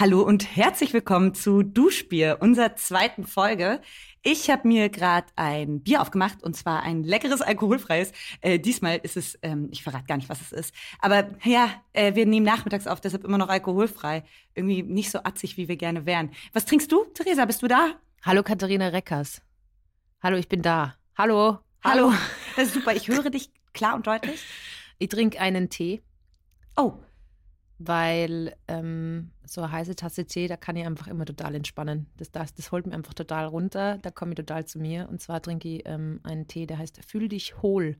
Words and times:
Hallo 0.00 0.22
und 0.22 0.56
herzlich 0.56 0.94
willkommen 0.94 1.34
zu 1.34 1.62
Duschbier, 1.62 2.38
unserer 2.40 2.74
zweiten 2.74 3.26
Folge. 3.26 3.82
Ich 4.22 4.48
habe 4.48 4.66
mir 4.66 4.88
gerade 4.88 5.26
ein 5.36 5.82
Bier 5.82 6.00
aufgemacht 6.00 6.42
und 6.42 6.56
zwar 6.56 6.84
ein 6.84 7.04
leckeres 7.04 7.42
alkoholfreies. 7.42 8.12
Äh, 8.40 8.58
diesmal 8.58 9.00
ist 9.02 9.18
es, 9.18 9.38
ähm, 9.42 9.68
ich 9.70 9.82
verrate 9.82 10.06
gar 10.06 10.16
nicht, 10.16 10.30
was 10.30 10.40
es 10.40 10.52
ist. 10.52 10.74
Aber 11.00 11.28
ja, 11.44 11.68
äh, 11.92 12.14
wir 12.14 12.24
nehmen 12.24 12.46
nachmittags 12.46 12.86
auf, 12.86 13.02
deshalb 13.02 13.24
immer 13.24 13.36
noch 13.36 13.50
alkoholfrei. 13.50 14.24
Irgendwie 14.54 14.82
nicht 14.82 15.10
so 15.10 15.18
atzig, 15.18 15.58
wie 15.58 15.68
wir 15.68 15.76
gerne 15.76 16.06
wären. 16.06 16.30
Was 16.54 16.64
trinkst 16.64 16.90
du, 16.90 17.04
Theresa? 17.12 17.44
Bist 17.44 17.60
du 17.60 17.68
da? 17.68 17.90
Hallo 18.22 18.42
Katharina 18.42 18.88
Reckers. 18.88 19.42
Hallo, 20.22 20.38
ich 20.38 20.48
bin 20.48 20.62
da. 20.62 20.94
Hallo. 21.18 21.58
Hallo. 21.84 22.14
Das 22.56 22.68
ist 22.68 22.72
super. 22.72 22.94
Ich 22.96 23.08
höre 23.08 23.28
dich 23.28 23.50
klar 23.74 23.96
und 23.96 24.06
deutlich. 24.06 24.42
Ich 24.98 25.10
trinke 25.10 25.38
einen 25.38 25.68
Tee. 25.68 26.00
Oh, 26.74 26.94
weil 27.82 28.54
ähm, 28.68 29.30
so 29.46 29.62
eine 29.62 29.72
heiße 29.72 29.96
Tasse 29.96 30.26
Tee, 30.26 30.48
da 30.48 30.58
kann 30.58 30.76
ich 30.76 30.84
einfach 30.84 31.08
immer 31.08 31.24
total 31.24 31.54
entspannen. 31.54 32.06
Das, 32.18 32.30
das, 32.30 32.52
das 32.52 32.72
holt 32.72 32.86
mir 32.86 32.92
einfach 32.92 33.14
total 33.14 33.46
runter, 33.46 33.96
da 34.02 34.10
komme 34.10 34.32
ich 34.32 34.36
total 34.36 34.66
zu 34.66 34.78
mir. 34.78 35.08
Und 35.08 35.22
zwar 35.22 35.40
trinke 35.40 35.66
ich 35.66 35.82
ähm, 35.86 36.20
einen 36.22 36.46
Tee, 36.46 36.66
der 36.66 36.76
heißt 36.76 37.02
Fühl 37.02 37.28
dich 37.28 37.62
hohl. 37.62 37.96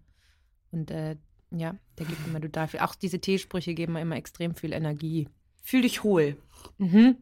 Und 0.70 0.91
äh, 0.91 1.16
ja, 1.51 1.77
der 1.98 2.06
gibt 2.06 2.27
mir 2.30 2.43
total 2.43 2.69
viel. 2.69 2.80
Auch 2.80 2.95
diese 2.95 3.20
Teesprüche 3.20 3.73
geben 3.73 3.95
mir 3.95 4.03
immer 4.03 4.16
extrem 4.16 4.55
viel 4.55 4.75
Energie. 4.75 5.29
fühl 5.62 5.81
dich 5.81 6.03
hohl. 6.03 6.37
Mhm. 6.77 7.17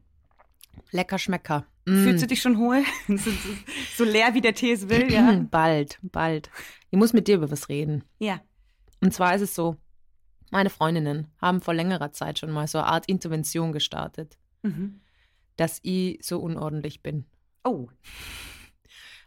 Lecker 0.90 1.18
Schmecker. 1.18 1.64
Mm. 1.86 2.02
Fühlst 2.02 2.22
du 2.24 2.26
dich 2.26 2.42
schon 2.42 2.58
hohl? 2.58 2.82
so, 3.08 3.30
so 3.96 4.04
leer, 4.04 4.34
wie 4.34 4.40
der 4.40 4.54
Tee 4.54 4.72
es 4.72 4.88
will, 4.88 5.12
ja? 5.12 5.32
Bald, 5.50 6.00
bald. 6.02 6.50
Ich 6.90 6.98
muss 6.98 7.12
mit 7.12 7.28
dir 7.28 7.36
über 7.36 7.50
was 7.52 7.68
reden. 7.68 8.02
Ja. 8.18 8.40
Und 9.00 9.14
zwar 9.14 9.34
ist 9.36 9.42
es 9.42 9.54
so, 9.54 9.76
meine 10.50 10.70
Freundinnen 10.70 11.28
haben 11.40 11.60
vor 11.60 11.74
längerer 11.74 12.12
Zeit 12.12 12.38
schon 12.38 12.50
mal 12.50 12.66
so 12.66 12.78
eine 12.78 12.86
Art 12.88 13.06
Intervention 13.06 13.72
gestartet, 13.72 14.38
Mhm. 14.62 15.00
dass 15.56 15.80
ich 15.82 16.18
so 16.24 16.38
unordentlich 16.40 17.02
bin. 17.02 17.26
Oh, 17.64 17.88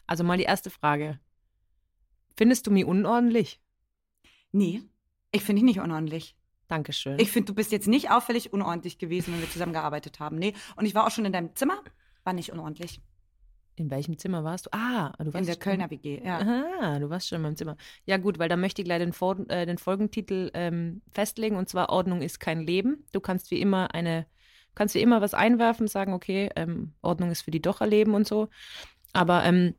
Also 0.08 0.24
mal 0.24 0.38
die 0.38 0.44
erste 0.44 0.70
Frage. 0.70 1.20
Findest 2.36 2.68
du 2.68 2.72
mich 2.72 2.86
unordentlich? 2.86 3.62
nee. 4.52 4.82
Ich 5.34 5.44
finde 5.44 5.62
dich 5.62 5.66
nicht 5.66 5.80
unordentlich. 5.80 6.36
Dankeschön. 6.68 7.18
Ich 7.18 7.32
finde, 7.32 7.46
du 7.48 7.56
bist 7.56 7.72
jetzt 7.72 7.88
nicht 7.88 8.10
auffällig 8.12 8.52
unordentlich 8.52 8.98
gewesen, 8.98 9.34
wenn 9.34 9.40
wir 9.40 9.50
zusammengearbeitet 9.50 10.20
haben. 10.20 10.36
Nee. 10.38 10.54
Und 10.76 10.86
ich 10.86 10.94
war 10.94 11.08
auch 11.08 11.12
schon 11.12 11.24
in 11.24 11.32
deinem 11.32 11.56
Zimmer, 11.56 11.82
war 12.26 12.34
nicht 12.34 12.52
unordentlich. 12.52 13.00
In 13.82 13.92
welchem 13.92 14.18
Zimmer 14.18 14.44
warst 14.44 14.68
du? 14.68 14.70
Ah, 14.74 15.12
du 15.20 15.26
warst 15.34 15.36
In 15.40 15.46
der 15.46 15.54
schon- 15.54 15.60
Kölner 15.62 15.90
WG, 15.90 16.22
ja. 16.24 16.40
Aha, 16.40 17.00
du 17.00 17.10
warst 17.10 17.28
schon 17.28 17.38
in 17.38 17.42
meinem 17.42 17.56
Zimmer. 17.58 17.76
Ja 18.06 18.18
gut, 18.18 18.40
weil 18.40 18.50
da 18.50 18.56
möchte 18.58 18.82
ich 18.82 18.86
gleich 18.86 19.00
den, 19.00 19.14
Vor 19.14 19.38
äh, 19.50 19.66
den 19.66 19.78
Folgentitel 19.78 20.52
ähm, 20.54 21.02
festlegen 21.12 21.56
und 21.58 21.68
zwar 21.70 21.90
Ordnung 21.90 22.22
ist 22.22 22.40
kein 22.40 22.62
Leben. 22.62 23.06
Du 23.12 23.20
kannst 23.20 23.52
wie 23.52 23.60
immer 23.60 23.94
eine, 23.94 24.26
kannst 24.76 24.96
wie 24.96 25.02
immer 25.02 25.22
was 25.22 25.34
einwerfen, 25.34 25.88
sagen, 25.88 26.14
okay, 26.14 26.50
ähm, 26.56 26.94
Ordnung 27.02 27.32
ist 27.32 27.42
für 27.42 27.52
die 27.52 27.62
doch 27.62 27.82
erleben 27.82 28.14
und 28.14 28.28
so. 28.28 28.48
Aber 29.14 29.44
ähm, 29.44 29.76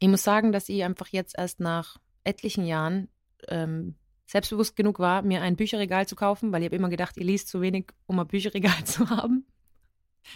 ich 0.00 0.08
muss 0.08 0.24
sagen, 0.24 0.50
dass 0.52 0.68
ich 0.68 0.82
einfach 0.82 1.08
jetzt 1.08 1.38
erst 1.38 1.60
nach 1.60 1.98
etlichen 2.24 2.66
Jahren 2.66 3.08
ähm, 3.48 3.94
selbstbewusst 4.26 4.74
genug 4.74 4.98
war, 4.98 5.22
mir 5.22 5.42
ein 5.42 5.54
Bücherregal 5.54 6.06
zu 6.08 6.16
kaufen, 6.16 6.50
weil 6.52 6.62
ich 6.62 6.66
habe 6.66 6.76
immer 6.76 6.88
gedacht, 6.88 7.16
ihr 7.16 7.24
liest 7.24 7.48
zu 7.48 7.60
wenig, 7.60 7.92
um 8.06 8.18
ein 8.18 8.26
Bücherregal 8.26 8.72
zu 8.84 9.08
haben. 9.10 9.46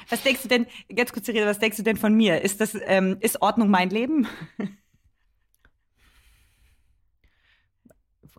Was 0.08 0.22
denkst 0.22 0.42
du 0.42 0.48
denn, 0.48 0.66
ganz 0.94 1.12
kurz, 1.12 1.26
Theresa, 1.26 1.46
was 1.46 1.58
denkst 1.58 1.76
du 1.76 1.82
denn 1.82 1.96
von 1.96 2.14
mir? 2.14 2.42
Ist 2.42 2.60
das, 2.60 2.76
ähm, 2.86 3.16
ist 3.20 3.42
Ordnung 3.42 3.70
mein 3.70 3.90
Leben? 3.90 4.26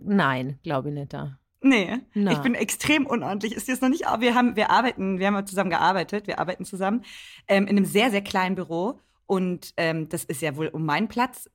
Nein, 0.04 0.60
glaube 0.64 0.90
ich 0.90 0.96
nicht 0.96 1.14
da. 1.14 1.38
Nee, 1.64 2.00
Na. 2.16 2.32
ich 2.32 2.40
bin 2.40 2.56
extrem 2.56 3.06
unordentlich. 3.06 3.54
Ist 3.54 3.68
dir 3.68 3.74
das 3.74 3.82
noch 3.82 3.90
nicht? 3.90 4.06
Wir 4.20 4.34
haben, 4.34 4.56
wir 4.56 4.72
arbeiten, 4.72 5.20
wir 5.20 5.28
haben 5.28 5.46
zusammen 5.46 5.70
gearbeitet, 5.70 6.26
wir 6.26 6.40
arbeiten 6.40 6.66
zusammen 6.66 7.04
ähm, 7.48 7.68
in 7.68 7.78
einem 7.78 7.86
sehr, 7.86 8.10
sehr 8.10 8.24
kleinen 8.24 8.56
Büro. 8.56 9.00
Und 9.28 9.74
ähm, 9.78 10.10
das 10.10 10.24
ist 10.24 10.42
ja 10.42 10.56
wohl 10.58 10.68
um 10.68 10.86
meinen 10.86 11.08
Platz 11.08 11.50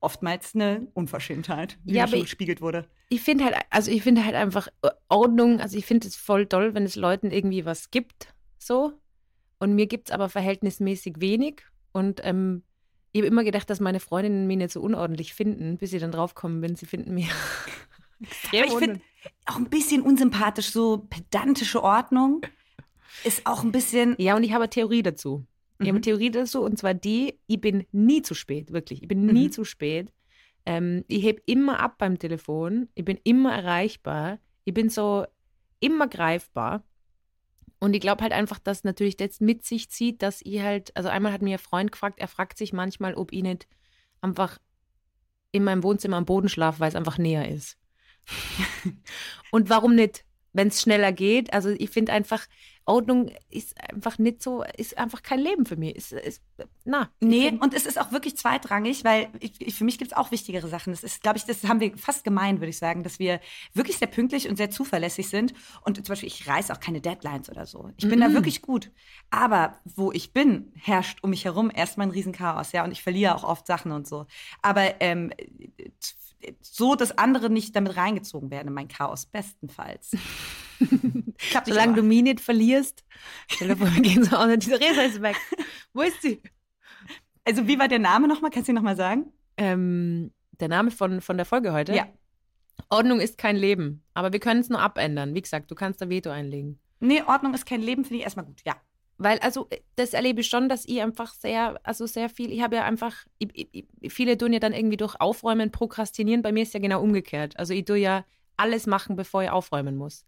oftmals 0.00 0.54
eine 0.54 0.88
Unverschämtheit, 0.94 1.78
wie 1.84 1.94
Ja, 1.94 2.06
schon 2.06 2.20
gespiegelt 2.20 2.60
wurde. 2.60 2.86
Ich 3.08 3.22
finde 3.22 3.44
halt, 3.44 3.56
also 3.70 3.90
ich 3.90 4.02
finde 4.02 4.24
halt 4.24 4.34
einfach 4.34 4.68
äh, 4.82 4.90
Ordnung, 5.08 5.60
also 5.60 5.76
ich 5.76 5.86
finde 5.86 6.08
es 6.08 6.16
voll 6.16 6.46
toll, 6.46 6.74
wenn 6.74 6.84
es 6.84 6.96
Leuten 6.96 7.30
irgendwie 7.30 7.64
was 7.64 7.90
gibt, 7.90 8.34
so. 8.58 8.92
Und 9.64 9.74
mir 9.74 9.86
gibt 9.86 10.08
es 10.10 10.14
aber 10.14 10.28
verhältnismäßig 10.28 11.14
wenig. 11.20 11.62
Und 11.92 12.20
ähm, 12.22 12.62
ich 13.12 13.20
habe 13.22 13.28
immer 13.28 13.44
gedacht, 13.44 13.70
dass 13.70 13.80
meine 13.80 13.98
Freundinnen 13.98 14.46
mich 14.46 14.58
nicht 14.58 14.72
so 14.72 14.82
unordentlich 14.82 15.32
finden, 15.32 15.78
bis 15.78 15.90
sie 15.90 15.98
dann 15.98 16.12
draufkommen 16.12 16.60
bin, 16.60 16.76
sie 16.76 16.84
finden 16.84 17.14
mich. 17.14 17.30
Aber 18.52 18.64
ich 18.66 18.72
finde 18.74 19.00
auch 19.46 19.56
ein 19.56 19.70
bisschen 19.70 20.02
unsympathisch, 20.02 20.70
so 20.70 21.06
pedantische 21.08 21.82
Ordnung 21.82 22.42
ist 23.24 23.46
auch 23.46 23.64
ein 23.64 23.72
bisschen. 23.72 24.16
Ja, 24.18 24.36
und 24.36 24.42
ich 24.42 24.52
habe 24.52 24.64
eine 24.64 24.70
Theorie 24.70 25.02
dazu. 25.02 25.46
Ich 25.78 25.86
habe 25.86 25.90
eine 25.90 25.98
Mhm. 26.00 26.02
Theorie 26.02 26.30
dazu, 26.30 26.62
und 26.62 26.78
zwar 26.78 26.92
die, 26.94 27.38
ich 27.46 27.60
bin 27.60 27.86
nie 27.90 28.20
zu 28.20 28.34
spät, 28.34 28.70
wirklich. 28.72 29.00
Ich 29.02 29.08
bin 29.08 29.24
nie 29.26 29.46
Mhm. 29.46 29.52
zu 29.52 29.64
spät. 29.64 30.12
Ähm, 30.66 31.04
ich 31.08 31.24
heb 31.24 31.42
immer 31.46 31.80
ab 31.80 31.96
beim 31.98 32.18
Telefon, 32.18 32.88
ich 32.94 33.04
bin 33.04 33.18
immer 33.24 33.52
erreichbar, 33.54 34.38
ich 34.64 34.74
bin 34.74 34.90
so 34.90 35.24
immer 35.80 36.06
greifbar. 36.06 36.82
Und 37.84 37.92
ich 37.92 38.00
glaube 38.00 38.22
halt 38.22 38.32
einfach, 38.32 38.58
dass 38.58 38.82
natürlich 38.82 39.18
das 39.18 39.40
mit 39.40 39.62
sich 39.62 39.90
zieht, 39.90 40.22
dass 40.22 40.40
ich 40.42 40.62
halt, 40.62 40.96
also 40.96 41.10
einmal 41.10 41.32
hat 41.32 41.42
mir 41.42 41.56
ein 41.56 41.58
Freund 41.58 41.92
gefragt, 41.92 42.18
er 42.18 42.28
fragt 42.28 42.56
sich 42.56 42.72
manchmal, 42.72 43.12
ob 43.12 43.30
ich 43.30 43.42
nicht 43.42 43.68
einfach 44.22 44.58
in 45.52 45.64
meinem 45.64 45.82
Wohnzimmer 45.82 46.16
am 46.16 46.24
Boden 46.24 46.48
schlafe, 46.48 46.80
weil 46.80 46.88
es 46.88 46.94
einfach 46.94 47.18
näher 47.18 47.46
ist. 47.46 47.76
Und 49.50 49.68
warum 49.68 49.94
nicht, 49.94 50.24
wenn 50.54 50.68
es 50.68 50.80
schneller 50.80 51.12
geht? 51.12 51.52
Also 51.52 51.68
ich 51.68 51.90
finde 51.90 52.14
einfach, 52.14 52.46
Ordnung 52.86 53.30
ist 53.50 53.74
einfach 53.90 54.18
nicht 54.18 54.42
so, 54.42 54.62
ist 54.76 54.98
einfach 54.98 55.22
kein 55.22 55.38
Leben 55.40 55.64
für 55.64 55.76
mich. 55.76 55.96
Ist, 55.96 56.12
ist, 56.12 56.42
na, 56.84 57.10
Nee, 57.20 57.48
find- 57.48 57.62
und 57.62 57.72
es 57.74 57.86
ist 57.86 57.98
auch 57.98 58.12
wirklich 58.12 58.36
zweitrangig, 58.36 59.04
weil 59.04 59.28
ich, 59.40 59.52
ich, 59.60 59.74
für 59.74 59.84
mich 59.84 59.96
gibt 59.98 60.12
es 60.12 60.16
auch 60.16 60.30
wichtigere 60.30 60.68
Sachen. 60.68 60.92
Das 60.92 61.02
ist, 61.02 61.22
glaube 61.22 61.38
ich, 61.38 61.44
das 61.44 61.64
haben 61.64 61.80
wir 61.80 61.96
fast 61.96 62.24
gemein, 62.24 62.60
würde 62.60 62.68
ich 62.70 62.78
sagen, 62.78 63.02
dass 63.02 63.18
wir 63.18 63.40
wirklich 63.72 63.96
sehr 63.98 64.08
pünktlich 64.08 64.48
und 64.48 64.56
sehr 64.56 64.70
zuverlässig 64.70 65.28
sind. 65.28 65.54
Und 65.82 65.96
zum 65.96 66.04
Beispiel, 66.12 66.26
ich 66.28 66.46
reiße 66.46 66.72
auch 66.72 66.80
keine 66.80 67.00
Deadlines 67.00 67.48
oder 67.50 67.64
so. 67.66 67.90
Ich 67.96 68.08
bin 68.08 68.20
da 68.20 68.28
Mhm. 68.28 68.34
wirklich 68.34 68.60
gut. 68.62 68.90
Aber 69.30 69.78
wo 69.84 70.12
ich 70.12 70.32
bin, 70.32 70.72
herrscht 70.76 71.18
um 71.22 71.30
mich 71.30 71.44
herum 71.46 71.70
erstmal 71.74 72.06
ein 72.08 72.10
Riesenchaos, 72.10 72.72
ja. 72.72 72.84
Und 72.84 72.92
ich 72.92 73.02
verliere 73.02 73.34
auch 73.34 73.44
oft 73.44 73.66
Sachen 73.66 73.92
und 73.92 74.06
so. 74.06 74.26
Aber 74.62 75.00
ähm, 75.00 75.32
so, 76.60 76.94
dass 76.94 77.16
andere 77.16 77.48
nicht 77.48 77.74
damit 77.74 77.96
reingezogen 77.96 78.50
werden 78.50 78.68
in 78.68 78.74
mein 78.74 78.88
Chaos, 78.88 79.26
bestenfalls. 79.26 80.10
Solange 81.64 81.94
du 81.94 82.02
mich 82.02 82.22
nicht 82.22 82.40
verlierst, 82.40 83.04
stell 83.48 83.68
dir 83.68 83.76
vor, 83.76 83.92
wir 83.94 84.02
gehen 84.02 84.24
so 84.24 84.36
aus 84.36 84.46
und 84.52 84.64
die 84.64 84.70
Theresa 84.70 85.02
ist 85.02 85.22
weg. 85.22 85.36
Wo 85.92 86.02
ist 86.02 86.20
sie? 86.22 86.40
Also, 87.44 87.66
wie 87.68 87.78
war 87.78 87.88
der 87.88 87.98
Name 87.98 88.26
nochmal? 88.28 88.50
Kannst 88.50 88.68
du 88.68 88.72
ihn 88.72 88.76
nochmal 88.76 88.96
sagen? 88.96 89.26
Ähm, 89.56 90.32
der 90.60 90.68
Name 90.68 90.90
von, 90.90 91.20
von 91.20 91.36
der 91.36 91.46
Folge 91.46 91.72
heute? 91.72 91.94
Ja. 91.94 92.06
Ordnung 92.88 93.20
ist 93.20 93.38
kein 93.38 93.56
Leben. 93.56 94.02
Aber 94.14 94.32
wir 94.32 94.40
können 94.40 94.60
es 94.60 94.68
nur 94.68 94.80
abändern. 94.80 95.34
Wie 95.34 95.42
gesagt, 95.42 95.70
du 95.70 95.74
kannst 95.74 96.00
da 96.00 96.08
Veto 96.08 96.30
einlegen. 96.30 96.78
Nee, 97.00 97.22
Ordnung 97.22 97.54
ist 97.54 97.66
kein 97.66 97.82
Leben, 97.82 98.04
finde 98.04 98.18
ich 98.18 98.24
erstmal 98.24 98.46
gut, 98.46 98.62
ja. 98.64 98.74
Weil, 99.18 99.38
also, 99.40 99.68
das 99.94 100.12
erlebe 100.12 100.40
ich 100.40 100.48
schon, 100.48 100.68
dass 100.68 100.84
ich 100.86 101.00
einfach 101.00 101.32
sehr, 101.34 101.78
also 101.84 102.06
sehr 102.06 102.28
viel, 102.28 102.50
ich 102.50 102.62
habe 102.62 102.76
ja 102.76 102.84
einfach, 102.84 103.14
ich, 103.38 103.68
ich- 103.72 104.12
viele 104.12 104.36
tun 104.36 104.52
ja 104.52 104.58
dann 104.58 104.72
irgendwie 104.72 104.96
durch 104.96 105.20
Aufräumen 105.20 105.70
prokrastinieren. 105.70 106.42
Bei 106.42 106.50
mir 106.50 106.62
ist 106.62 106.74
ja 106.74 106.80
genau 106.80 107.00
umgekehrt. 107.02 107.58
Also, 107.58 107.74
ich 107.74 107.84
tue 107.84 107.98
ja 107.98 108.24
alles 108.56 108.86
machen, 108.86 109.16
bevor 109.16 109.42
ich 109.42 109.50
aufräumen 109.50 109.96
muss. 109.96 110.24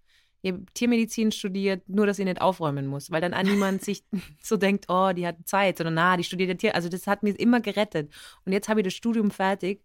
Habe 0.52 0.64
Tiermedizin 0.74 1.32
studiert, 1.32 1.88
nur 1.88 2.06
dass 2.06 2.18
ich 2.18 2.24
nicht 2.24 2.40
aufräumen 2.40 2.86
muss, 2.86 3.10
weil 3.10 3.20
dann 3.20 3.34
auch 3.34 3.42
niemand 3.42 3.82
sich 3.82 4.04
so 4.42 4.56
denkt, 4.56 4.86
oh, 4.88 5.12
die 5.12 5.26
hat 5.26 5.36
Zeit, 5.44 5.78
sondern 5.78 5.94
na, 5.94 6.16
die 6.16 6.24
studiert 6.24 6.48
ja 6.48 6.54
Tier. 6.54 6.74
Also, 6.74 6.88
das 6.88 7.06
hat 7.06 7.22
mich 7.22 7.38
immer 7.38 7.60
gerettet. 7.60 8.12
Und 8.44 8.52
jetzt 8.52 8.68
habe 8.68 8.80
ich 8.80 8.84
das 8.84 8.94
Studium 8.94 9.30
fertig. 9.30 9.82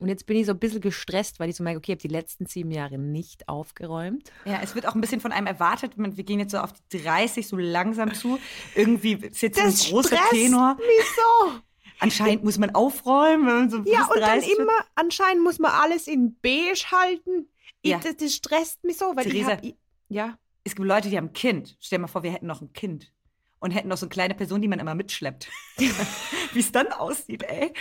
Und 0.00 0.08
jetzt 0.08 0.26
bin 0.26 0.36
ich 0.36 0.46
so 0.46 0.52
ein 0.52 0.58
bisschen 0.60 0.80
gestresst, 0.80 1.40
weil 1.40 1.50
ich 1.50 1.56
so 1.56 1.64
merke, 1.64 1.78
okay, 1.78 1.92
ich 1.92 1.96
habe 1.96 2.08
die 2.08 2.14
letzten 2.14 2.46
sieben 2.46 2.70
Jahre 2.70 2.98
nicht 2.98 3.48
aufgeräumt. 3.48 4.30
Ja, 4.44 4.60
es 4.62 4.76
wird 4.76 4.86
auch 4.86 4.94
ein 4.94 5.00
bisschen 5.00 5.20
von 5.20 5.32
einem 5.32 5.48
erwartet. 5.48 5.92
Wir 5.96 6.24
gehen 6.24 6.38
jetzt 6.38 6.52
so 6.52 6.58
auf 6.58 6.72
die 6.92 7.02
30 7.02 7.48
so 7.48 7.56
langsam 7.56 8.14
zu. 8.14 8.38
Irgendwie 8.76 9.14
ist 9.14 9.42
jetzt 9.42 9.58
so 9.58 9.64
ein 9.64 9.92
großer 9.92 10.18
Tenor. 10.30 10.76
Wieso? 10.78 11.58
Anscheinend 11.98 12.44
muss 12.44 12.58
man 12.58 12.74
aufräumen. 12.76 13.46
Wenn 13.46 13.54
man 13.56 13.70
so 13.70 13.78
Ja, 13.90 14.04
und 14.04 14.20
dann 14.20 14.38
30 14.38 14.50
wird. 14.50 14.60
immer, 14.60 14.84
anscheinend 14.94 15.42
muss 15.42 15.58
man 15.58 15.72
alles 15.72 16.06
in 16.06 16.36
beige 16.40 16.84
halten. 16.92 17.48
Ich, 17.82 17.90
Ja. 17.90 17.98
das, 17.98 18.16
das 18.16 18.34
stresst 18.34 18.82
mich 18.84 18.96
so, 18.96 19.12
weil 19.14 19.24
Theresa. 19.24 19.38
ich 19.52 19.56
hab, 19.56 19.64
ich, 19.64 19.74
ja. 20.08 20.38
Es 20.64 20.74
gibt 20.74 20.86
Leute, 20.86 21.08
die 21.08 21.16
haben 21.16 21.26
ein 21.28 21.32
Kind. 21.32 21.76
Stell 21.80 21.98
dir 21.98 22.02
mal 22.02 22.08
vor, 22.08 22.22
wir 22.22 22.32
hätten 22.32 22.46
noch 22.46 22.60
ein 22.60 22.72
Kind. 22.72 23.12
Und 23.60 23.72
hätten 23.72 23.88
noch 23.88 23.96
so 23.96 24.06
eine 24.06 24.10
kleine 24.10 24.34
Person, 24.34 24.62
die 24.62 24.68
man 24.68 24.78
immer 24.78 24.94
mitschleppt. 24.94 25.48
Wie 25.78 26.60
es 26.60 26.70
dann 26.70 26.88
aussieht, 26.92 27.42
ey. 27.42 27.72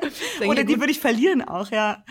Oder 0.46 0.64
die 0.64 0.78
würde 0.78 0.90
ich 0.92 1.00
verlieren 1.00 1.40
auch, 1.42 1.70
ja. 1.70 2.04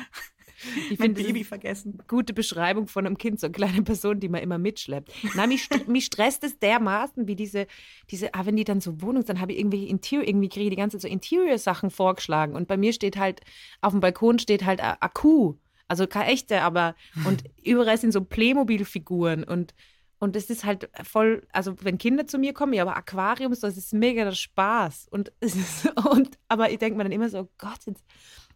ich 0.89 0.97
Mein 0.97 1.13
finde, 1.15 1.23
Baby 1.23 1.43
vergessen. 1.43 2.01
gute 2.07 2.33
Beschreibung 2.33 2.87
von 2.87 3.05
einem 3.05 3.17
Kind, 3.17 3.39
so 3.39 3.47
eine 3.47 3.51
kleine 3.51 3.83
Person, 3.83 4.19
die 4.19 4.29
man 4.29 4.41
immer 4.41 4.57
mitschleppt. 4.57 5.11
Na, 5.35 5.45
mich, 5.45 5.63
st- 5.63 5.87
mich 5.89 6.05
stresst 6.05 6.43
es 6.43 6.57
dermaßen, 6.57 7.27
wie 7.27 7.35
diese, 7.35 7.67
diese, 8.09 8.33
ah, 8.33 8.45
wenn 8.45 8.55
die 8.55 8.63
dann 8.63 8.81
so 8.81 9.01
Wohnung, 9.01 9.23
dann 9.25 9.39
habe 9.41 9.51
ich 9.51 9.59
irgendwelche 9.59 9.87
Interior, 9.87 10.25
irgendwie 10.27 10.49
kriege 10.49 10.65
ich 10.65 10.69
die 10.71 10.75
ganze 10.77 10.97
Zeit 10.97 11.01
so 11.03 11.13
Interior-Sachen 11.13 11.91
vorgeschlagen. 11.91 12.55
Und 12.55 12.67
bei 12.67 12.77
mir 12.77 12.93
steht 12.93 13.17
halt, 13.17 13.41
auf 13.81 13.91
dem 13.91 13.99
Balkon 13.99 14.39
steht 14.39 14.65
halt 14.65 14.81
Akku. 14.81 15.55
Also 15.93 16.07
keine 16.07 16.31
echte, 16.31 16.61
aber, 16.63 16.95
und 17.23 17.43
überall 17.63 17.99
sind 17.99 18.13
so 18.13 18.21
Playmobil-Figuren 18.23 19.43
und, 19.43 19.75
Und 20.17 20.35
es 20.35 20.49
ist 20.49 20.63
halt 20.63 20.89
voll, 21.03 21.45
also 21.51 21.75
wenn 21.81 21.99
Kinder 21.99 22.25
zu 22.25 22.39
mir 22.39 22.53
kommen, 22.53 22.73
ja, 22.73 22.81
aber 22.81 22.97
Aquarium, 22.97 23.53
das 23.53 23.77
ist 23.77 23.93
mega 23.93 24.23
der 24.23 24.31
Spaß. 24.31 25.07
Und, 25.11 25.31
es 25.39 25.55
ist, 25.55 25.85
und 26.09 26.39
aber 26.47 26.71
ich 26.71 26.79
denke 26.79 26.97
mir 26.97 27.03
dann 27.03 27.11
immer 27.11 27.29
so, 27.29 27.47
Gott, 27.59 27.85
jetzt 27.85 28.03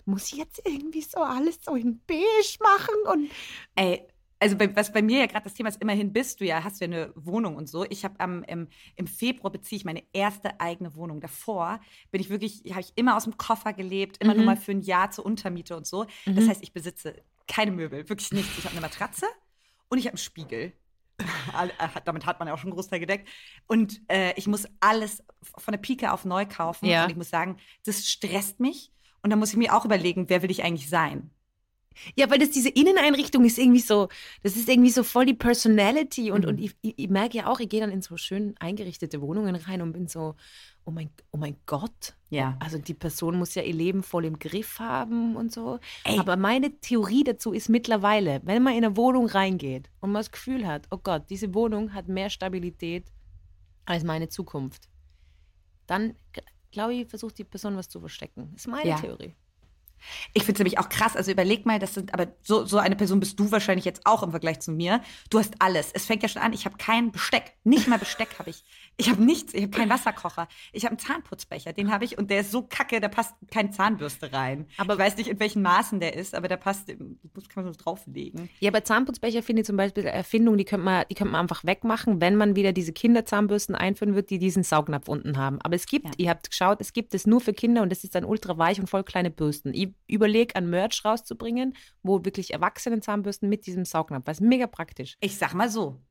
muss 0.05 0.31
ich 0.31 0.39
jetzt 0.39 0.61
irgendwie 0.65 1.01
so 1.01 1.19
alles 1.19 1.59
so 1.63 1.75
in 1.75 2.01
beige 2.07 2.57
machen 2.59 2.95
und 3.13 3.29
Ey, 3.75 4.07
also 4.39 4.55
bei, 4.57 4.75
was 4.75 4.91
bei 4.93 5.01
mir 5.01 5.19
ja 5.19 5.25
gerade 5.25 5.43
das 5.45 5.53
Thema 5.53 5.69
ist, 5.69 5.81
immerhin 5.81 6.13
bist 6.13 6.39
du 6.39 6.45
ja, 6.45 6.63
hast 6.63 6.79
du 6.79 6.85
ja 6.85 6.91
eine 6.91 7.11
Wohnung 7.15 7.55
und 7.55 7.67
so. 7.67 7.85
Ich 7.89 8.03
habe 8.05 8.19
am 8.19 8.43
im, 8.43 8.67
im 8.95 9.07
Februar 9.07 9.51
beziehe 9.51 9.77
ich 9.77 9.85
meine 9.85 10.03
erste 10.13 10.59
eigene 10.59 10.95
Wohnung. 10.95 11.21
Davor 11.21 11.79
bin 12.11 12.21
ich 12.21 12.29
wirklich, 12.29 12.61
habe 12.69 12.81
ich 12.81 12.93
immer 12.95 13.17
aus 13.17 13.23
dem 13.23 13.37
Koffer 13.37 13.73
gelebt, 13.73 14.17
immer 14.19 14.33
Mhm. 14.33 14.37
nur 14.37 14.45
mal 14.45 14.57
für 14.57 14.71
ein 14.71 14.81
Jahr 14.81 15.11
zur 15.11 15.25
Untermiete 15.25 15.75
und 15.75 15.87
so. 15.87 16.05
Das 16.25 16.45
Mhm. 16.45 16.49
heißt, 16.49 16.63
ich 16.63 16.73
besitze 16.73 17.15
keine 17.47 17.71
Möbel, 17.71 18.07
wirklich 18.09 18.31
nichts. 18.31 18.57
Ich 18.57 18.65
habe 18.65 18.73
eine 18.73 18.81
Matratze 18.81 19.25
und 19.89 19.97
ich 19.97 20.05
habe 20.05 20.13
einen 20.13 20.17
Spiegel. 20.19 20.73
Äh, 21.57 21.87
Damit 22.05 22.25
hat 22.27 22.37
man 22.39 22.47
ja 22.47 22.53
auch 22.53 22.57
schon 22.59 22.67
einen 22.69 22.75
Großteil 22.75 22.99
gedeckt. 22.99 23.27
Und 23.65 24.01
äh, 24.07 24.33
ich 24.35 24.45
muss 24.45 24.67
alles 24.81 25.23
von 25.57 25.71
der 25.71 25.79
Pike 25.79 26.11
auf 26.11 26.25
neu 26.25 26.45
kaufen. 26.45 26.85
Ja. 26.85 27.05
Und 27.05 27.09
ich 27.09 27.15
muss 27.15 27.29
sagen, 27.31 27.57
das 27.85 28.07
stresst 28.07 28.59
mich. 28.59 28.91
Und 29.23 29.31
dann 29.31 29.39
muss 29.39 29.49
ich 29.49 29.57
mir 29.57 29.75
auch 29.75 29.83
überlegen, 29.85 30.29
wer 30.29 30.43
will 30.43 30.51
ich 30.51 30.63
eigentlich 30.63 30.89
sein? 30.89 31.31
Ja, 32.15 32.29
weil 32.29 32.39
das 32.39 32.49
diese 32.51 32.69
Inneneinrichtung 32.69 33.45
ist 33.45 33.57
irgendwie 33.57 33.79
so, 33.79 34.07
das 34.43 34.55
ist 34.55 34.69
irgendwie 34.69 34.89
so 34.91 35.03
voll 35.03 35.25
die 35.25 35.33
Personality 35.33 36.31
und, 36.31 36.43
Mhm. 36.43 36.49
und 36.49 36.59
ich, 36.59 36.75
ich, 36.81 36.93
ich 36.97 37.09
merke 37.09 37.37
ja 37.37 37.47
auch, 37.47 37.59
ich 37.59 37.69
gehe 37.69 37.79
dann 37.81 37.91
in 37.91 38.01
so 38.01 38.17
schön 38.17 38.55
eingerichtete 38.59 39.21
Wohnungen 39.21 39.55
rein 39.55 39.81
und 39.81 39.93
bin 39.93 40.07
so, 40.07 40.35
oh 40.85 40.91
mein, 40.91 41.09
oh 41.31 41.37
mein 41.37 41.57
Gott. 41.65 42.15
Ja. 42.29 42.55
Also 42.59 42.77
die 42.77 42.93
Person 42.93 43.37
muss 43.37 43.55
ja 43.55 43.61
ihr 43.61 43.73
Leben 43.73 44.03
voll 44.03 44.25
im 44.25 44.39
Griff 44.39 44.79
haben 44.79 45.35
und 45.35 45.51
so. 45.51 45.79
Ey. 46.05 46.17
Aber 46.19 46.37
meine 46.37 46.79
Theorie 46.79 47.23
dazu 47.23 47.51
ist 47.53 47.67
mittlerweile, 47.69 48.41
wenn 48.43 48.63
man 48.63 48.73
in 48.75 48.85
eine 48.85 48.95
Wohnung 48.97 49.25
reingeht 49.27 49.89
und 49.99 50.11
man 50.11 50.21
das 50.21 50.31
Gefühl 50.31 50.65
hat, 50.65 50.87
oh 50.91 50.97
Gott, 50.97 51.23
diese 51.29 51.53
Wohnung 51.53 51.93
hat 51.93 52.07
mehr 52.07 52.29
Stabilität 52.29 53.05
als 53.85 54.03
meine 54.03 54.29
Zukunft, 54.29 54.89
dann 55.87 56.15
glaube 56.71 56.93
ich, 56.93 57.07
versucht 57.07 57.37
die 57.37 57.43
Person 57.45 57.75
was 57.77 57.89
zu 57.89 57.99
verstecken. 57.99 58.49
Das 58.53 58.61
ist 58.61 58.67
meine 58.67 58.89
Ja. 58.89 58.99
Theorie. 58.99 59.33
Ich 60.33 60.43
finde 60.43 60.53
es 60.53 60.59
nämlich 60.59 60.79
auch 60.79 60.89
krass. 60.89 61.15
Also 61.15 61.31
überleg 61.31 61.65
mal, 61.65 61.79
das 61.79 61.93
sind, 61.93 62.13
aber 62.13 62.27
so, 62.41 62.65
so 62.65 62.77
eine 62.77 62.95
Person 62.95 63.19
bist 63.19 63.39
du 63.39 63.51
wahrscheinlich 63.51 63.85
jetzt 63.85 64.01
auch 64.05 64.23
im 64.23 64.31
Vergleich 64.31 64.59
zu 64.59 64.71
mir. 64.71 65.01
Du 65.29 65.39
hast 65.39 65.55
alles. 65.59 65.91
Es 65.93 66.05
fängt 66.05 66.23
ja 66.23 66.29
schon 66.29 66.41
an, 66.41 66.53
ich 66.53 66.65
habe 66.65 66.77
kein 66.77 67.11
Besteck. 67.11 67.53
Nicht 67.63 67.87
mal 67.87 67.99
Besteck 67.99 68.29
habe 68.39 68.49
ich. 68.49 68.63
Ich 68.97 69.09
habe 69.09 69.23
nichts. 69.23 69.53
Ich 69.53 69.61
habe 69.63 69.71
keinen 69.71 69.89
Wasserkocher. 69.89 70.47
Ich 70.73 70.83
habe 70.85 70.91
einen 70.91 70.99
Zahnputzbecher. 70.99 71.73
Den 71.73 71.91
habe 71.91 72.05
ich 72.05 72.17
und 72.17 72.29
der 72.31 72.39
ist 72.41 72.51
so 72.51 72.63
kacke, 72.63 72.99
da 72.99 73.07
passt 73.07 73.35
keine 73.51 73.71
Zahnbürste 73.71 74.31
rein. 74.33 74.67
Aber- 74.77 74.93
ich 74.93 74.99
weiß 74.99 75.17
nicht, 75.17 75.27
in 75.29 75.39
welchen 75.39 75.61
Maßen 75.61 75.99
der 75.99 76.15
ist, 76.15 76.33
aber 76.35 76.47
da 76.47 76.57
passt, 76.57 76.89
das 76.89 77.49
kann 77.49 77.63
man 77.63 77.73
so 77.73 77.79
drauflegen. 77.79 78.49
Ja, 78.59 78.71
bei 78.71 78.81
Zahnputzbecher 78.81 79.43
finde 79.43 79.61
ich 79.61 79.65
zum 79.67 79.77
Beispiel 79.77 80.05
Erfindung, 80.05 80.57
die 80.57 80.65
könnte 80.65 80.85
man, 80.85 81.05
die 81.09 81.15
könnte 81.15 81.31
man 81.33 81.41
einfach 81.41 81.63
wegmachen, 81.63 82.19
wenn 82.21 82.35
man 82.35 82.55
wieder 82.55 82.71
diese 82.73 82.93
Kinderzahnbürsten 82.93 83.75
einführen 83.75 84.15
wird, 84.15 84.29
die 84.29 84.39
diesen 84.39 84.63
Saugnapf 84.63 85.07
unten 85.07 85.37
haben. 85.37 85.59
Aber 85.61 85.75
es 85.75 85.85
gibt, 85.85 86.05
Ja. 86.05 86.11
ihr 86.17 86.29
habt 86.29 86.49
geschaut, 86.49 86.81
es 86.81 86.93
gibt 86.93 87.13
es 87.13 87.27
nur 87.27 87.41
für 87.41 87.53
Kinder 87.53 87.81
und 87.81 87.91
es 87.91 88.03
ist 88.03 88.15
dann 88.15 88.25
ultra 88.25 88.57
weich 88.57 88.79
und 88.79 88.89
voll 88.89 89.03
kleine 89.03 89.29
Bürsten. 89.29 89.73
Ich 89.73 89.86
überlege, 90.07 90.55
ein 90.55 90.69
Merch 90.69 91.03
rauszubringen, 91.05 91.75
wo 92.03 92.25
wirklich 92.25 92.53
Erwachsenen-Zahnbürsten 92.53 93.49
mit 93.49 93.65
diesem 93.67 93.85
Saugnapf, 93.85 94.25
weil 94.25 94.33
es 94.33 94.41
mega 94.41 94.67
praktisch. 94.67 95.17
Ich 95.19 95.37
sag 95.37 95.53
mal 95.53 95.69
so. 95.69 96.01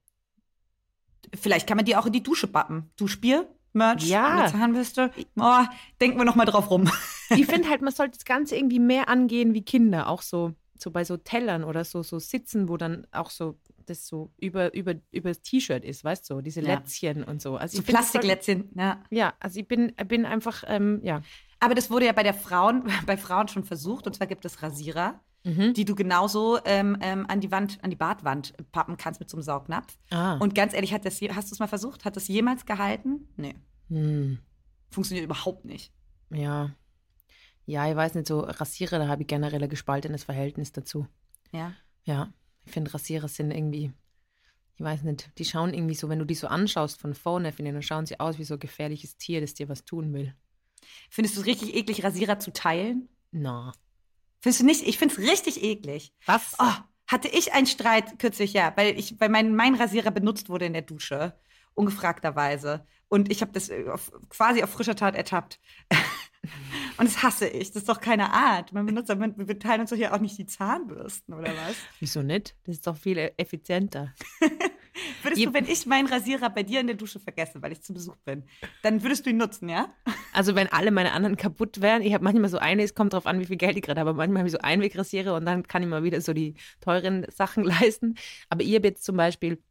Vielleicht 1.35 1.67
kann 1.67 1.77
man 1.77 1.85
die 1.85 1.97
auch 1.97 2.07
in 2.07 2.13
die 2.13 2.23
Dusche 2.23 2.47
bappen. 2.47 2.91
Duschbier, 2.97 3.49
Merch, 3.73 4.05
Ja. 4.05 4.47
Zahnbürste. 4.51 5.11
Oh, 5.39 5.65
denken 6.01 6.19
wir 6.19 6.25
noch 6.25 6.37
mal 6.37 6.45
drauf 6.45 6.71
rum. 6.71 6.91
Ich 7.31 7.47
finde 7.47 7.69
halt, 7.69 7.83
man 7.83 7.93
sollte 7.93 8.17
das 8.17 8.25
Ganze 8.25 8.57
irgendwie 8.57 8.79
mehr 8.79 9.09
angehen 9.09 9.55
wie 9.55 9.63
Kinder, 9.63 10.09
auch 10.09 10.23
so, 10.23 10.55
so 10.79 10.91
bei 10.91 11.05
so 11.05 11.17
Tellern 11.17 11.65
oder 11.65 11.85
so, 11.85 12.03
so 12.03 12.19
Sitzen, 12.19 12.69
wo 12.69 12.77
dann 12.77 13.07
auch 13.11 13.31
so 13.31 13.59
das 13.87 14.07
so 14.07 14.33
über, 14.39 14.75
über, 14.75 14.95
über 15.11 15.31
das 15.31 15.43
T-Shirt 15.43 15.85
ist, 15.85 16.05
weißt 16.05 16.29
du, 16.31 16.41
diese 16.41 16.61
Ja. 16.61 16.75
Lätzchen 16.75 17.25
und 17.25 17.41
so. 17.41 17.57
Also 17.57 17.79
So 17.79 17.83
Plastiklätzchen. 17.83 18.71
Ja. 18.77 19.03
Ja, 19.11 19.35
also 19.41 19.59
ich 19.61 19.67
bin, 19.69 19.93
bin 20.09 20.25
einfach, 20.27 20.65
ähm, 20.67 21.01
ja. 21.03 21.23
Aber 21.61 21.75
das 21.75 21.91
wurde 21.91 22.07
ja 22.07 22.13
bei 22.13 22.23
der 22.23 22.35
Frauen, 22.35 22.85
bei 23.07 23.17
Frauen 23.17 23.49
schon 23.49 23.65
versucht. 23.65 24.07
Und 24.07 24.15
zwar 24.15 24.27
gibt 24.27 24.45
es 24.45 24.63
Rasierer, 24.63 25.21
Mhm. 25.45 25.75
die 25.75 25.85
du 25.85 25.95
genauso 25.95 26.59
ähm, 26.65 26.97
ähm, 27.01 27.25
an 27.29 27.41
die 27.41 27.53
Wand, 27.53 27.79
an 27.85 27.91
die 27.91 27.97
Badwand 27.97 28.53
pappen 28.73 28.97
kannst 28.97 29.21
mit 29.21 29.31
so 29.31 29.37
einem 29.37 29.43
Saugnapf. 29.45 29.97
Ah. 30.11 30.39
Und 30.39 30.57
ganz 30.57 30.75
ehrlich, 30.75 30.93
hat 30.93 31.05
das, 31.05 31.21
je- 31.21 31.31
hast 31.33 31.51
du 31.51 31.55
es 31.55 31.61
mal 31.61 31.69
versucht? 31.69 32.05
Hat 32.05 32.17
das 32.17 32.27
jemals 32.27 32.67
gehalten? 32.67 33.29
Nee. 33.37 33.55
Hm. 33.89 34.39
Funktioniert 34.91 35.25
überhaupt 35.25 35.65
nicht. 35.65 35.93
Ja. 36.31 36.71
Ja, 37.65 37.89
ich 37.89 37.95
weiß 37.95 38.15
nicht, 38.15 38.27
so 38.27 38.41
Rasierer, 38.41 38.99
da 38.99 39.07
habe 39.07 39.23
ich 39.23 39.29
generell 39.29 39.63
ein 39.63 39.69
gespaltenes 39.69 40.25
Verhältnis 40.25 40.73
dazu. 40.73 41.07
Ja. 41.53 41.75
Ja, 42.05 42.33
ich 42.67 42.73
finde 42.73 42.93
Rasierer 42.93 43.29
sind 43.29 43.51
irgendwie, 43.51 43.93
ich 44.75 44.85
weiß 44.85 45.03
nicht, 45.05 45.31
die 45.39 45.45
schauen 45.45 45.73
irgendwie 45.73 45.95
so, 45.95 46.09
wenn 46.09 46.19
du 46.19 46.25
die 46.25 46.35
so 46.35 46.49
anschaust 46.49 47.01
von 47.01 47.15
vorne, 47.15 47.53
finde 47.53 47.71
ich, 47.71 47.75
dann 47.75 47.83
schauen 47.83 48.07
sie 48.07 48.21
aus 48.21 48.39
wie 48.39 48.45
so 48.45 48.55
ein 48.55 48.61
gefährliches 48.61 49.17
Tier, 49.17 49.41
das 49.41 49.55
dir 49.55 49.69
was 49.69 49.85
tun 49.85 50.13
will. 50.13 50.35
Findest 51.09 51.37
du 51.37 51.41
es 51.41 51.47
richtig 51.47 51.75
eklig, 51.75 52.05
Rasierer 52.05 52.39
zu 52.39 52.53
teilen? 52.53 53.09
Na. 53.31 53.73
Findest 54.41 54.61
du 54.61 54.67
nicht? 54.67 54.87
Ich 54.87 54.99
finde 54.99 55.15
es 55.15 55.21
richtig 55.21 55.63
eklig. 55.63 56.13
Was? 56.27 56.55
Oh, 56.59 56.73
hatte 57.07 57.29
ich 57.29 57.53
einen 57.53 57.67
Streit 57.67 58.19
kürzlich, 58.19 58.53
ja, 58.53 58.73
weil 58.77 58.99
ich, 58.99 59.19
weil 59.21 59.29
mein, 59.29 59.55
mein 59.55 59.75
Rasierer 59.75 60.11
benutzt 60.11 60.49
wurde 60.49 60.67
in 60.67 60.73
der 60.73 60.83
Dusche, 60.83 61.39
ungefragterweise. 61.75 62.85
Und 63.09 63.31
ich 63.31 63.43
habe 63.43 63.53
das 63.53 63.69
äh, 63.69 63.89
auf, 63.89 64.13
quasi 64.29 64.63
auf 64.63 64.71
frischer 64.71 64.97
Tat 64.97 65.15
ertappt. 65.15 65.61
Und 66.99 67.07
das 67.09 67.23
hasse 67.23 67.47
ich. 67.49 67.69
Das 67.69 67.83
ist 67.83 67.89
doch 67.89 68.01
keine 68.01 68.33
Art. 68.33 68.73
Man 68.73 68.87
benutzt, 68.87 69.09
man, 69.17 69.35
wir 69.37 69.59
teilen 69.59 69.81
uns 69.83 69.91
doch 69.91 69.97
hier 69.97 70.15
auch 70.15 70.21
nicht 70.21 70.39
die 70.39 70.47
Zahnbürsten, 70.47 71.35
oder 71.35 71.49
was? 71.51 71.77
Wieso 72.01 72.23
nicht? 72.23 72.55
Das 72.65 72.77
ist 72.77 72.87
doch 72.87 72.97
viel 72.97 73.19
e- 73.19 73.33
effizienter. 73.37 74.13
Würdest 75.23 75.41
Ihr- 75.41 75.49
du, 75.49 75.55
wenn 75.55 75.67
ich 75.67 75.85
meinen 75.87 76.07
Rasierer 76.09 76.49
bei 76.51 76.63
dir 76.63 76.81
in 76.81 76.87
der 76.87 76.97
Dusche 76.97 77.21
vergesse, 77.21 77.61
weil 77.61 77.73
ich 77.73 77.83
zu 77.83 77.93
Besuch 77.93 78.17
bin, 78.25 78.45
dann 78.83 79.03
würdest 79.03 79.27
du 79.27 79.31
ihn 79.31 79.37
nutzen, 79.37 79.69
ja? 79.69 79.93
Also 80.33 80.55
wenn 80.55 80.69
alle 80.69 80.91
meine 80.91 81.13
anderen 81.13 81.37
kaputt 81.39 81.81
wären, 81.81 82.03
ich 82.03 82.13
habe 82.13 82.23
manchmal 82.23 82.51
so 82.51 82.59
eine, 82.59 82.83
es 82.83 82.95
kommt 82.95 83.15
drauf 83.15 83.27
an, 83.27 83.41
wie 83.41 83.47
viel 83.47 83.57
Geld 83.57 83.75
ich 83.77 83.83
gerade 83.83 84.01
habe, 84.01 84.11
aber 84.11 84.19
manchmal 84.19 84.41
habe 84.41 84.49
ich 84.49 84.53
so 84.53 84.59
Einwegrasierer 84.59 85.35
und 85.35 85.47
dann 85.47 85.67
kann 85.67 85.83
ich 85.83 85.89
mal 85.89 86.03
wieder 86.03 86.21
so 86.21 86.35
die 86.35 86.55
teuren 86.83 87.25
Sachen 87.35 87.65
leisten. 87.65 88.17
Aber 88.51 88.63
ich 88.63 88.75
habe 88.75 88.87
jetzt 88.89 89.03
zum 89.05 89.17
Beispiel 89.17 89.63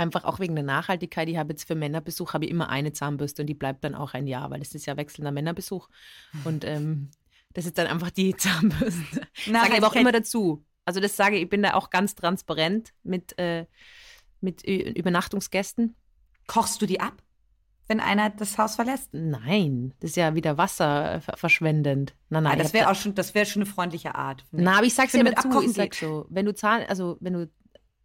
einfach 0.00 0.24
auch 0.24 0.40
wegen 0.40 0.54
der 0.54 0.64
Nachhaltigkeit, 0.64 1.28
ich 1.28 1.36
habe 1.36 1.52
jetzt 1.52 1.64
für 1.66 1.74
Männerbesuch 1.74 2.34
habe 2.34 2.44
ich 2.46 2.50
immer 2.50 2.68
eine 2.68 2.92
Zahnbürste 2.92 3.42
und 3.42 3.46
die 3.46 3.54
bleibt 3.54 3.84
dann 3.84 3.94
auch 3.94 4.14
ein 4.14 4.26
Jahr, 4.26 4.50
weil 4.50 4.60
es 4.62 4.74
ist 4.74 4.86
ja 4.86 4.96
wechselnder 4.96 5.30
Männerbesuch. 5.32 5.88
Und 6.44 6.64
ähm, 6.64 7.10
das 7.54 7.66
ist 7.66 7.78
dann 7.78 7.86
einfach 7.86 8.10
die 8.10 8.34
Zahnbürste. 8.36 9.20
Sage 9.50 9.68
ich 9.72 9.76
aber 9.78 9.86
auch 9.88 9.94
immer 9.94 10.12
dazu. 10.12 10.64
Also 10.84 10.98
das 11.00 11.14
sage 11.16 11.36
ich, 11.36 11.42
ich 11.42 11.48
bin 11.48 11.62
da 11.62 11.74
auch 11.74 11.90
ganz 11.90 12.14
transparent 12.14 12.92
mit, 13.04 13.38
äh, 13.38 13.66
mit 14.40 14.62
Übernachtungsgästen. 14.64 15.94
Kochst 16.46 16.80
du 16.82 16.86
die 16.86 17.00
ab, 17.00 17.22
wenn 17.86 18.00
einer 18.00 18.30
das 18.30 18.58
Haus 18.58 18.76
verlässt? 18.76 19.10
Nein, 19.12 19.94
das 20.00 20.10
ist 20.10 20.16
ja 20.16 20.34
wieder 20.34 20.58
Wasser 20.58 21.14
äh, 21.16 21.20
ver- 21.20 21.36
verschwendend. 21.36 22.14
Nein, 22.28 22.44
nein, 22.44 22.52
Ah, 22.52 22.56
ich 22.56 22.62
das 22.62 22.72
wäre 22.72 22.90
auch 22.90 22.94
schon, 22.94 23.14
das 23.14 23.34
wäre 23.34 23.46
schon 23.46 23.62
eine 23.62 23.70
freundliche 23.70 24.14
Art. 24.14 24.44
Na, 24.52 24.78
aber 24.78 24.86
ich 24.86 24.94
sag's 24.94 25.14
Ich 25.14 25.20
dir 25.20 25.26
finde, 25.26 25.40
dazu, 25.42 25.62
ich 25.62 25.72
sag 25.72 25.94
so, 25.94 26.26
wenn 26.30 26.46
du 26.46 26.54
Zahn, 26.54 26.82
also 26.88 27.16
wenn 27.20 27.34
du, 27.34 27.50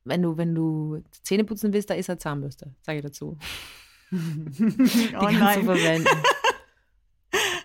wenn 0.06 0.22
du, 0.22 0.38
wenn 0.38 0.56
du 0.56 1.04
Zähne 1.24 1.44
putzen 1.44 1.74
willst, 1.74 1.90
da 1.90 1.94
ist 1.94 2.10
eine 2.10 2.18
Zahnbürste, 2.18 2.74
sage 2.82 3.00
ich 3.00 3.04
dazu. 3.04 3.38
Die 4.12 5.14
oh 5.16 5.20
kannst 5.20 5.36
du 5.36 5.40
nein. 5.40 5.66
verwenden. 5.66 6.08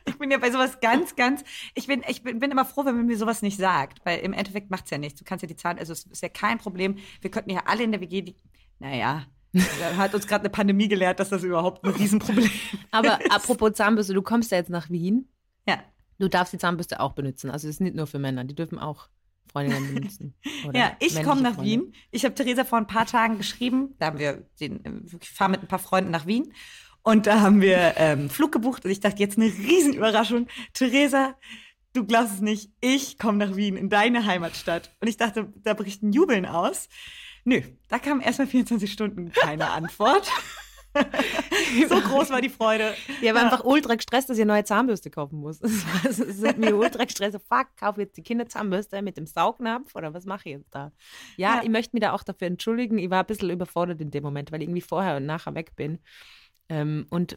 Ich 0.05 0.19
bin 0.19 0.31
ja 0.33 0.39
bei 0.39 0.51
sowas 0.51 0.81
ganz, 0.81 1.15
ganz. 1.15 1.45
Ich 1.75 1.87
bin, 1.87 2.03
ich 2.07 2.23
bin, 2.23 2.41
bin 2.41 2.51
immer 2.51 2.65
froh, 2.65 2.85
wenn 2.85 2.97
man 2.97 3.07
mir 3.07 3.17
sowas 3.17 3.41
nicht 3.41 3.57
sagt, 3.57 4.05
weil 4.05 4.19
im 4.19 4.33
Endeffekt 4.33 4.69
macht's 4.69 4.91
ja 4.91 4.99
nichts. 4.99 5.19
Du 5.19 5.25
kannst 5.25 5.43
ja 5.43 5.49
die 5.49 5.57
Zahlen, 5.57 5.79
also 5.79 5.93
es 5.93 6.05
ist 6.05 6.23
ja 6.23 6.29
kein 6.29 6.59
Problem. 6.59 6.99
Wir 7.21 7.31
könnten 7.31 7.51
ja 7.51 7.63
alle 7.67 7.85
in 7.85 7.93
der 7.93 8.01
WG, 8.01 8.23
die, 8.23 8.37
naja, 8.81 9.27
da 9.53 9.61
hat 9.97 10.15
uns 10.15 10.27
gerade 10.27 10.43
eine 10.43 10.51
Pandemie 10.51 10.89
gelehrt, 10.89 11.21
dass 11.21 11.29
das 11.29 11.43
überhaupt 11.43 11.85
ein 11.85 11.91
Riesenproblem 11.91 12.51
Aber 12.91 13.21
ist. 13.21 13.31
apropos 13.31 13.73
Zahnbürste, 13.73 14.15
du 14.15 14.23
kommst 14.23 14.51
ja 14.51 14.59
jetzt 14.59 14.71
nach 14.71 14.91
Wien. 14.91 15.29
Ja. 15.67 15.83
Du 16.19 16.29
darfst 16.29 16.53
die 16.53 16.59
Zahnbürste 16.59 17.01
auch 17.01 17.13
benutzen. 17.13 17.51
Also 17.51 17.69
es 17.69 17.77
ist 17.77 17.81
nicht 17.81 17.97
nur 17.97 18.07
für 18.07 18.19
Männer, 18.19 18.45
die 18.45 18.55
dürfen 18.55 18.79
auch 18.79 19.09
Freundinnen 19.51 19.95
benutzen. 19.95 20.35
Ja, 20.75 20.93
ich 21.01 21.23
komme 21.23 21.43
nach 21.43 21.55
Freunde. 21.55 21.71
Wien. 21.71 21.95
Ich 22.11 22.25
habe 22.25 22.35
Theresa 22.35 22.65
vor 22.65 22.79
ein 22.79 22.87
paar 22.87 23.07
Tagen 23.07 23.39
geschrieben. 23.39 23.95
Da 23.99 24.07
haben 24.07 24.19
wir 24.19 24.47
den, 24.61 24.85
äh, 24.85 24.93
ich 25.21 25.31
fahre 25.31 25.51
mit 25.51 25.63
ein 25.63 25.69
paar 25.69 25.79
Freunden 25.79 26.11
nach 26.11 26.27
Wien. 26.27 26.53
Und 27.03 27.27
da 27.27 27.41
haben 27.41 27.61
wir 27.61 27.95
ähm, 27.97 28.29
Flug 28.29 28.53
gebucht 28.53 28.85
und 28.85 28.91
ich 28.91 29.01
dachte, 29.01 29.21
jetzt 29.21 29.39
eine 29.39 29.47
Riesenüberraschung. 29.47 30.49
Theresa, 30.75 31.35
du 31.95 32.05
glaubst 32.05 32.35
es 32.35 32.41
nicht, 32.41 32.71
ich 32.81 33.19
komme 33.19 33.39
nach 33.39 33.57
Wien, 33.57 33.77
in 33.77 33.89
deine 33.89 34.27
Heimatstadt. 34.27 34.95
Und 35.01 35.09
ich 35.09 35.17
dachte, 35.17 35.53
da 35.63 35.75
bricht 35.75 36.03
ein 36.03 36.13
Jubeln 36.13 36.45
aus. 36.45 36.89
Nö, 37.45 37.63
da 37.89 37.99
kam 37.99 38.21
erstmal 38.21 38.49
24 38.49 38.93
Stunden 38.93 39.33
keine 39.33 39.71
Antwort. 39.71 40.31
so 41.89 42.01
groß 42.01 42.31
war 42.31 42.41
die 42.41 42.49
Freude. 42.49 42.95
Ich 43.21 43.29
habe 43.29 43.41
einfach 43.41 43.65
ultra 43.65 43.95
gestresst, 43.95 44.29
dass 44.29 44.37
ich 44.39 44.43
eine 44.43 44.53
neue 44.53 44.65
Zahnbürste 44.65 45.11
kaufen 45.11 45.39
muss. 45.41 45.61
Es 46.05 46.43
hat 46.45 46.59
mir 46.59 46.75
ultra 46.77 47.05
gestresst. 47.05 47.39
Fuck, 47.49 47.69
kaufe 47.79 48.01
jetzt 48.03 48.17
die 48.17 48.23
Kinderzahnbürste 48.23 49.01
mit 49.03 49.17
dem 49.17 49.27
Saugnapf 49.27 49.95
oder 49.95 50.13
was 50.15 50.25
mache 50.25 50.49
ich 50.49 50.57
jetzt 50.57 50.75
da? 50.75 50.93
Ja, 51.37 51.57
Ja. 51.57 51.63
ich 51.63 51.69
möchte 51.71 51.95
mich 51.95 52.03
da 52.03 52.13
auch 52.13 52.23
dafür 52.23 52.49
entschuldigen. 52.49 52.99
Ich 52.99 53.11
war 53.11 53.21
ein 53.21 53.27
bisschen 53.27 53.51
überfordert 53.51 54.01
in 54.01 54.11
dem 54.11 54.23
Moment, 54.23 54.51
weil 54.53 54.61
ich 54.63 54.67
irgendwie 54.69 54.81
vorher 54.81 55.17
und 55.17 55.27
nachher 55.27 55.55
weg 55.55 55.77
bin. 55.77 56.01
Ähm, 56.69 57.07
und 57.11 57.37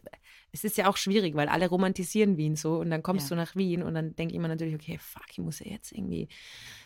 es 0.52 0.64
ist 0.64 0.78
ja 0.78 0.88
auch 0.88 0.98
schwierig, 0.98 1.34
weil 1.36 1.48
alle 1.48 1.68
romantisieren 1.68 2.38
Wien 2.38 2.56
so 2.56 2.78
und 2.78 2.92
dann 2.92 3.02
kommst 3.02 3.30
Ja. 3.32 3.36
du 3.36 3.42
nach 3.42 3.56
Wien 3.56 3.82
und 3.82 3.96
dann 3.96 4.16
denke 4.16 4.36
ich 4.36 4.40
mir 4.40 4.48
natürlich, 4.48 4.76
okay, 4.76 5.00
fuck, 5.02 5.26
ich 5.32 5.40
muss 5.40 5.60
ja 5.60 5.72
jetzt 5.72 5.92
irgendwie 5.92 6.28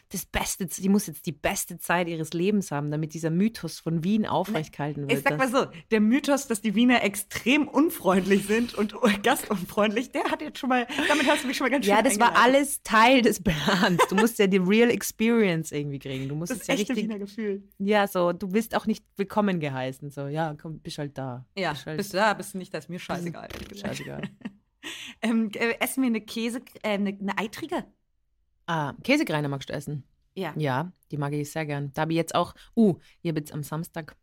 das 0.10 0.26
Beste, 0.26 0.66
die 0.66 0.90
muss 0.90 1.08
jetzt 1.08 1.26
die 1.26 1.32
beste 1.32 1.78
Zeit 1.80 2.08
ihres 2.08 2.32
Lebens 2.34 2.72
haben, 2.72 2.92
damit 2.92 3.14
dieser 3.14 3.30
Mythos 3.30 3.80
von 3.80 4.04
Wien 4.04 4.26
aufrechtgehalten 4.26 5.04
wird. 5.04 5.20
Ich 5.20 5.24
sag 5.24 5.38
mal 5.38 5.50
so, 5.50 5.66
der 5.92 6.00
Mythos, 6.00 6.48
dass 6.48 6.62
die 6.62 6.76
Wiener 6.76 7.04
extrem 7.04 7.68
unfreundlich 7.68 8.48
sind 8.48 8.74
und 8.74 8.96
gastunfreundlich, 9.24 10.12
der 10.12 10.24
hat 10.26 10.42
jetzt 10.42 10.60
schon 10.60 10.70
mal, 10.70 10.88
damit 11.08 11.28
hast 11.28 11.44
du 11.44 11.48
mich 11.48 11.58
schon 11.58 11.66
mal 11.66 11.72
ganz 11.72 11.86
schön 11.86 11.96
ja, 11.96 12.02
das 12.02 12.20
war 12.20 12.38
alles 12.38 12.82
Teil 12.84 13.22
des 13.22 13.44
Plans. 13.44 14.02
Du 14.10 14.16
musst 14.16 14.40
ja 14.40 14.48
die 14.48 14.58
Real 14.58 14.90
Experience 14.90 15.72
irgendwie 15.72 16.00
kriegen. 16.00 16.30
Du 16.30 16.36
musst 16.36 16.52
Das 16.52 16.62
es 16.62 16.68
ja 16.68 16.74
echte 16.76 16.94
richtig, 16.94 17.06
Wiener 17.10 17.20
Gefühl. 17.20 17.64
ja, 17.80 18.08
so, 18.08 18.32
du 18.34 18.48
bist 18.48 18.76
auch 18.76 18.86
nicht 18.86 19.04
willkommen 19.18 19.60
geheißen. 19.60 20.10
So, 20.12 20.28
ja, 20.28 20.56
komm, 20.60 20.80
bist 20.80 20.98
halt 20.98 21.18
da. 21.18 21.46
Ja, 21.58 21.72
Bist 21.74 21.86
halt, 21.86 21.98
bist 21.98 22.14
du 22.14 22.18
da, 22.18 22.34
bist 22.34 22.54
du 22.54 22.58
nicht, 22.60 22.74
das 22.74 22.86
ist 22.86 22.90
mir 22.90 23.00
scheißegal. 23.00 23.50
scheißegal. 23.76 24.22
Ähm, 25.22 25.50
äh, 25.56 25.74
essen 25.82 26.02
wir 26.04 26.08
eine 26.08 26.22
Käse, 26.22 26.62
äh, 26.82 26.90
eine, 26.92 27.10
eine 27.10 27.38
Eitrige? 27.38 27.84
Ah, 28.68 28.94
Käsekreiner 29.04 29.48
magst 29.48 29.70
du 29.70 29.74
essen? 29.74 30.04
Ja. 30.36 30.54
Ja, 30.56 30.92
die 31.10 31.18
mag 31.18 31.34
ich 31.34 31.52
sehr 31.52 31.66
gern. 31.66 31.92
Da 31.94 32.04
habe 32.04 32.14
ich 32.14 32.18
jetzt 32.18 32.36
auch, 32.36 32.54
uh, 32.76 33.00
ich 33.22 33.30
habe 33.30 33.40
jetzt 33.40 33.54
am 33.54 33.64
Samstag 33.64 34.16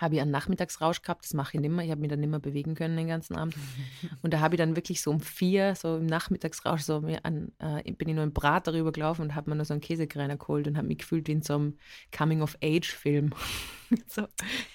habe 0.00 0.14
ich 0.14 0.20
einen 0.20 0.30
Nachmittagsrausch 0.30 1.02
gehabt, 1.02 1.24
das 1.24 1.34
mache 1.34 1.56
ich 1.56 1.60
nimmer. 1.60 1.82
Ich 1.84 1.90
habe 1.90 2.00
mich 2.00 2.08
dann 2.08 2.20
nimmer 2.20 2.38
bewegen 2.38 2.74
können 2.74 2.96
den 2.96 3.08
ganzen 3.08 3.36
Abend. 3.36 3.54
Und 4.22 4.32
da 4.32 4.40
habe 4.40 4.54
ich 4.54 4.58
dann 4.58 4.76
wirklich 4.76 5.02
so 5.02 5.10
um 5.10 5.20
vier, 5.20 5.74
so 5.74 5.96
im 5.96 6.06
Nachmittagsrausch, 6.06 6.82
so 6.82 7.02
mir 7.02 7.24
an, 7.24 7.52
äh, 7.58 7.92
bin 7.92 8.08
ich 8.08 8.14
nur 8.14 8.24
im 8.24 8.32
Brat 8.32 8.66
darüber 8.66 8.92
gelaufen 8.92 9.22
und 9.22 9.34
habe 9.34 9.50
mir 9.50 9.56
nur 9.56 9.64
so 9.64 9.74
einen 9.74 9.82
Käsekreiner 9.82 10.36
geholt 10.36 10.66
und 10.66 10.76
habe 10.76 10.86
mich 10.86 10.98
gefühlt 10.98 11.28
wie 11.28 11.32
in 11.32 11.42
so 11.42 11.54
einem 11.54 11.76
Coming-of-Age-Film. 12.16 13.34
so, 14.06 14.26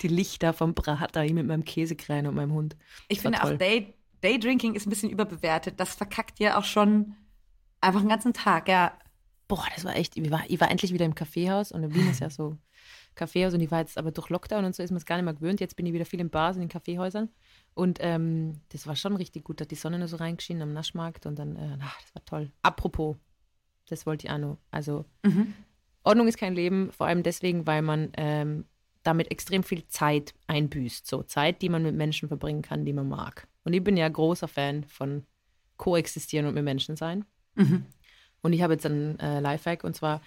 die 0.02 0.08
Lichter 0.10 0.54
vom 0.54 0.74
Brat 0.74 1.16
da, 1.16 1.24
ich 1.24 1.34
mit 1.34 1.48
meinem 1.48 1.66
Käsekreiner 1.66 2.30
und 2.30 2.36
meinem 2.36 2.54
Hund. 2.54 2.76
Ich 3.08 3.22
finde 3.22 3.40
auch 3.40 3.48
toll. 3.48 3.58
Day, 3.58 3.96
Daydrinking 4.22 4.76
ist 4.76 4.86
ein 4.86 4.92
bisschen 4.92 5.10
überbewertet. 5.10 5.80
Das 5.80 5.96
verkackt 5.96 6.40
ja 6.40 6.58
auch 6.58 6.66
schon 6.66 7.16
einfach 7.86 8.02
den 8.02 8.10
ganzen 8.10 8.34
Tag. 8.34 8.68
Ja, 8.68 8.98
Boah, 9.48 9.64
das 9.76 9.86
war 9.86 9.96
echt, 9.96 10.18
ich 10.18 10.32
war, 10.32 10.44
ich 10.48 10.60
war 10.60 10.72
endlich 10.72 10.92
wieder 10.92 11.06
im 11.06 11.14
Kaffeehaus 11.14 11.72
und 11.72 11.84
in 11.84 11.94
Wien 11.94 12.10
ist 12.10 12.20
ja 12.20 12.32
so 12.32 12.58
Kaffeehaus 13.14 13.54
und 13.54 13.62
ich 13.62 13.70
war 13.70 13.80
jetzt 13.80 13.98
aber 13.98 14.12
durch 14.12 14.30
Lockdown 14.30 14.66
und 14.66 14.76
so 14.76 14.82
ist 14.82 14.90
man 14.90 14.98
es 14.98 15.06
gar 15.06 15.18
nicht 15.18 15.26
mehr 15.26 15.36
gewöhnt. 15.36 15.60
Jetzt 15.60 15.76
bin 15.76 15.86
ich 15.86 15.94
wieder 15.94 16.06
viel 16.06 16.20
in 16.20 16.32
Bars 16.32 16.56
und 16.58 16.64
in 16.64 16.68
Kaffeehäusern 16.68 17.30
und 17.76 18.00
ähm, 18.02 18.62
das 18.70 18.88
war 18.88 18.96
schon 18.96 19.16
richtig 19.16 19.44
gut. 19.44 19.60
Da 19.60 19.64
hat 19.66 19.72
die 19.72 19.76
Sonne 19.76 20.00
nur 20.00 20.08
so 20.08 20.18
reingeschienen 20.18 20.64
am 20.64 20.74
Naschmarkt 20.74 21.28
und 21.28 21.38
dann, 21.38 21.56
äh, 21.58 21.78
ach, 21.80 22.02
das 22.02 22.16
war 22.16 22.26
toll. 22.26 22.52
Apropos, 22.64 23.18
das 23.88 24.08
wollte 24.08 24.26
ich 24.26 24.34
auch 24.34 24.40
noch. 24.40 24.58
Also, 24.72 25.06
Mhm. 25.24 25.54
Ordnung 26.04 26.28
ist 26.28 26.38
kein 26.38 26.56
Leben, 26.56 26.92
vor 26.92 27.06
allem 27.08 27.22
deswegen, 27.22 27.68
weil 27.68 27.82
man 27.84 28.12
ähm, 28.18 28.66
damit 29.04 29.30
extrem 29.32 29.64
viel 29.64 29.88
Zeit 29.88 30.34
einbüßt. 30.48 31.06
So 31.06 31.22
Zeit, 31.24 31.62
die 31.62 31.70
man 31.70 31.84
mit 31.84 31.96
Menschen 31.96 32.28
verbringen 32.28 32.62
kann, 32.64 32.86
die 32.86 32.94
man 32.94 33.08
mag. 33.08 33.48
Und 33.64 33.74
ich 33.74 33.84
bin 33.84 33.96
ja 33.96 34.10
großer 34.10 34.48
Fan 34.48 34.84
von 34.86 35.26
koexistieren 35.78 36.48
und 36.48 36.56
mit 36.56 36.64
Menschen 36.64 36.96
sein. 36.96 37.26
Mhm. 37.56 37.86
Und 38.42 38.54
ich 38.54 38.62
habe 38.62 38.74
jetzt 38.74 38.86
einen 38.86 39.20
äh, 39.20 39.40
Lifehack 39.40 39.84
und 39.84 39.96
zwar, 39.96 40.22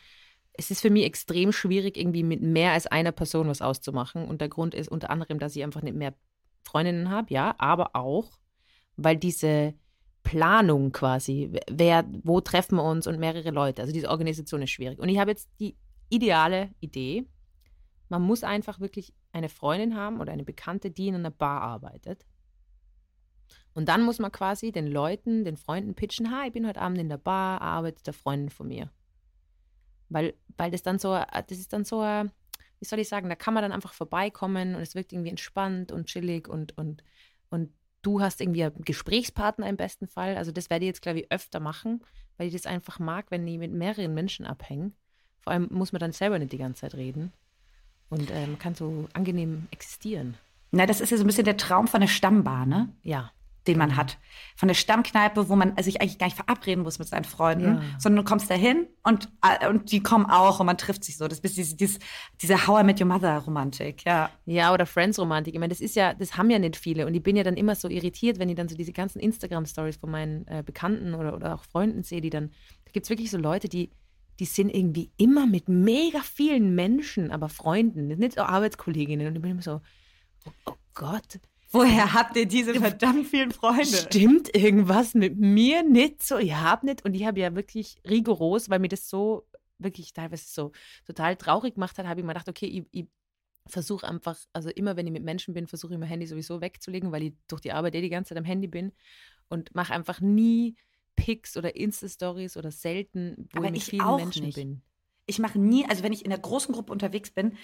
es 0.55 0.71
ist 0.71 0.81
für 0.81 0.91
mich 0.91 1.05
extrem 1.05 1.53
schwierig, 1.53 1.97
irgendwie 1.97 2.25
mit 2.25 2.43
mehr 2.43 2.73
als 2.73 2.87
einer 2.89 3.13
Person 3.13 3.47
was 3.47 3.63
auszumachen. 3.63 4.27
Und 4.27 4.41
der 4.41 4.49
Grund 4.49 4.75
ist 4.75 4.89
unter 4.89 5.11
anderem, 5.11 5.39
dass 5.39 5.55
ich 5.55 5.63
einfach 5.63 5.83
nicht 5.83 5.97
mehr 5.97 6.15
Freundinnen 6.65 7.11
habe, 7.11 7.33
ja, 7.33 7.55
aber 7.59 7.95
auch, 7.95 8.39
weil 8.97 9.17
diese 9.17 9.75
Planung 10.25 10.93
quasi, 10.93 11.51
wer, 11.71 12.05
wo 12.23 12.41
treffen 12.41 12.77
wir 12.77 12.83
uns 12.83 13.07
und 13.07 13.19
mehrere 13.19 13.51
Leute, 13.51 13.83
also 13.83 13.95
diese 13.95 14.11
Organisation 14.11 14.61
ist 14.63 14.71
schwierig. 14.71 14.99
Und 14.99 15.09
ich 15.09 15.19
habe 15.19 15.31
jetzt 15.31 15.49
die 15.61 15.77
ideale 16.11 16.71
Idee, 16.81 17.25
man 18.09 18.23
muss 18.23 18.43
einfach 18.43 18.81
wirklich 18.81 19.15
eine 19.33 19.49
Freundin 19.49 19.97
haben 19.97 20.21
oder 20.21 20.33
eine 20.33 20.45
Bekannte, 20.45 20.91
die 20.91 21.09
in 21.09 21.15
einer 21.15 21.31
Bar 21.31 21.61
arbeitet. 21.61 22.27
Und 23.79 23.89
dann 23.89 24.03
muss 24.03 24.19
man 24.19 24.33
quasi 24.33 24.73
den 24.73 24.89
Leuten, 24.89 25.45
den 25.45 25.57
Freunden 25.57 25.95
pitchen, 25.95 26.37
hi, 26.37 26.49
ich 26.49 26.53
bin 26.53 26.67
heute 26.67 26.81
Abend 26.81 26.99
in 26.99 27.09
der 27.09 27.17
Bar, 27.17 27.61
arbeitet 27.61 28.09
der 28.09 28.13
Freundin 28.13 28.51
von 28.51 28.67
mir. 28.67 28.91
Weil, 30.09 30.35
weil 30.57 30.73
das 30.73 30.83
dann 30.83 30.99
so, 30.99 31.11
das 31.13 31.57
ist 31.57 31.73
dann 31.73 31.85
so, 31.85 32.03
äh, 32.03 32.25
wie 32.81 32.85
soll 32.85 32.99
ich 32.99 33.09
sagen, 33.09 33.29
da 33.29 33.37
kann 33.37 33.55
man 33.55 33.63
dann 33.63 33.71
einfach 33.71 33.93
vorbeikommen 33.93 34.75
und 34.75 34.83
es 34.83 34.97
wirkt 34.97 35.13
irgendwie 35.13 35.31
entspannt 35.31 35.93
und 35.93 36.07
chillig 36.07 36.49
und, 36.49 36.77
und, 36.77 37.05
und 37.51 37.73
du 38.03 38.21
hast 38.21 38.41
irgendwie 38.41 38.65
einen 38.65 38.83
Gesprächspartner 38.85 39.69
im 39.69 39.77
besten 39.77 40.09
Fall. 40.09 40.37
Also 40.37 40.51
das 40.51 40.71
werde 40.71 40.85
ich 40.85 40.89
jetzt, 40.89 41.03
glaube 41.03 41.21
ich, 41.21 41.31
öfter 41.31 41.61
machen, 41.61 42.03
weil 42.37 42.49
ich 42.49 42.55
das 42.55 42.67
einfach 42.67 42.99
mag, 42.99 43.27
wenn 43.31 43.47
ich 43.47 43.59
mit 43.59 43.71
mehreren 43.71 44.13
Menschen 44.13 44.45
abhänge. 44.45 44.91
Vor 45.39 45.53
allem 45.53 45.69
muss 45.71 45.93
man 45.93 46.01
dann 46.01 46.11
selber 46.11 46.41
nicht 46.41 46.51
die 46.53 46.59
ganze 46.59 46.81
Zeit 46.81 46.95
reden. 46.95 47.33
Und 48.09 48.29
äh, 48.33 48.45
man 48.45 48.59
kann 48.59 48.75
so 48.75 49.07
angenehm 49.13 49.69
existieren. 49.71 50.37
Na, 50.73 50.85
das 50.85 51.01
ist 51.01 51.11
ja 51.11 51.17
so 51.17 51.23
ein 51.23 51.29
bisschen 51.29 51.45
der 51.45 51.57
Traum 51.57 51.87
von 51.87 52.01
der 52.01 52.09
Stammbar, 52.09 52.67
ne? 52.67 52.89
Ja. 53.05 53.31
Den 53.67 53.77
man 53.77 53.97
hat. 53.97 54.19
Von 54.57 54.69
der 54.69 54.75
Stammkneipe, 54.75 55.49
wo 55.51 55.57
man 55.57 55.77
sich 55.83 56.01
eigentlich 56.01 56.19
gar 56.19 56.27
nicht 56.27 56.37
verabreden 56.37 56.85
muss 56.85 56.99
mit 56.99 57.09
seinen 57.09 57.25
Freunden, 57.25 57.75
Ja. 57.77 57.83
sondern 57.99 58.25
du 58.25 58.31
kommst 58.31 58.51
da 58.51 58.55
hin 58.55 58.87
und, 59.03 59.29
äh, 59.43 59.69
und 59.69 59.93
die 59.93 60.03
kommen 60.03 60.25
auch 60.27 60.61
und 60.61 60.67
man 60.67 60.79
trifft 60.79 61.05
sich 61.05 61.19
so. 61.19 61.29
Das 61.29 61.41
ist 61.41 61.57
dieses, 61.57 61.77
dieses, 61.77 61.99
diese 62.41 62.67
How 62.67 62.81
I 62.81 62.85
Met 62.85 63.01
Your 63.01 63.07
Mother 63.09 63.37
Romantik, 63.39 64.05
ja. 64.07 64.31
Ja, 64.47 64.73
oder 64.73 64.87
Friends-Romantik. 64.87 65.53
Ich 65.53 65.61
meine, 65.61 65.69
das 65.71 65.81
ist 65.81 65.97
ja, 65.97 66.15
das 66.15 66.37
haben 66.39 66.49
ja 66.51 66.59
nicht 66.59 66.77
viele. 66.77 67.07
Und 67.07 67.15
ich 67.15 67.23
bin 67.23 67.37
ja 67.37 67.43
dann 67.43 67.57
immer 67.57 67.75
so 67.75 67.89
irritiert, 67.89 68.39
wenn 68.39 68.49
ich 68.49 68.57
dann 68.57 68.69
so 68.69 68.77
diese 68.77 68.93
ganzen 68.93 69.19
Instagram-Stories 69.21 69.97
von 69.97 70.11
meinen 70.11 70.47
äh, 70.47 70.63
Bekannten 70.65 71.15
oder, 71.15 71.35
oder 71.35 71.55
auch 71.55 71.65
Freunden 71.65 72.03
sehe, 72.05 72.21
die 72.23 72.31
dann, 72.31 72.51
da 72.87 72.93
gibt 72.93 73.05
es 73.05 73.11
wirklich 73.11 73.31
so 73.31 73.37
Leute, 73.37 73.69
die, 73.69 73.91
die 74.41 74.47
sind 74.47 74.75
irgendwie 74.75 75.11
immer 75.19 75.47
mit 75.47 75.69
mega 75.69 76.21
vielen 76.21 76.75
Menschen, 76.75 77.31
aber 77.33 77.49
Freunden, 77.51 78.07
nicht 78.07 78.35
so 78.35 78.43
Arbeitskolleginnen. 78.43 79.27
Und 79.27 79.37
ich 79.37 79.43
bin 79.43 79.51
immer 79.51 79.63
so, 79.63 79.81
oh, 80.47 80.51
oh 80.67 80.75
Gott, 80.95 81.39
Woher 81.71 82.15
habt 82.15 82.37
ihr 82.37 82.47
diese 82.47 82.75
verdammt 82.75 83.27
vielen 83.27 83.51
Freunde? 83.51 83.85
stimmt 83.85 84.55
irgendwas 84.57 85.15
mit 85.15 85.39
mir 85.39 85.83
nicht 85.83 86.23
so? 86.23 86.39
Ihr 86.39 86.63
habt 86.63 86.85
nicht. 86.85 87.05
Und 87.05 87.15
ich 87.15 87.27
habe 87.27 87.41
ja 87.41 87.55
wirklich 87.55 88.01
rigoros, 88.09 88.71
weil 88.71 88.79
mir 88.79 88.89
das 88.89 89.09
so 89.09 89.47
wirklich 89.79 90.13
teilweise 90.13 90.45
so 90.47 90.73
total 91.07 91.37
traurig 91.37 91.75
gemacht 91.75 91.99
hat, 91.99 92.07
habe 92.07 92.21
ich 92.21 92.27
mir 92.27 92.33
gedacht, 92.33 92.49
okay, 92.49 92.67
ich, 92.67 92.85
ich 92.91 93.07
versuche 93.67 94.09
einfach, 94.09 94.37
also 94.53 94.71
immer 94.71 94.97
wenn 94.97 95.07
ich 95.07 95.13
mit 95.13 95.23
Menschen 95.23 95.55
bin, 95.55 95.67
versuche 95.67 95.93
ich 95.93 95.99
mein 95.99 96.09
Handy 96.09 96.27
sowieso 96.27 96.61
wegzulegen, 96.61 97.13
weil 97.13 97.23
ich 97.23 97.33
durch 97.49 97.61
die 97.61 97.73
Arbeit 97.73 97.95
eh 97.95 98.01
die 98.01 98.09
ganze 98.09 98.31
Zeit 98.31 98.39
am 98.39 98.45
Handy 98.45 98.67
bin 98.67 98.93
und 99.49 99.75
mache 99.75 99.95
einfach 99.95 100.21
nie 100.21 100.75
Pics 101.17 101.57
oder 101.57 101.77
Insta-Stories 101.77 102.57
oder 102.57 102.71
selten, 102.71 103.49
wo 103.53 103.59
Aber 103.59 103.67
ich 103.67 103.73
mit 103.73 103.83
ich 103.83 103.89
vielen 103.89 104.17
Menschen 104.17 104.47
nicht. 104.47 104.57
bin. 104.57 104.83
Ich 105.27 105.39
mache 105.39 105.59
nie, 105.59 105.85
also 105.87 106.03
wenn 106.03 106.13
ich 106.13 106.25
in 106.25 106.33
einer 106.33 106.41
großen 106.41 106.73
Gruppe 106.73 106.93
unterwegs 106.93 107.31
bin, 107.31 107.57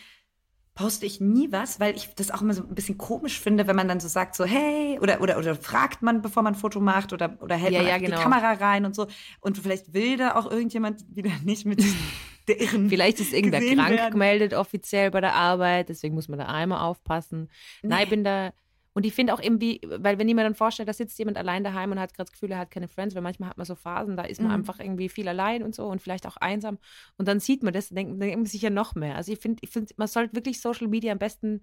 poste 0.74 1.06
ich 1.06 1.20
nie 1.20 1.52
was, 1.52 1.78
weil 1.78 1.94
ich 1.96 2.14
das 2.16 2.30
auch 2.32 2.42
immer 2.42 2.52
so 2.52 2.62
ein 2.62 2.74
bisschen 2.74 2.98
komisch 2.98 3.40
finde, 3.40 3.66
wenn 3.66 3.76
man 3.76 3.86
dann 3.86 4.00
so 4.00 4.08
sagt, 4.08 4.34
so 4.34 4.44
hey, 4.44 4.98
oder, 5.00 5.20
oder, 5.20 5.38
oder 5.38 5.54
fragt 5.54 6.02
man, 6.02 6.20
bevor 6.20 6.42
man 6.42 6.54
ein 6.54 6.58
Foto 6.58 6.80
macht, 6.80 7.12
oder, 7.12 7.36
oder 7.40 7.54
hält 7.56 7.72
Ja, 7.72 7.80
man 7.80 7.88
ja, 7.88 7.98
genau. 7.98 8.16
die 8.16 8.22
Kamera 8.22 8.52
rein 8.52 8.84
und 8.84 8.94
so. 8.94 9.06
Und 9.40 9.56
vielleicht 9.58 9.94
will 9.94 10.16
da 10.16 10.34
auch 10.34 10.50
irgendjemand 10.50 11.04
wieder 11.14 11.30
nicht 11.44 11.64
mit 11.64 11.82
der 12.48 12.60
irren. 12.60 12.88
Vielleicht 12.88 13.20
ist 13.20 13.32
irgendwer 13.32 13.60
krank 13.60 13.90
werden. 13.90 14.12
gemeldet 14.12 14.54
offiziell 14.54 15.10
bei 15.10 15.20
der 15.20 15.34
Arbeit, 15.34 15.88
deswegen 15.90 16.14
muss 16.14 16.28
man 16.28 16.38
da 16.40 16.46
einmal 16.46 16.80
aufpassen. 16.80 17.48
Nein, 17.82 18.02
ich 18.04 18.10
bin 18.10 18.24
da. 18.24 18.52
Und 18.94 19.04
ich 19.04 19.12
finde 19.12 19.34
auch 19.34 19.40
irgendwie, 19.40 19.80
weil 19.84 20.18
wenn 20.18 20.28
ich 20.28 20.34
mir 20.36 20.44
dann 20.44 20.54
vorstelle, 20.54 20.86
da 20.86 20.92
sitzt 20.92 21.18
jemand 21.18 21.36
allein 21.36 21.64
daheim 21.64 21.90
und 21.90 21.98
hat 21.98 22.14
gerade 22.14 22.26
das 22.26 22.32
Gefühl, 22.32 22.52
er 22.52 22.58
hat 22.58 22.70
keine 22.70 22.86
Friends, 22.86 23.14
weil 23.16 23.22
manchmal 23.22 23.50
hat 23.50 23.58
man 23.58 23.66
so 23.66 23.74
Phasen, 23.74 24.16
da 24.16 24.22
ist 24.22 24.40
man 24.40 24.52
Mhm. 24.52 24.54
einfach 24.54 24.78
irgendwie 24.78 25.08
viel 25.08 25.26
allein 25.28 25.64
und 25.64 25.74
so 25.74 25.86
und 25.86 26.00
vielleicht 26.00 26.26
auch 26.28 26.36
einsam. 26.36 26.78
Und 27.18 27.26
dann 27.26 27.40
sieht 27.40 27.64
man 27.64 27.72
das 27.72 27.90
und 27.90 27.96
denkt, 27.96 28.12
dann 28.12 28.20
denkt 28.20 28.36
man 28.36 28.46
sich 28.46 28.62
ja 28.62 28.70
noch 28.70 28.94
mehr. 28.94 29.16
Also 29.16 29.32
ich 29.32 29.40
finde, 29.40 29.58
ich 29.62 29.70
find, 29.70 29.98
man 29.98 30.06
sollte 30.06 30.36
wirklich 30.36 30.60
Social 30.60 30.86
Media 30.86 31.12
am 31.12 31.18
besten, 31.18 31.62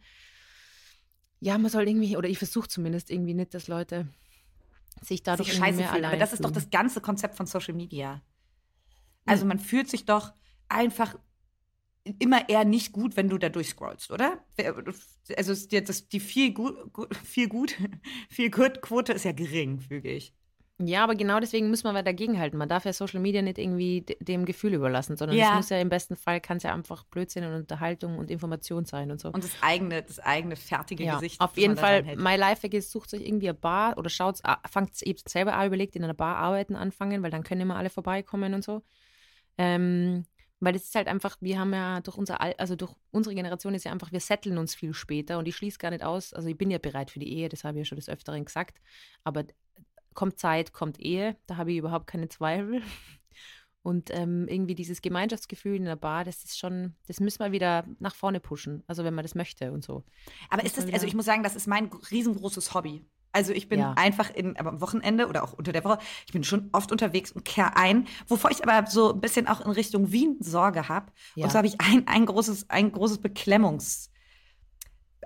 ja, 1.40 1.58
man 1.58 1.72
soll 1.72 1.88
irgendwie, 1.88 2.18
oder 2.18 2.28
ich 2.28 2.38
versuche 2.38 2.68
zumindest 2.68 3.10
irgendwie 3.10 3.34
nicht, 3.34 3.54
dass 3.54 3.70
Leute 3.70 4.08
sich 5.02 5.24
dadurch 5.24 5.50
sich 5.50 5.58
scheiße 5.58 5.78
mehr 5.80 5.88
fühlen. 5.88 6.04
allein 6.04 6.16
Aber 6.16 6.20
das 6.20 6.34
ist 6.34 6.44
doch 6.44 6.52
das 6.52 6.70
ganze 6.70 7.00
Konzept 7.00 7.36
von 7.36 7.46
Social 7.46 7.74
Media. 7.74 8.22
Also 9.26 9.46
man 9.46 9.58
fühlt 9.58 9.90
sich 9.90 10.06
doch 10.06 10.34
einfach 10.68 11.16
immer 12.20 12.50
eher 12.50 12.66
nicht 12.66 12.92
gut, 12.92 13.16
wenn 13.16 13.30
du 13.30 13.38
da 13.38 13.50
durchscrollst, 13.50 14.12
oder? 14.12 14.44
Also 15.38 15.54
das, 15.54 16.08
die 16.10 16.20
viel 16.20 16.54
gut, 16.54 16.76
viel 17.24 17.48
gut, 17.48 17.76
viel 18.30 18.50
gut 18.50 18.82
Quote 18.82 19.14
ist 19.14 19.26
ja 19.26 19.32
gering, 19.32 19.80
füge 19.80 20.12
ich. 20.12 20.34
Ja, 20.84 21.04
aber 21.04 21.14
genau 21.14 21.40
deswegen 21.40 21.70
muss 21.70 21.84
man 21.84 21.94
dagegenhalten. 22.04 22.58
Man 22.58 22.68
darf 22.68 22.86
ja 22.86 22.94
Social 22.94 23.20
Media 23.20 23.44
nicht 23.44 23.60
irgendwie 23.60 24.02
de- 24.02 24.18
dem 24.20 24.46
Gefühl 24.46 24.74
überlassen, 24.74 25.16
sondern 25.16 25.38
Ja. 25.38 25.50
es 25.50 25.56
muss 25.56 25.70
ja 25.70 25.80
im 25.80 25.90
besten 25.90 26.16
Fall, 26.16 26.42
kann 26.42 26.58
es 26.58 26.64
ja 26.64 26.74
einfach 26.74 27.04
Blödsinn 27.04 27.44
und 27.44 27.54
Unterhaltung 27.54 28.18
und 28.18 28.32
Information 28.32 28.86
sein 28.86 29.12
und 29.12 29.22
so. 29.22 29.30
Und 29.30 29.44
das 29.44 29.52
eigene, 29.62 30.02
das 30.02 30.18
eigene 30.20 30.56
fertige 30.56 31.04
ja, 31.04 31.16
Gesicht. 31.16 31.40
auf 31.40 31.56
jeden 31.56 31.78
Fall, 31.78 32.16
mein 32.16 32.40
Lifehack 32.40 32.74
ist, 32.74 32.90
sucht 32.90 33.14
euch 33.14 33.22
irgendwie 33.22 33.50
eine 33.50 33.58
Bar 33.58 33.98
oder 34.00 34.10
schaut, 34.10 34.40
fangt 34.70 35.00
eben 35.04 35.20
selber 35.28 35.54
an, 35.54 35.68
überlegt, 35.68 35.96
in 35.96 36.04
einer 36.04 36.16
Bar 36.16 36.38
arbeiten 36.38 36.76
anfangen, 36.76 37.22
weil 37.22 37.30
dann 37.32 37.44
können 37.44 37.62
immer 37.62 37.76
alle 37.76 37.92
vorbeikommen 37.92 38.56
und 38.56 38.64
so. 38.64 38.82
Ähm, 39.60 40.26
weil 40.62 40.74
das 40.74 40.84
ist 40.84 40.96
halt 40.96 41.08
einfach, 41.08 41.38
wir 41.42 41.60
haben 41.60 41.74
ja 41.74 42.00
durch 42.02 42.18
unser, 42.18 42.40
Al 42.40 42.54
also 42.58 42.76
durch 42.76 42.94
unsere 43.10 43.36
Generation 43.36 43.74
ist 43.74 43.84
ja 43.84 43.92
einfach, 43.92 44.12
wir 44.12 44.20
setteln 44.20 44.58
uns 44.58 44.76
viel 44.76 44.94
später 44.94 45.38
und 45.40 45.48
ich 45.48 45.56
schließe 45.56 45.80
gar 45.80 45.90
nicht 45.90 46.04
aus, 46.04 46.34
also 46.34 46.48
ich 46.48 46.58
bin 46.58 46.72
ja 46.72 46.78
bereit 46.78 47.12
für 47.12 47.20
die 47.20 47.34
Ehe, 47.34 47.50
das 47.50 47.64
habe 47.64 47.78
ich 47.78 47.82
ja 47.82 47.86
schon 47.86 47.98
des 47.98 48.10
Öfteren 48.10 48.46
gesagt, 48.46 48.80
aber 49.24 49.44
kommt 50.14 50.40
Zeit, 50.40 50.72
kommt 50.72 51.00
Ehe, 51.00 51.36
da 51.48 51.58
habe 51.58 51.72
ich 51.72 51.78
überhaupt 51.78 52.08
keine 52.08 52.30
Zweifel. 52.30 52.82
Und 53.84 54.12
ähm, 54.12 54.48
irgendwie 54.48 54.76
dieses 54.76 55.02
Gemeinschaftsgefühl 55.02 55.76
in 55.76 55.86
der 55.86 55.96
Bar, 55.96 56.24
das 56.24 56.44
ist 56.44 56.60
schon, 56.60 56.94
das 57.08 57.20
müssen 57.20 57.40
wir 57.40 57.52
wieder 57.52 57.84
nach 57.98 58.14
vorne 58.14 58.40
pushen, 58.40 58.84
also 58.86 59.04
wenn 59.04 59.16
man 59.16 59.24
das 59.24 59.34
möchte 59.34 59.72
und 59.72 59.84
so. 59.84 60.04
Aber 60.52 60.64
ist 60.64 60.78
das, 60.78 60.86
also 60.94 61.08
ich 61.08 61.16
muss 61.16 61.26
sagen, 61.26 61.42
das 61.42 61.56
ist 61.56 61.66
mein 61.66 61.86
riesengroßes 62.12 62.76
Hobby. 62.76 63.04
Also 63.34 63.54
ich 63.54 63.70
bin 63.70 63.80
Ja. 63.80 63.94
einfach 63.94 64.30
in, 64.30 64.58
aber 64.58 64.70
am 64.70 64.82
Wochenende 64.82 65.28
oder 65.28 65.44
auch 65.44 65.54
unter 65.54 65.72
der 65.72 65.84
Woche, 65.84 66.00
ich 66.26 66.34
bin 66.34 66.44
schon 66.44 66.70
oft 66.74 66.92
unterwegs 66.92 67.32
und 67.32 67.46
kehre 67.46 67.78
ein, 67.78 68.08
wovor 68.28 68.52
ich 68.52 68.68
aber 68.68 68.90
so 68.90 69.14
ein 69.14 69.22
bisschen 69.22 69.48
auch 69.48 69.62
in 69.62 69.72
Richtung 69.72 70.12
Wien 70.12 70.38
Sorge 70.42 70.90
habe. 70.90 71.12
Ja. 71.36 71.46
Und 71.46 71.52
so 71.52 71.58
habe 71.58 71.68
ich 71.68 71.80
ein, 71.80 72.08
ein 72.08 72.26
großes, 72.26 72.70
ein 72.70 72.92
großes 72.92 73.20
Beklemmungs, 73.20 74.12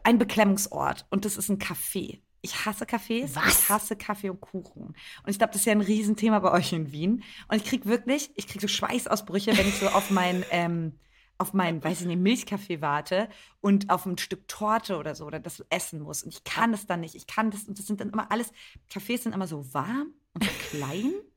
ein 0.03 0.17
Beklemmungsort 0.19 1.05
und 1.09 1.25
das 1.25 1.37
ist 1.37 1.49
ein 1.49 1.57
Café. 1.59 2.21
Ich 2.41 2.63
hasse 2.63 2.85
Cafés. 2.85 3.35
Was? 3.35 3.63
Ich 3.63 3.69
hasse 3.69 3.95
Kaffee 3.95 4.29
und 4.29 4.39
Kuchen. 4.39 4.83
Und 5.23 5.29
ich 5.29 5.39
glaube, 5.39 5.51
das 5.53 5.61
ist 5.61 5.65
ja 5.65 5.71
ein 5.71 5.81
Riesenthema 5.81 6.37
bei 6.37 6.51
euch 6.51 6.73
in 6.73 6.91
Wien. 6.91 7.23
Und 7.47 7.57
ich 7.57 7.63
krieg 7.63 7.87
wirklich, 7.87 8.29
ich 8.35 8.45
krieg 8.47 8.61
so 8.61 8.67
Schweißausbrüche, 8.67 9.57
wenn 9.57 9.67
ich 9.67 9.79
so 9.79 9.87
auf 9.87 10.11
mein, 10.11 10.45
ähm, 10.51 10.99
auf 11.37 11.53
meinen, 11.53 11.83
weiß 11.83 12.01
ich 12.01 12.07
nicht, 12.07 12.19
Milchkaffee 12.19 12.81
warte 12.81 13.29
und 13.61 13.89
auf 13.89 14.05
ein 14.05 14.17
Stück 14.17 14.47
Torte 14.47 14.97
oder 14.97 15.15
so 15.15 15.25
oder 15.25 15.39
das 15.39 15.63
essen 15.69 16.01
muss. 16.01 16.23
Und 16.23 16.33
ich 16.33 16.43
kann 16.43 16.71
das 16.71 16.85
dann 16.85 17.01
nicht. 17.01 17.15
Ich 17.15 17.27
kann 17.27 17.51
das, 17.51 17.63
und 17.63 17.77
das 17.77 17.85
sind 17.85 17.99
dann 18.01 18.09
immer 18.09 18.31
alles, 18.31 18.51
Cafés 18.91 19.23
sind 19.23 19.33
immer 19.33 19.47
so 19.47 19.73
warm 19.73 20.13
und 20.33 20.43
so 20.43 20.51
klein. 20.69 21.13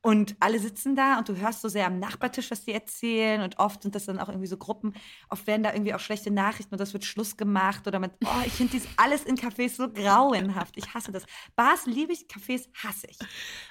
Und 0.00 0.36
alle 0.40 0.58
sitzen 0.58 0.94
da 0.94 1.18
und 1.18 1.28
du 1.28 1.36
hörst 1.36 1.60
so 1.60 1.68
sehr 1.68 1.86
am 1.86 1.98
Nachbartisch, 1.98 2.50
was 2.50 2.64
die 2.64 2.72
erzählen. 2.72 3.42
Und 3.42 3.58
oft 3.58 3.82
sind 3.82 3.94
das 3.94 4.06
dann 4.06 4.18
auch 4.18 4.28
irgendwie 4.28 4.46
so 4.46 4.56
Gruppen. 4.56 4.94
Oft 5.28 5.46
werden 5.46 5.62
da 5.62 5.72
irgendwie 5.72 5.94
auch 5.94 6.00
schlechte 6.00 6.30
Nachrichten 6.30 6.74
und 6.74 6.80
das 6.80 6.92
wird 6.92 7.04
Schluss 7.04 7.36
gemacht. 7.36 7.86
Oder 7.86 7.98
mit, 7.98 8.12
oh, 8.24 8.42
ich 8.46 8.52
finde 8.52 8.72
dies 8.72 8.88
alles 8.96 9.24
in 9.24 9.36
Cafés 9.36 9.76
so 9.76 9.88
grauenhaft. 9.90 10.76
Ich 10.76 10.94
hasse 10.94 11.12
das. 11.12 11.24
Bars 11.56 11.86
liebe 11.86 12.12
ich, 12.12 12.26
Cafés 12.26 12.68
hasse 12.74 13.08
ich. 13.08 13.18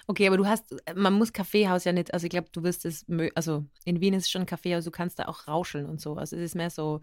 Okay, 0.05 0.27
aber 0.27 0.37
du 0.37 0.45
hast, 0.45 0.75
man 0.95 1.13
muss 1.13 1.33
Kaffeehaus 1.33 1.83
ja 1.85 1.93
nicht, 1.93 2.13
also 2.13 2.25
ich 2.25 2.31
glaube, 2.31 2.49
du 2.51 2.63
wirst 2.63 2.85
es, 2.85 3.05
also 3.35 3.65
in 3.85 4.01
Wien 4.01 4.13
ist 4.13 4.25
es 4.25 4.29
schon 4.29 4.41
ein 4.43 4.47
Kaffeehaus, 4.47 4.83
du 4.83 4.91
kannst 4.91 5.19
da 5.19 5.25
auch 5.25 5.47
rauscheln 5.47 5.85
und 5.85 6.01
so. 6.01 6.15
Also 6.15 6.35
es 6.35 6.41
ist 6.41 6.55
mehr 6.55 6.69
so, 6.69 7.01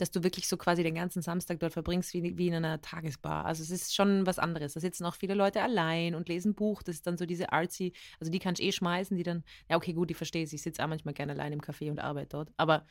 dass 0.00 0.10
du 0.10 0.22
wirklich 0.22 0.48
so 0.48 0.56
quasi 0.56 0.82
den 0.82 0.94
ganzen 0.94 1.22
Samstag 1.22 1.60
dort 1.60 1.72
verbringst 1.72 2.12
wie, 2.14 2.36
wie 2.38 2.48
in 2.48 2.54
einer 2.54 2.80
Tagesbar. 2.80 3.44
Also 3.44 3.62
es 3.62 3.70
ist 3.70 3.94
schon 3.94 4.26
was 4.26 4.38
anderes. 4.38 4.74
Da 4.74 4.80
sitzen 4.80 5.04
auch 5.04 5.14
viele 5.14 5.34
Leute 5.34 5.62
allein 5.62 6.14
und 6.14 6.28
lesen 6.28 6.54
Buch. 6.54 6.82
Das 6.82 6.96
ist 6.96 7.06
dann 7.06 7.18
so 7.18 7.26
diese 7.26 7.52
artsy, 7.52 7.92
also 8.18 8.30
die 8.30 8.38
kannst 8.38 8.60
du 8.60 8.64
eh 8.66 8.72
schmeißen, 8.72 9.16
die 9.16 9.22
dann, 9.22 9.44
ja 9.68 9.76
okay, 9.76 9.92
gut, 9.92 10.10
die 10.10 10.14
verstehe 10.14 10.44
ich. 10.44 10.52
Ich 10.52 10.62
sitze 10.62 10.82
auch 10.82 10.88
manchmal 10.88 11.14
gerne 11.14 11.32
allein 11.32 11.52
im 11.52 11.60
Café 11.60 11.90
und 11.90 11.98
arbeite 12.00 12.28
dort. 12.30 12.52
Aber 12.56 12.86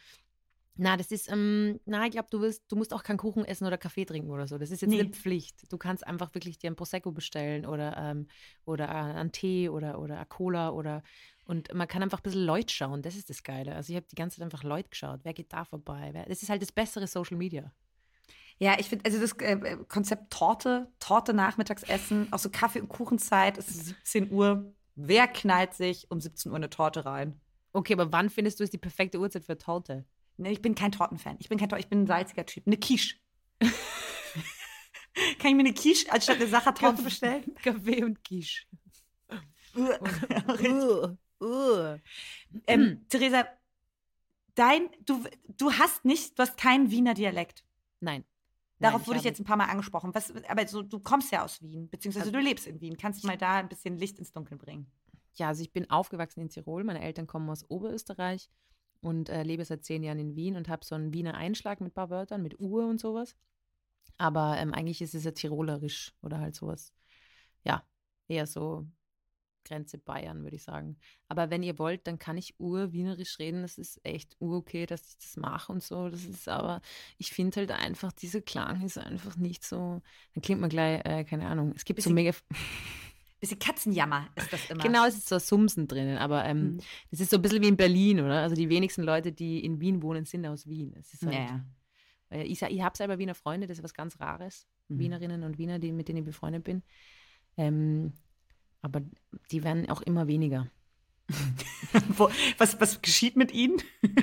na, 0.81 0.95
das 0.95 1.11
ist, 1.11 1.29
ähm, 1.29 1.81
na, 1.85 2.05
ich 2.05 2.11
glaube, 2.11 2.29
du 2.31 2.39
willst, 2.39 2.63
du 2.71 2.77
musst 2.77 2.93
auch 2.93 3.03
keinen 3.03 3.17
Kuchen 3.17 3.43
essen 3.43 3.67
oder 3.67 3.77
Kaffee 3.77 4.05
trinken 4.05 4.29
oder 4.29 4.47
so. 4.47 4.57
Das 4.57 4.71
ist 4.71 4.81
jetzt 4.81 4.91
Nee. 4.91 5.01
eine 5.01 5.09
Pflicht. 5.09 5.71
Du 5.71 5.77
kannst 5.77 6.07
einfach 6.07 6.33
wirklich 6.33 6.57
dir 6.57 6.71
ein 6.71 6.77
Prosecco 6.77 7.11
bestellen 7.11 7.65
oder, 7.65 7.97
ähm, 7.97 8.27
oder 8.63 8.85
äh, 8.85 8.91
einen 8.91 9.33
Tee 9.33 9.67
oder, 9.67 9.99
oder 9.99 10.15
eine 10.15 10.25
Cola 10.25 10.69
oder 10.69 11.03
und 11.49 11.73
man 11.73 11.87
kann 11.87 12.03
einfach 12.03 12.19
ein 12.19 12.23
bisschen 12.23 12.45
Leute 12.45 12.71
schauen. 12.71 13.01
Das 13.01 13.15
ist 13.15 13.31
das 13.31 13.41
Geile. 13.41 13.73
Also 13.73 13.91
ich 13.91 13.97
habe 13.97 14.05
die 14.05 14.15
ganze 14.15 14.37
Zeit 14.37 14.43
einfach 14.43 14.63
Leute 14.63 14.89
geschaut. 14.89 15.21
Wer 15.23 15.33
geht 15.33 15.51
da 15.51 15.65
vorbei? 15.65 16.09
Wer, 16.11 16.27
das 16.27 16.43
ist 16.43 16.49
halt 16.49 16.61
das 16.61 16.71
bessere 16.71 17.07
Social 17.07 17.37
Media. 17.37 17.73
Ja, 18.59 18.77
ich 18.77 18.87
finde, 18.87 19.05
also 19.05 19.19
das 19.19 19.31
äh, 19.39 19.77
Konzept 19.87 20.31
Torte, 20.31 20.91
Torte 20.99 21.33
Nachmittagsessen, 21.33 22.31
auch 22.31 22.37
so 22.37 22.51
Kaffee- 22.51 22.81
und 22.81 22.89
Kuchenzeit, 22.89 23.57
es 23.57 23.69
ist 23.69 23.85
17 23.87 24.31
Uhr. 24.31 24.75
Wer 24.93 25.27
knallt 25.27 25.73
sich 25.73 26.11
um 26.11 26.21
17 26.21 26.51
Uhr 26.51 26.57
eine 26.57 26.69
Torte 26.69 27.05
rein? 27.05 27.41
Okay, 27.73 27.93
aber 27.93 28.11
wann 28.11 28.29
findest 28.29 28.59
du 28.59 28.63
ist 28.63 28.73
die 28.73 28.77
perfekte 28.77 29.17
Uhrzeit 29.17 29.45
für 29.45 29.57
Torte? 29.57 30.05
Nee, 30.37 30.51
ich 30.51 30.61
bin 30.61 30.75
kein 30.75 30.91
Tortenfan. 30.91 31.37
Ich 31.39 31.49
bin 31.49 31.57
kein 31.57 31.69
Torten, 31.69 31.83
ich 31.83 31.89
bin 31.89 32.03
ein 32.03 32.07
salziger 32.07 32.45
Typ. 32.45 32.67
Eine 32.67 32.77
Quiche. 32.77 33.15
Kann 33.59 33.71
ich 35.49 35.55
mir 35.55 35.61
eine 35.61 35.73
Quiche 35.73 36.11
anstatt 36.11 36.35
eine 36.35 36.47
Sachertorte 36.47 37.01
bestellen? 37.01 37.55
Kaffee 37.63 38.03
und 38.03 38.23
Quiche. 38.23 38.67
Richtig. 41.41 42.01
ähm, 42.67 43.05
Theresa, 43.09 43.45
dein, 44.55 44.89
du, 45.05 45.23
du 45.57 45.71
hast 45.73 46.05
nicht, 46.05 46.37
du 46.37 46.43
hast 46.43 46.57
keinen 46.57 46.91
Wiener 46.91 47.13
Dialekt. 47.13 47.63
Nein. 47.99 48.23
Darauf 48.79 49.01
Nein, 49.01 49.07
wurde 49.07 49.17
ich 49.17 49.21
habe- 49.23 49.29
jetzt 49.29 49.39
ein 49.39 49.45
paar 49.45 49.57
Mal 49.57 49.65
angesprochen. 49.65 50.13
Was, 50.15 50.33
aber 50.47 50.67
so, 50.67 50.81
du 50.81 50.99
kommst 50.99 51.31
ja 51.31 51.43
aus 51.43 51.61
Wien, 51.61 51.89
beziehungsweise 51.89 52.27
Also- 52.27 52.37
du 52.37 52.39
lebst 52.39 52.65
in 52.67 52.79
Wien. 52.81 52.97
Kannst 52.97 53.23
du 53.23 53.27
mal 53.27 53.37
da 53.37 53.55
ein 53.57 53.67
bisschen 53.69 53.97
Licht 53.97 54.19
ins 54.19 54.31
Dunkel 54.31 54.57
bringen? 54.57 54.89
Ja, 55.35 55.47
also 55.49 55.61
ich 55.61 55.71
bin 55.73 55.89
aufgewachsen 55.89 56.41
in 56.41 56.49
Tirol. 56.49 56.83
Meine 56.83 57.01
Eltern 57.01 57.27
kommen 57.27 57.49
aus 57.49 57.69
Oberösterreich 57.69 58.49
und 59.01 59.29
äh, 59.29 59.43
lebe 59.43 59.63
seit 59.65 59.83
zehn 59.85 60.01
Jahren 60.03 60.19
in 60.19 60.35
Wien 60.35 60.55
und 60.55 60.67
habe 60.69 60.83
so 60.85 60.95
einen 60.95 61.13
Wiener 61.13 61.35
Einschlag 61.35 61.81
mit 61.81 61.91
ein 61.91 61.93
paar 61.93 62.09
Wörtern, 62.09 62.41
mit 62.41 62.59
Uhr 62.59 62.85
und 62.87 62.99
sowas. 62.99 63.35
Aber 64.17 64.57
ähm, 64.57 64.73
eigentlich 64.73 65.01
ist 65.01 65.13
es 65.15 65.23
ja 65.23 65.31
tirolerisch 65.31 66.13
oder 66.21 66.39
halt 66.39 66.55
sowas. 66.55 66.93
Ja, 67.63 67.85
eher 68.27 68.47
so 68.47 68.85
Grenze 69.65 69.97
Bayern, 69.97 70.43
würde 70.43 70.55
ich 70.55 70.63
sagen. 70.63 70.97
Aber 71.27 71.49
wenn 71.49 71.61
ihr 71.63 71.77
wollt, 71.79 72.07
dann 72.07 72.17
kann 72.19 72.37
ich 72.37 72.55
urwienerisch 72.59 73.37
reden. 73.39 73.61
Das 73.61 73.77
ist 73.77 73.99
echt 74.03 74.35
okay, 74.39 74.85
dass 74.85 75.07
ich 75.09 75.17
das 75.17 75.37
mache 75.37 75.71
und 75.71 75.83
so. 75.83 76.09
Das 76.09 76.25
ist 76.25 76.47
aber, 76.47 76.81
ich 77.17 77.31
finde 77.31 77.57
halt 77.59 77.71
einfach, 77.71 78.11
dieser 78.11 78.41
Klang 78.41 78.81
ist 78.83 78.97
einfach 78.97 79.35
nicht 79.37 79.63
so. 79.63 80.01
Dann 80.33 80.41
klingt 80.41 80.61
man 80.61 80.69
gleich, 80.69 81.01
äh, 81.05 81.23
keine 81.23 81.47
Ahnung. 81.47 81.73
Es 81.75 81.85
gibt 81.85 82.01
so 82.01 82.09
Bisschen 82.09 82.15
mega. 82.15 82.31
Bisschen 83.39 83.59
Katzenjammer 83.59 84.27
ist 84.35 84.51
das 84.51 84.69
immer. 84.69 84.83
Genau, 84.83 85.05
es 85.05 85.15
ist 85.15 85.29
so 85.29 85.39
Sumsen 85.39 85.87
drinnen, 85.87 86.17
aber 86.17 86.43
ähm, 86.45 86.73
Mhm. 86.73 86.79
es 87.11 87.21
ist 87.21 87.29
so 87.31 87.37
ein 87.37 87.41
bisschen 87.41 87.61
wie 87.61 87.69
in 87.69 87.77
Berlin, 87.77 88.19
oder? 88.19 88.41
Also 88.41 88.53
die 88.55 88.67
wenigsten 88.67 89.01
Leute, 89.03 89.31
die 89.31 89.63
in 89.63 89.79
Wien 89.79 90.01
wohnen, 90.01 90.25
sind 90.25 90.45
aus 90.45 90.67
Wien. 90.67 90.93
Es 90.99 91.13
ist 91.13 91.23
halt, 91.25 91.35
Ja, 91.35 91.41
ja. 91.45 91.65
weil 92.29 92.45
Ich, 92.51 92.61
ich 92.61 92.81
habe 92.81 92.97
selber 92.97 93.17
Wiener 93.17 93.35
Freunde, 93.35 93.65
das 93.67 93.77
ist 93.77 93.83
was 93.83 93.93
ganz 93.93 94.19
Rares. 94.19 94.67
Mhm. 94.89 94.99
Wienerinnen 94.99 95.43
und 95.43 95.57
Wiener, 95.57 95.79
die, 95.79 95.93
mit 95.93 96.09
denen 96.09 96.17
ich 96.19 96.25
befreundet 96.25 96.65
bin. 96.65 96.83
Ähm, 97.55 98.11
aber 98.81 99.01
die 99.51 99.63
werden 99.63 99.89
auch 99.89 100.01
immer 100.01 100.27
weniger. 100.27 100.67
Was, 102.57 102.79
was 102.81 103.01
geschieht 103.01 103.35
mit 103.35 103.53
ihnen? 103.53 103.77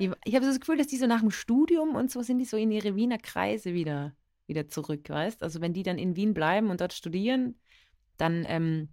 Ich, 0.00 0.34
habe 0.34 0.44
so 0.44 0.52
das 0.52 0.60
Gefühl, 0.60 0.76
dass 0.76 0.86
die 0.86 0.96
so 0.96 1.08
nach 1.08 1.22
dem 1.22 1.32
Studium 1.32 1.96
und 1.96 2.08
so 2.08 2.22
sind 2.22 2.38
die 2.38 2.44
so 2.44 2.56
in 2.56 2.70
ihre 2.70 2.94
Wiener 2.94 3.18
Kreise 3.18 3.74
wieder, 3.74 4.14
wieder 4.46 4.68
zurück, 4.68 5.08
weißt? 5.10 5.42
Also 5.42 5.60
wenn 5.60 5.72
die 5.72 5.82
dann 5.82 5.98
in 5.98 6.14
Wien 6.14 6.34
bleiben 6.34 6.70
und 6.70 6.80
dort 6.80 6.92
studieren, 6.92 7.56
dann, 8.16 8.44
ähm, 8.48 8.90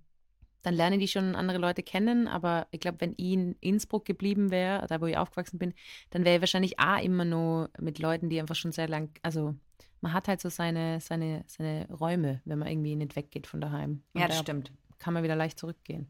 dann 0.63 0.73
lernen 0.73 0.99
die 0.99 1.07
schon 1.07 1.35
andere 1.35 1.59
Leute 1.59 1.83
kennen. 1.83 2.27
Aber 2.27 2.67
ich 2.71 2.79
glaube, 2.79 3.01
wenn 3.01 3.13
ich 3.17 3.33
in 3.33 3.55
Innsbruck 3.59 4.05
geblieben 4.05 4.49
wäre, 4.49 4.87
da 4.87 4.99
wo 4.99 5.05
ich 5.05 5.15
aufgewachsen 5.15 5.59
bin, 5.59 5.75
dann 6.09 6.25
wäre 6.25 6.37
ich 6.37 6.41
wahrscheinlich 6.41 6.79
auch 6.79 7.03
immer 7.03 7.23
nur 7.23 7.69
mit 7.79 7.99
Leuten, 7.99 8.29
die 8.29 8.39
einfach 8.39 8.55
schon 8.55 8.71
sehr 8.71 8.87
lang, 8.87 9.11
also 9.21 9.53
man 10.01 10.13
hat 10.13 10.27
halt 10.27 10.41
so 10.41 10.49
seine, 10.49 11.01
seine, 11.01 11.43
seine 11.47 11.87
Räume, 11.91 12.41
wenn 12.45 12.59
man 12.59 12.67
irgendwie 12.67 12.95
nicht 12.95 13.15
weggeht 13.15 13.47
von 13.47 13.61
daheim. 13.61 14.01
Und 14.13 14.21
Ja, 14.21 14.27
das 14.27 14.37
da 14.37 14.43
stimmt. 14.43 14.71
Kann 14.99 15.13
man 15.13 15.23
wieder 15.23 15.35
leicht 15.35 15.59
zurückgehen. 15.59 16.09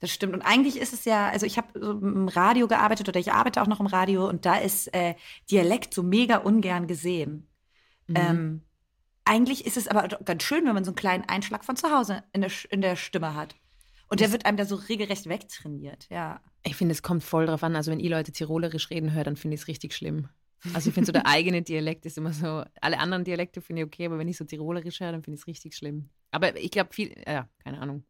Das 0.00 0.10
stimmt. 0.10 0.34
Und 0.34 0.42
eigentlich 0.42 0.78
ist 0.78 0.92
es 0.92 1.04
ja, 1.04 1.28
also 1.28 1.46
ich 1.46 1.58
habe 1.58 1.78
so 1.78 1.92
im 1.92 2.28
Radio 2.28 2.68
gearbeitet 2.68 3.08
oder 3.08 3.20
ich 3.20 3.32
arbeite 3.32 3.60
auch 3.60 3.66
noch 3.66 3.80
im 3.80 3.86
Radio 3.86 4.28
und 4.28 4.46
da 4.46 4.56
ist 4.56 4.92
äh, 4.94 5.14
Dialekt 5.50 5.94
so 5.94 6.02
mega 6.02 6.38
ungern 6.38 6.86
gesehen. 6.86 7.48
Mhm. 8.06 8.16
Ähm, 8.16 8.62
eigentlich 9.24 9.66
ist 9.66 9.76
es 9.76 9.88
aber 9.88 10.08
ganz 10.08 10.42
schön, 10.42 10.66
wenn 10.66 10.74
man 10.74 10.84
so 10.84 10.90
einen 10.90 10.96
kleinen 10.96 11.24
Einschlag 11.24 11.64
von 11.64 11.76
zu 11.76 11.90
Hause 11.90 12.22
in 12.32 12.42
der, 12.42 12.50
in 12.70 12.80
der 12.80 12.96
Stimme 12.96 13.34
hat. 13.34 13.56
Und 14.08 14.20
der 14.20 14.32
wird 14.32 14.46
einem 14.46 14.56
da 14.56 14.64
so 14.64 14.76
regelrecht 14.76 15.28
wegtrainiert, 15.28 16.06
ja. 16.10 16.40
Ich 16.62 16.76
finde, 16.76 16.92
es 16.92 17.02
kommt 17.02 17.24
voll 17.24 17.46
drauf 17.46 17.62
an. 17.62 17.74
Also, 17.74 17.90
wenn 17.90 18.00
ich 18.00 18.08
Leute 18.08 18.32
Tirolerisch 18.32 18.90
reden 18.90 19.12
höre, 19.12 19.24
dann 19.24 19.36
finde 19.36 19.54
ich 19.54 19.62
es 19.62 19.68
richtig 19.68 19.94
schlimm. 19.94 20.28
Also, 20.72 20.88
ich 20.88 20.94
finde 20.94 21.06
so, 21.06 21.12
der 21.12 21.26
eigene 21.26 21.62
Dialekt 21.62 22.06
ist 22.06 22.18
immer 22.18 22.32
so, 22.32 22.64
alle 22.80 22.98
anderen 22.98 23.24
Dialekte 23.24 23.60
finde 23.60 23.82
ich 23.82 23.86
okay, 23.86 24.06
aber 24.06 24.18
wenn 24.18 24.28
ich 24.28 24.36
so 24.36 24.44
Tirolerisch 24.44 25.00
höre, 25.00 25.12
dann 25.12 25.22
finde 25.22 25.36
ich 25.36 25.40
es 25.40 25.46
richtig 25.46 25.74
schlimm. 25.74 26.10
Aber 26.30 26.56
ich 26.56 26.70
glaube, 26.70 26.92
viel, 26.92 27.14
ja, 27.26 27.48
keine 27.62 27.80
Ahnung. 27.80 28.04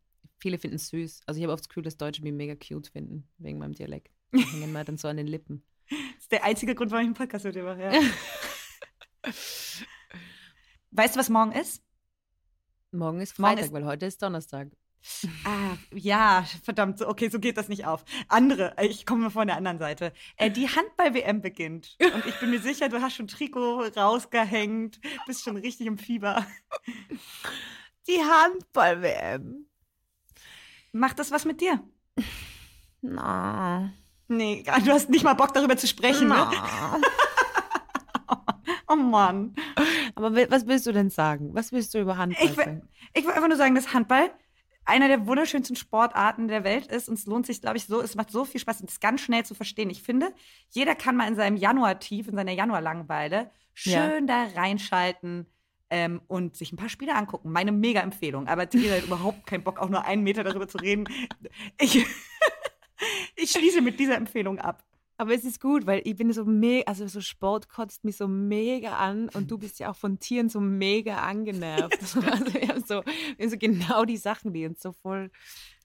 Viele 0.45 0.59
finden 0.59 0.77
es 0.77 0.89
süß. 0.89 1.23
Also, 1.25 1.39
ich 1.39 1.45
habe 1.45 1.55
oft 1.55 1.63
das 1.63 1.71
Gefühl, 1.71 1.85
dass 1.85 1.97
Deutsche 1.97 2.21
mich 2.23 2.35
mega 2.35 2.55
cute 2.55 2.89
finden, 2.89 3.27
wegen 3.39 3.57
meinem 3.57 3.73
Dialekt. 3.73 4.13
Die 4.35 4.41
hängen 4.53 4.75
mir 4.75 4.85
dann 4.85 4.99
so 4.99 5.09
an 5.09 5.17
den 5.17 5.27
Lippen. 5.27 5.65
Das 5.89 5.99
ist 6.21 6.33
der 6.33 6.45
einzige 6.45 6.75
Grund, 6.75 6.91
warum 6.91 7.01
ich 7.01 7.07
einen 7.07 7.15
Podcast 7.15 7.47
mit 7.47 7.55
dir 7.55 7.63
mache, 7.63 7.81
ja. 7.81 7.93
weißt 10.91 11.15
du, 11.17 11.19
was 11.21 11.31
morgen 11.31 11.53
ist? 11.53 11.83
Morgen 12.93 13.21
ist 13.21 13.39
Morgen 13.39 13.53
Freitag, 13.53 13.65
ist- 13.65 13.73
weil 13.73 13.87
heute 13.87 14.05
ist 14.05 14.21
Donnerstag. 14.23 14.69
Ah, 15.47 15.77
ja, 15.95 16.47
verdammt, 16.63 17.01
okay, 17.01 17.31
so 17.31 17.39
geht 17.39 17.57
das 17.57 17.69
nicht 17.71 17.87
auf. 17.87 18.05
Andere, 18.29 18.77
äh, 18.77 18.87
ich 18.87 19.07
komme 19.07 19.31
von 19.31 19.47
der 19.47 19.57
anderen 19.57 19.79
Seite. 19.79 20.13
Äh, 20.37 20.51
die 20.51 20.69
Handball-WM 20.69 21.41
beginnt. 21.41 21.97
Und 22.03 22.27
ich 22.27 22.39
bin 22.39 22.51
mir 22.51 22.61
sicher, 22.61 22.91
du 22.91 23.01
hast 23.01 23.15
schon 23.17 23.29
Trikot 23.29 23.85
rausgehängt, 23.97 25.01
bist 25.27 25.43
schon 25.43 25.57
richtig 25.57 25.87
im 25.87 25.97
Fieber. 25.97 26.47
Die 28.09 28.19
Handball-WM. 28.21 29.67
Macht 30.95 31.19
das 31.19 31.33
was 31.33 31.45
mit 31.45 31.61
dir? 31.61 31.81
Na. 33.03 33.93
Nee, 34.29 34.65
du 34.85 34.93
hast 34.93 35.11
nicht 35.11 35.25
mal 35.25 35.35
Bock 35.35 35.53
darüber 35.53 35.77
zu 35.77 35.89
sprechen, 35.89 36.29
ne? 36.29 36.35
Na. 36.51 36.99
Oh 38.87 38.97
Mann. 38.97 39.55
Aber 40.15 40.35
was 40.51 40.67
willst 40.67 40.87
du 40.87 40.93
denn 40.93 41.09
sagen? 41.11 41.55
Was 41.55 41.73
willst 41.73 41.95
du 41.95 42.01
über 42.01 42.19
Handball 42.19 42.45
Ich 42.45 42.57
will, 42.57 42.65
sagen? 42.65 42.89
ich 43.15 43.25
will 43.25 43.33
einfach 43.33 43.49
nur 43.49 43.57
sagen, 43.57 43.75
dass 43.75 43.95
Handball 43.95 44.31
einer 44.85 45.09
der 45.09 45.27
wunderschönsten 45.27 45.75
Sportarten 45.75 46.49
der 46.49 46.65
Welt 46.65 46.87
ist 46.89 47.09
und 47.09 47.15
es 47.19 47.25
lohnt 47.27 47.47
sich, 47.47 47.63
glaube 47.63 47.79
ich, 47.79 47.87
so, 47.87 48.03
es 48.03 48.15
macht 48.15 48.31
so 48.31 48.45
viel 48.45 48.61
Spaß 48.61 48.83
und 48.83 48.91
es 48.91 48.97
ist 48.97 49.01
ganz 49.01 49.23
schnell 49.23 49.45
zu 49.45 49.55
verstehen. 49.55 49.89
Ich 49.89 50.03
finde, 50.03 50.33
jeder 50.69 50.95
kann 50.95 51.17
mal 51.17 51.27
in 51.27 51.35
seinem 51.35 51.57
Januar-Tief, 51.57 52.29
in 52.29 52.37
seiner 52.37 52.53
Januar-Langeweile 52.53 53.51
schön 53.73 54.27
da 54.27 54.45
reinschalten 54.55 55.47
ähm, 55.91 56.21
und 56.29 56.57
sich 56.57 56.73
ein 56.73 56.77
paar 56.77 56.89
Spiele 56.89 57.15
angucken. 57.15 57.53
Meine 57.53 57.73
Mega-Empfehlung. 57.73 58.47
Aber 58.49 58.69
Theresa 58.69 58.97
hat 58.97 59.05
überhaupt 59.05 59.47
keinen 59.47 59.65
Bock, 59.65 59.79
auch 59.79 59.89
nur 59.89 60.05
einen 60.05 60.23
Meter 60.23 60.45
darüber 60.45 60.69
zu 60.69 60.79
reden. 60.79 61.05
Ich, 61.81 62.05
ich 63.37 63.51
schließe 63.51 63.81
mit 63.81 63.99
dieser 63.99 64.17
Empfehlung 64.17 64.59
ab. 64.59 64.85
Aber 65.17 65.33
es 65.33 65.45
ist 65.45 65.61
gut, 65.61 65.87
weil 65.87 66.03
ich 66.05 66.17
bin 66.17 66.33
so 66.33 66.45
mega, 66.45 66.91
also 66.91 67.07
so 67.07 67.21
Sport 67.21 67.69
kotzt 67.69 68.05
mich 68.05 68.17
so 68.17 68.27
mega 68.27 68.97
an 68.97 69.29
und 69.29 69.49
du 69.49 69.59
bist 69.59 69.79
ja 69.79 69.93
auch 69.93 69.97
von 69.97 70.19
Tieren 70.19 70.49
so 70.49 70.61
mega 70.61 71.19
angenervt. 71.19 71.97
also 72.01 72.23
wir 72.23 72.69
haben 72.69 72.85
so, 72.85 73.05
wir 73.37 73.45
haben 73.45 73.51
so 73.51 73.57
genau 73.57 74.05
die 74.05 74.17
Sachen, 74.17 74.53
die 74.53 74.67
uns 74.67 74.83
so 74.83 74.91
voll 74.91 75.31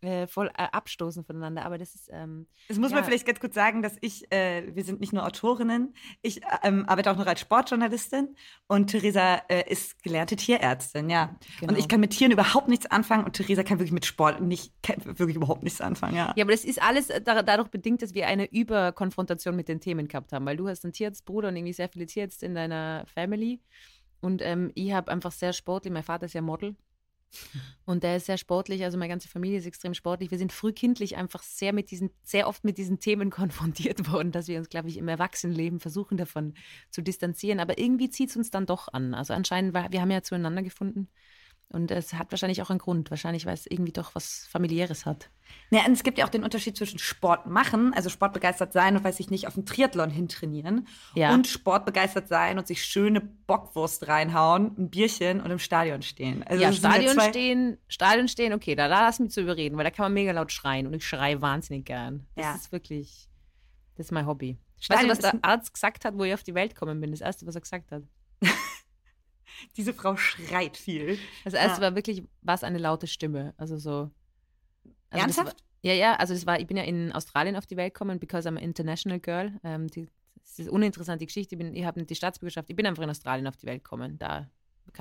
äh, 0.01 0.27
voll 0.27 0.47
äh, 0.57 0.63
abstoßen 0.71 1.23
voneinander. 1.23 1.65
Aber 1.65 1.77
das 1.77 1.95
ist. 1.95 2.09
Ähm, 2.11 2.47
das 2.67 2.77
muss 2.77 2.91
ja. 2.91 2.95
man 2.95 3.05
vielleicht 3.05 3.25
ganz 3.25 3.39
kurz 3.39 3.55
sagen, 3.55 3.81
dass 3.81 3.95
ich, 4.01 4.31
äh, 4.31 4.63
wir 4.73 4.83
sind 4.83 4.99
nicht 4.99 5.13
nur 5.13 5.25
Autorinnen, 5.25 5.93
ich 6.21 6.41
ähm, 6.63 6.85
arbeite 6.87 7.11
auch 7.11 7.17
noch 7.17 7.25
als 7.25 7.41
Sportjournalistin 7.41 8.35
und 8.67 8.87
Theresa 8.87 9.41
äh, 9.49 9.69
ist 9.69 10.01
gelernte 10.03 10.35
Tierärztin, 10.35 11.09
ja. 11.09 11.35
Genau. 11.59 11.73
Und 11.73 11.79
ich 11.79 11.87
kann 11.87 11.99
mit 11.99 12.11
Tieren 12.11 12.31
überhaupt 12.31 12.67
nichts 12.67 12.85
anfangen 12.85 13.25
und 13.25 13.33
Theresa 13.33 13.63
kann 13.63 13.79
wirklich 13.79 13.91
mit 13.91 14.05
Sport 14.05 14.41
nicht, 14.41 14.73
wirklich 15.05 15.35
überhaupt 15.35 15.63
nichts 15.63 15.81
anfangen, 15.81 16.15
ja. 16.15 16.33
Ja, 16.35 16.43
aber 16.43 16.51
das 16.51 16.65
ist 16.65 16.81
alles 16.81 17.07
dadurch 17.07 17.69
bedingt, 17.69 18.01
dass 18.01 18.13
wir 18.13 18.27
eine 18.27 18.51
Überkonfrontation 18.51 19.55
mit 19.55 19.67
den 19.67 19.79
Themen 19.79 20.07
gehabt 20.07 20.31
haben, 20.31 20.45
weil 20.45 20.57
du 20.57 20.67
hast 20.67 20.83
einen 20.85 20.93
Tierarztbruder 20.93 21.49
und 21.49 21.55
irgendwie 21.55 21.73
sehr 21.73 21.89
viele 21.89 22.05
Tierärzte 22.05 22.45
in 22.45 22.55
deiner 22.55 23.05
Family. 23.13 23.59
Und 24.21 24.41
ähm, 24.41 24.71
ich 24.75 24.91
habe 24.91 25.11
einfach 25.11 25.31
sehr 25.31 25.53
sportlich, 25.53 25.93
mein 25.93 26.03
Vater 26.03 26.25
ist 26.25 26.33
ja 26.33 26.41
Model 26.41 26.75
und 27.85 28.03
der 28.03 28.17
ist 28.17 28.25
sehr 28.27 28.37
sportlich, 28.37 28.83
also 28.83 28.97
meine 28.97 29.09
ganze 29.09 29.27
Familie 29.27 29.57
ist 29.57 29.65
extrem 29.65 29.93
sportlich. 29.93 30.31
Wir 30.31 30.37
sind 30.37 30.51
frühkindlich 30.51 31.17
einfach 31.17 31.43
sehr 31.43 31.73
mit 31.73 31.91
diesen, 31.91 32.11
sehr 32.23 32.47
oft 32.47 32.63
mit 32.63 32.77
diesen 32.77 32.99
Themen 32.99 33.29
konfrontiert 33.31 34.11
worden, 34.11 34.31
dass 34.31 34.47
wir 34.47 34.59
uns, 34.59 34.69
glaube 34.69 34.89
ich, 34.89 34.97
im 34.97 35.07
Erwachsenenleben 35.07 35.79
versuchen, 35.79 36.17
davon 36.17 36.53
zu 36.91 37.01
distanzieren. 37.01 37.59
Aber 37.59 37.77
irgendwie 37.77 38.09
zieht 38.09 38.29
es 38.29 38.37
uns 38.37 38.51
dann 38.51 38.65
doch 38.65 38.87
an. 38.91 39.13
Also 39.13 39.33
anscheinend, 39.33 39.73
wir 39.73 40.01
haben 40.01 40.11
ja 40.11 40.21
zueinander 40.21 40.61
gefunden. 40.61 41.09
Und 41.71 41.91
es 41.91 42.13
hat 42.13 42.31
wahrscheinlich 42.31 42.63
auch 42.63 42.71
einen 42.71 42.79
Grund. 42.79 43.11
Wahrscheinlich, 43.11 43.45
weil 43.45 43.53
es 43.53 43.67
irgendwie 43.67 43.91
doch 43.91 44.15
was 44.15 44.47
familiäres 44.49 45.05
hat. 45.05 45.29
Ja, 45.69 45.85
und 45.85 45.93
es 45.93 46.03
gibt 46.03 46.17
ja 46.17 46.25
auch 46.25 46.29
den 46.29 46.43
Unterschied 46.43 46.75
zwischen 46.75 46.97
Sport 46.97 47.45
machen, 47.45 47.93
also 47.93 48.09
sportbegeistert 48.09 48.73
sein 48.73 48.97
und 48.97 49.03
weiß 49.03 49.19
ich 49.19 49.29
nicht, 49.29 49.47
auf 49.47 49.53
den 49.53 49.65
Triathlon 49.65 50.09
hintrainieren 50.09 50.87
ja. 51.13 51.33
und 51.33 51.47
sportbegeistert 51.47 52.27
sein 52.27 52.57
und 52.57 52.67
sich 52.67 52.83
schöne 52.83 53.21
Bockwurst 53.21 54.07
reinhauen, 54.07 54.75
ein 54.77 54.89
Bierchen 54.89 55.41
und 55.41 55.51
im 55.51 55.59
Stadion 55.59 56.01
stehen. 56.01 56.43
Also 56.43 56.61
ja, 56.61 56.73
Stadion 56.73 57.17
ja 57.17 57.29
stehen, 57.29 57.77
Stadion 57.87 58.27
stehen, 58.27 58.53
okay, 58.53 58.75
da, 58.75 58.87
da 58.87 59.01
lass 59.01 59.19
mich 59.19 59.31
zu 59.31 59.41
überreden, 59.41 59.77
weil 59.77 59.83
da 59.83 59.91
kann 59.91 60.05
man 60.05 60.13
mega 60.13 60.31
laut 60.31 60.51
schreien 60.51 60.87
und 60.87 60.93
ich 60.93 61.07
schreie 61.07 61.41
wahnsinnig 61.41 61.85
gern. 61.85 62.25
Das 62.35 62.45
ja. 62.45 62.55
ist 62.55 62.71
wirklich, 62.71 63.29
das 63.95 64.07
ist 64.07 64.11
mein 64.11 64.25
Hobby. 64.25 64.57
Stadion 64.79 65.09
weißt 65.09 65.23
du, 65.23 65.27
was 65.27 65.31
der 65.31 65.43
Arzt 65.43 65.73
gesagt 65.73 66.05
hat, 66.05 66.17
wo 66.17 66.23
ich 66.23 66.33
auf 66.33 66.43
die 66.43 66.55
Welt 66.55 66.73
gekommen 66.73 66.99
bin? 66.99 67.11
Das 67.11 67.21
erste, 67.21 67.45
was 67.45 67.55
er 67.55 67.61
gesagt 67.61 67.91
hat. 67.91 68.03
Diese 69.77 69.93
Frau 69.93 70.15
schreit 70.15 70.77
viel. 70.77 71.17
Das 71.43 71.53
erste 71.53 71.81
ja. 71.81 71.87
war 71.87 71.95
wirklich, 71.95 72.23
was 72.41 72.63
eine 72.63 72.77
laute 72.77 73.07
Stimme. 73.07 73.53
Also 73.57 73.77
so. 73.77 74.11
Also 75.09 75.23
Ernsthaft? 75.23 75.47
War, 75.47 75.55
ja, 75.81 75.93
ja, 75.93 76.15
also 76.15 76.33
das 76.33 76.45
war, 76.45 76.59
ich 76.59 76.67
bin 76.67 76.77
ja 76.77 76.83
in 76.83 77.11
Australien 77.11 77.55
auf 77.55 77.65
die 77.65 77.77
Welt 77.77 77.93
gekommen, 77.93 78.19
because 78.19 78.47
I'm 78.47 78.57
an 78.57 78.63
international 78.63 79.19
girl. 79.19 79.59
Ähm, 79.63 79.87
die, 79.87 80.07
das 80.41 80.59
ist 80.59 80.59
eine 80.61 80.71
uninteressante 80.71 81.25
Geschichte. 81.25 81.55
Ich, 81.55 81.59
bin, 81.59 81.75
ich 81.75 81.85
habe 81.85 82.03
die 82.03 82.15
Staatsbürgerschaft, 82.15 82.69
ich 82.69 82.75
bin 82.75 82.85
einfach 82.85 83.03
in 83.03 83.09
Australien 83.09 83.47
auf 83.47 83.57
die 83.57 83.65
Welt 83.65 83.83
gekommen. 83.83 84.17
Da, 84.17 84.49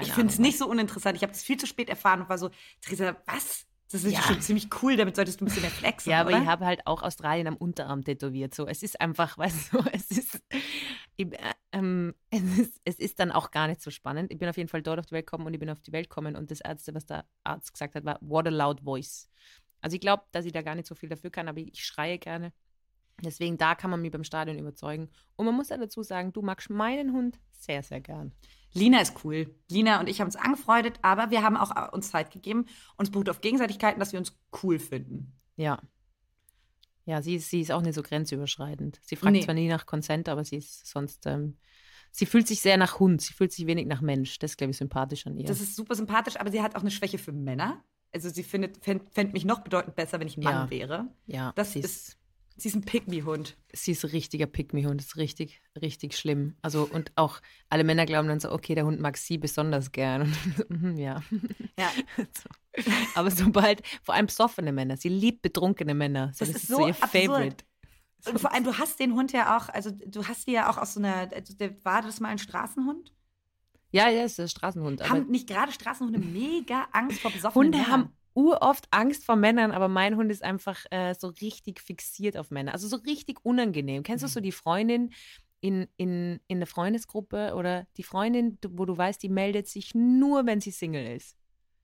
ich 0.01 0.13
finde 0.13 0.33
es 0.33 0.39
nicht 0.39 0.59
so 0.59 0.69
uninteressant. 0.69 1.17
Ich 1.17 1.23
habe 1.23 1.33
es 1.33 1.43
viel 1.43 1.57
zu 1.57 1.67
spät 1.67 1.89
erfahren 1.89 2.21
und 2.21 2.29
war 2.29 2.39
so, 2.39 2.51
Theresa, 2.81 3.17
was? 3.27 3.67
Das 3.91 4.05
ist 4.05 4.13
ja. 4.13 4.23
schon 4.23 4.41
ziemlich 4.43 4.69
cool, 4.83 4.97
damit 4.97 5.17
solltest 5.17 5.41
du 5.41 5.45
ein 5.45 5.47
bisschen 5.47 5.63
mehr 5.63 5.71
flexen. 5.71 6.11
Ja, 6.11 6.21
aber 6.21 6.31
oder? 6.31 6.43
ich 6.43 6.47
habe 6.47 6.67
halt 6.67 6.87
auch 6.87 7.03
Australien 7.03 7.47
am 7.47 7.57
Unterarm 7.57 8.05
tätowiert. 8.05 8.55
So, 8.55 8.67
es 8.67 8.83
ist 8.83 9.01
einfach, 9.01 9.39
weißt 9.39 9.73
du, 9.73 9.79
es 9.93 10.11
ist, 10.11 10.41
ich, 11.19 11.33
äh, 11.35 11.55
ähm, 11.73 12.15
es 12.31 12.59
ist, 12.59 12.81
es 12.85 12.99
ist 12.99 13.19
dann 13.21 13.31
auch 13.31 13.51
gar 13.51 13.67
nicht 13.67 13.83
so 13.83 13.91
spannend. 13.91 14.33
Ich 14.33 14.39
bin 14.39 14.49
auf 14.49 14.57
jeden 14.57 14.69
Fall 14.69 14.83
dort 14.83 14.99
auf 14.99 15.07
die 15.07 15.13
Welt 15.13 15.27
gekommen 15.27 15.47
und 15.47 15.53
ich 15.53 15.61
bin 15.61 15.69
auf 15.69 15.81
die 15.81 15.93
Welt 15.93 16.09
gekommen 16.09 16.37
und 16.37 16.51
das 16.51 16.61
Erste, 16.61 16.95
was 16.95 17.05
der 17.05 17.27
Arzt 17.45 17.73
gesagt 17.73 17.95
hat, 17.95 18.05
war, 18.05 18.19
what 18.23 18.47
a 18.47 18.51
loud 18.51 18.81
voice. 18.81 19.29
Also 19.81 19.95
ich 19.95 20.01
glaube, 20.01 20.23
dass 20.33 20.47
ich 20.47 20.53
da 20.53 20.63
gar 20.63 20.75
nicht 20.75 20.87
so 20.87 20.95
viel 20.95 21.09
dafür 21.09 21.31
kann, 21.31 21.49
aber 21.49 21.59
ich 21.59 21.85
schreie 21.85 22.19
gerne. 22.19 22.53
Deswegen, 23.21 23.59
da 23.59 23.75
kann 23.75 23.91
man 23.91 24.01
mich 24.01 24.13
beim 24.13 24.23
Stadion 24.23 24.59
überzeugen. 24.59 25.09
Und 25.35 25.47
man 25.47 25.55
muss 25.55 25.71
ja 25.71 25.77
dazu 25.77 26.03
sagen, 26.05 26.33
du 26.33 26.41
magst 26.41 26.71
meinen 26.71 27.13
Hund 27.13 27.41
sehr, 27.51 27.83
sehr 27.83 28.01
gern. 28.01 28.33
Lina 28.73 29.01
ist 29.01 29.25
cool. 29.25 29.55
Lina 29.69 29.99
und 29.99 30.09
ich 30.09 30.21
haben 30.21 30.29
uns 30.29 30.37
angefreundet, 30.37 31.01
aber 31.03 31.31
wir 31.31 31.43
haben 31.43 31.57
auch 31.57 31.75
äh, 31.75 31.91
uns 31.91 32.11
Zeit 32.11 32.31
gegeben. 32.31 32.67
Uns 32.97 33.11
beruht 33.11 33.29
auf 33.29 33.41
Gegenseitigkeiten, 33.41 33.99
dass 33.99 34.13
wir 34.13 34.21
uns 34.21 34.39
cool 34.63 34.79
finden. 34.79 35.33
Ja. 35.57 35.81
Ja, 37.09 37.23
sie 37.23 37.37
ist, 37.37 37.49
sie 37.49 37.63
ist 37.63 37.73
auch 37.73 37.81
nicht 37.81 37.95
so 37.95 38.03
grenzüberschreitend. 38.03 39.01
Sie 39.03 39.17
fragt 39.17 39.33
nee. 39.33 39.41
zwar 39.41 39.55
nie 39.55 39.67
nach 39.67 39.87
Consent, 39.87 40.29
aber 40.29 40.45
sie 40.45 40.57
ist 40.57 40.87
sonst. 40.87 41.25
Ähm, 41.25 41.57
sie 42.11 42.27
fühlt 42.27 42.47
sich 42.47 42.61
sehr 42.61 42.77
nach 42.77 43.01
Hund. 43.01 43.23
Sie 43.23 43.33
fühlt 43.33 43.51
sich 43.51 43.67
wenig 43.67 43.87
nach 43.87 44.03
Mensch. 44.03 44.39
Das 44.39 44.51
ist, 44.51 44.57
glaube 44.59 44.73
ich, 44.73 44.77
sympathisch 44.77 45.27
an 45.27 45.35
ihr. 45.39 45.47
Das 45.47 45.63
ist 45.63 45.75
super 45.75 45.95
sympathisch, 45.95 46.39
aber 46.39 46.51
sie 46.51 46.61
hat 46.61 46.77
auch 46.77 46.83
eine 46.83 46.91
Schwäche 46.91 47.17
für 47.17 47.33
Männer. 47.33 47.83
Also 48.13 48.29
sie 48.29 48.43
findet, 48.43 48.85
fände 48.85 49.33
mich 49.33 49.47
noch 49.47 49.61
bedeutend 49.61 49.97
besser, 49.97 50.21
wenn 50.21 50.27
ich 50.27 50.37
Mann 50.37 50.67
ja. 50.67 50.71
wäre. 50.71 51.09
Ja. 51.25 51.53
Das 51.57 51.77
ist 51.77 52.19
Sie 52.59 52.69
ist 52.69 52.75
ein 52.75 52.83
Pick-me-Hund. 52.83 53.57
Sie 53.73 53.93
ist 53.93 54.05
ein 54.05 54.11
richtiger. 54.11 54.47
Das 54.47 55.07
ist 55.07 55.17
richtig, 55.17 55.63
richtig 55.81 56.17
schlimm. 56.17 56.57
Also, 56.61 56.89
und 56.93 57.13
auch 57.15 57.41
alle 57.69 57.85
Männer 57.85 58.05
glauben 58.05 58.27
dann 58.27 58.41
so, 58.41 58.51
okay, 58.51 58.75
der 58.75 58.85
Hund 58.85 59.01
mag 59.01 59.17
sie 59.17 59.39
besonders 59.39 59.93
gern. 59.93 60.35
Mhm, 60.69 60.97
ja. 60.97 61.23
Ja. 61.79 61.91
So. 62.77 62.91
Aber 63.17 63.31
sobald, 63.31 63.83
vor 64.05 64.15
allem 64.15 64.27
besoffene 64.27 64.71
Männer, 64.73 64.97
sie 64.97 65.09
liebt 65.09 65.43
betrunkene 65.43 65.95
Männer. 65.95 66.33
So, 66.35 66.45
das, 66.45 66.53
das, 66.55 66.63
ist 66.63 66.69
so, 66.69 66.87
ihr 66.87 66.89
absurd. 66.89 67.11
Favorite. 67.11 67.65
Und 68.27 68.41
vor 68.41 68.53
allem, 68.53 68.65
du 68.65 68.79
hast 68.79 69.01
den 69.01 69.15
Hund 69.15 69.33
ja 69.33 69.57
auch, 69.57 69.69
also 69.69 69.91
du 69.91 70.27
hast 70.29 70.47
die 70.47 70.53
ja 70.53 70.71
auch 70.71 70.79
aus 70.79 70.95
so 70.95 71.01
einer, 71.01 71.29
also, 71.33 71.55
war 71.83 72.03
das 72.03 72.21
mal 72.21 72.29
ein 72.29 72.39
Straßenhund? 72.39 73.13
Ja, 73.91 74.09
ja, 74.11 74.25
ist 74.25 74.39
ein 74.39 74.49
Straßenhund. 74.49 75.09
Haben 75.09 75.29
nicht 75.29 75.49
gerade 75.49 75.73
Straßenhunde 75.73 76.19
mega 76.19 76.87
Angst 76.93 77.21
vor 77.21 77.31
besoffenen 77.31 77.67
Hunde 77.67 77.79
Männern? 77.79 77.93
haben 77.93 78.13
uroft 78.39 78.87
Angst 78.93 79.25
vor 79.25 79.35
Männern, 79.35 79.73
aber 79.73 79.89
mein 79.89 80.17
Hund 80.17 80.31
ist 80.31 80.45
einfach 80.45 80.85
äh, 80.93 81.13
so 81.19 81.27
richtig 81.27 81.81
fixiert 81.81 82.37
auf 82.37 82.53
Männer. 82.53 82.73
Also 82.73 82.87
so 82.87 82.97
richtig 82.99 83.45
unangenehm. 83.45 84.05
Kennst 84.05 84.23
du 84.23 84.29
so 84.29 84.39
mhm. 84.39 84.45
die 84.45 84.53
Freundin 84.53 85.13
in, 85.61 85.89
in, 85.97 86.39
in 86.47 86.61
der 86.61 86.69
Freundesgruppe 86.69 87.55
oder 87.57 87.89
die 87.97 88.05
Freundin, 88.05 88.57
wo 88.71 88.85
du 88.85 88.97
weißt, 88.97 89.21
die 89.21 89.29
meldet 89.29 89.67
sich 89.67 89.93
nur, 89.93 90.47
wenn 90.47 90.61
sie 90.61 90.71
Single 90.71 91.17
ist? 91.17 91.37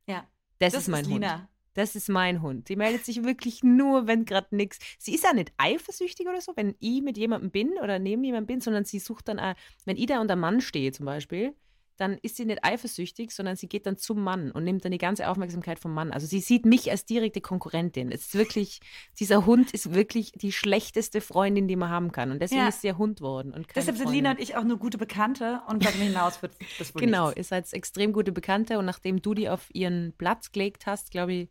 Ja. 0.07 0.29
Das, 0.61 0.75
das 0.75 0.83
ist 0.83 0.89
mein 0.89 1.05
ist 1.05 1.11
Hund. 1.11 1.27
Das 1.75 1.97
ist 1.97 2.09
mein 2.09 2.41
Hund. 2.41 2.69
Die 2.69 2.77
meldet 2.77 3.05
sich 3.05 3.25
wirklich 3.25 3.65
nur, 3.65 4.07
wenn 4.07 4.25
gerade 4.25 4.55
nichts. 4.55 4.79
Sie 4.97 5.13
ist 5.13 5.25
ja 5.25 5.33
nicht 5.33 5.53
eifersüchtig 5.57 6.29
oder 6.29 6.41
so, 6.41 6.53
wenn 6.55 6.77
ich 6.79 7.03
mit 7.03 7.19
jemandem 7.19 7.51
bin 7.51 7.73
oder 7.83 7.99
neben 7.99 8.23
jemandem 8.23 8.47
bin, 8.47 8.61
sondern 8.61 8.85
sie 8.85 9.01
sucht 9.01 9.27
dann, 9.27 9.41
auch, 9.41 9.55
wenn 9.85 9.97
ich 9.97 10.07
da 10.07 10.21
unter 10.21 10.37
Mann 10.37 10.61
stehe 10.61 10.93
zum 10.93 11.05
Beispiel, 11.05 11.57
dann 11.97 12.19
ist 12.23 12.37
sie 12.37 12.45
nicht 12.45 12.65
eifersüchtig, 12.65 13.31
sondern 13.31 13.57
sie 13.57 13.69
geht 13.69 13.87
dann 13.87 13.97
zum 13.97 14.23
Mann 14.23 14.51
und 14.51 14.65
nimmt 14.65 14.85
dann 14.85 14.93
die 14.93 14.99
ganze 14.99 15.29
Aufmerksamkeit 15.29 15.79
vom 15.79 15.95
Mann. 15.95 16.11
Also 16.11 16.27
sie 16.27 16.41
sieht 16.41 16.67
mich 16.67 16.91
als 16.91 17.05
direkte 17.05 17.41
Konkurrentin. 17.41 18.11
Es 18.11 18.23
ist 18.23 18.35
wirklich, 18.35 18.81
dieser 19.19 19.47
Hund 19.47 19.73
ist 19.73 19.95
wirklich 19.95 20.33
die 20.33 20.53
schlechteste 20.53 21.21
Freundin, 21.21 21.69
die 21.69 21.77
man 21.77 21.91
haben 21.91 22.11
kann. 22.11 22.31
Und 22.33 22.41
deswegen 22.43 22.63
ja. 22.63 22.69
ist 22.69 22.81
sie 22.81 22.89
ja 22.89 22.99
Hund 22.99 23.21
worden. 23.21 23.53
Und 23.53 23.67
Deshalb 23.75 23.97
sind 23.97 24.11
Lina 24.11 24.33
und 24.33 24.41
ich 24.41 24.57
auch 24.57 24.65
nur 24.65 24.79
gute 24.79 24.99
Bekannte 24.99 25.63
und 25.69 25.85
darüber 25.85 26.05
hinaus 26.05 26.43
wird 26.43 26.57
das 26.79 26.95
wohl 26.95 27.01
Genau, 27.01 27.27
nichts. 27.27 27.39
ihr 27.39 27.45
seid 27.45 27.73
extrem 27.73 28.13
gute 28.13 28.33
Bekannte 28.33 28.79
und 28.79 28.85
nachdem 28.85 29.23
du 29.23 29.35
die 29.35 29.49
auf 29.49 29.69
ihren 29.73 30.15
Platz 30.19 30.51
gelegt 30.51 30.87
hast, 30.87 31.11
glaube 31.11 31.33
ich, 31.33 31.51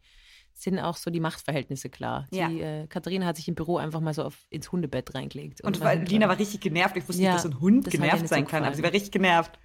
sind 0.53 0.79
auch 0.79 0.97
so 0.97 1.09
die 1.09 1.19
Machtverhältnisse 1.19 1.89
klar. 1.89 2.27
Ja. 2.31 2.47
Die, 2.47 2.61
äh, 2.61 2.87
Katharina 2.87 3.25
hat 3.25 3.37
sich 3.37 3.47
im 3.47 3.55
Büro 3.55 3.77
einfach 3.77 4.01
mal 4.01 4.13
so 4.13 4.23
auf, 4.23 4.37
ins 4.49 4.71
Hundebett 4.71 5.15
reingelegt. 5.15 5.61
Und, 5.61 5.77
und 5.77 5.83
weil 5.83 6.03
Lina 6.03 6.27
war 6.27 6.37
richtig 6.37 6.61
genervt. 6.61 6.95
Ich 6.95 7.07
wusste 7.07 7.23
ja, 7.23 7.33
nicht, 7.33 7.43
dass 7.43 7.51
so 7.51 7.57
ein 7.57 7.59
Hund 7.59 7.89
genervt 7.89 8.27
sein 8.27 8.45
kann, 8.45 8.63
aber 8.63 8.75
sie 8.75 8.83
war 8.83 8.93
richtig 8.93 9.11
genervt. 9.11 9.57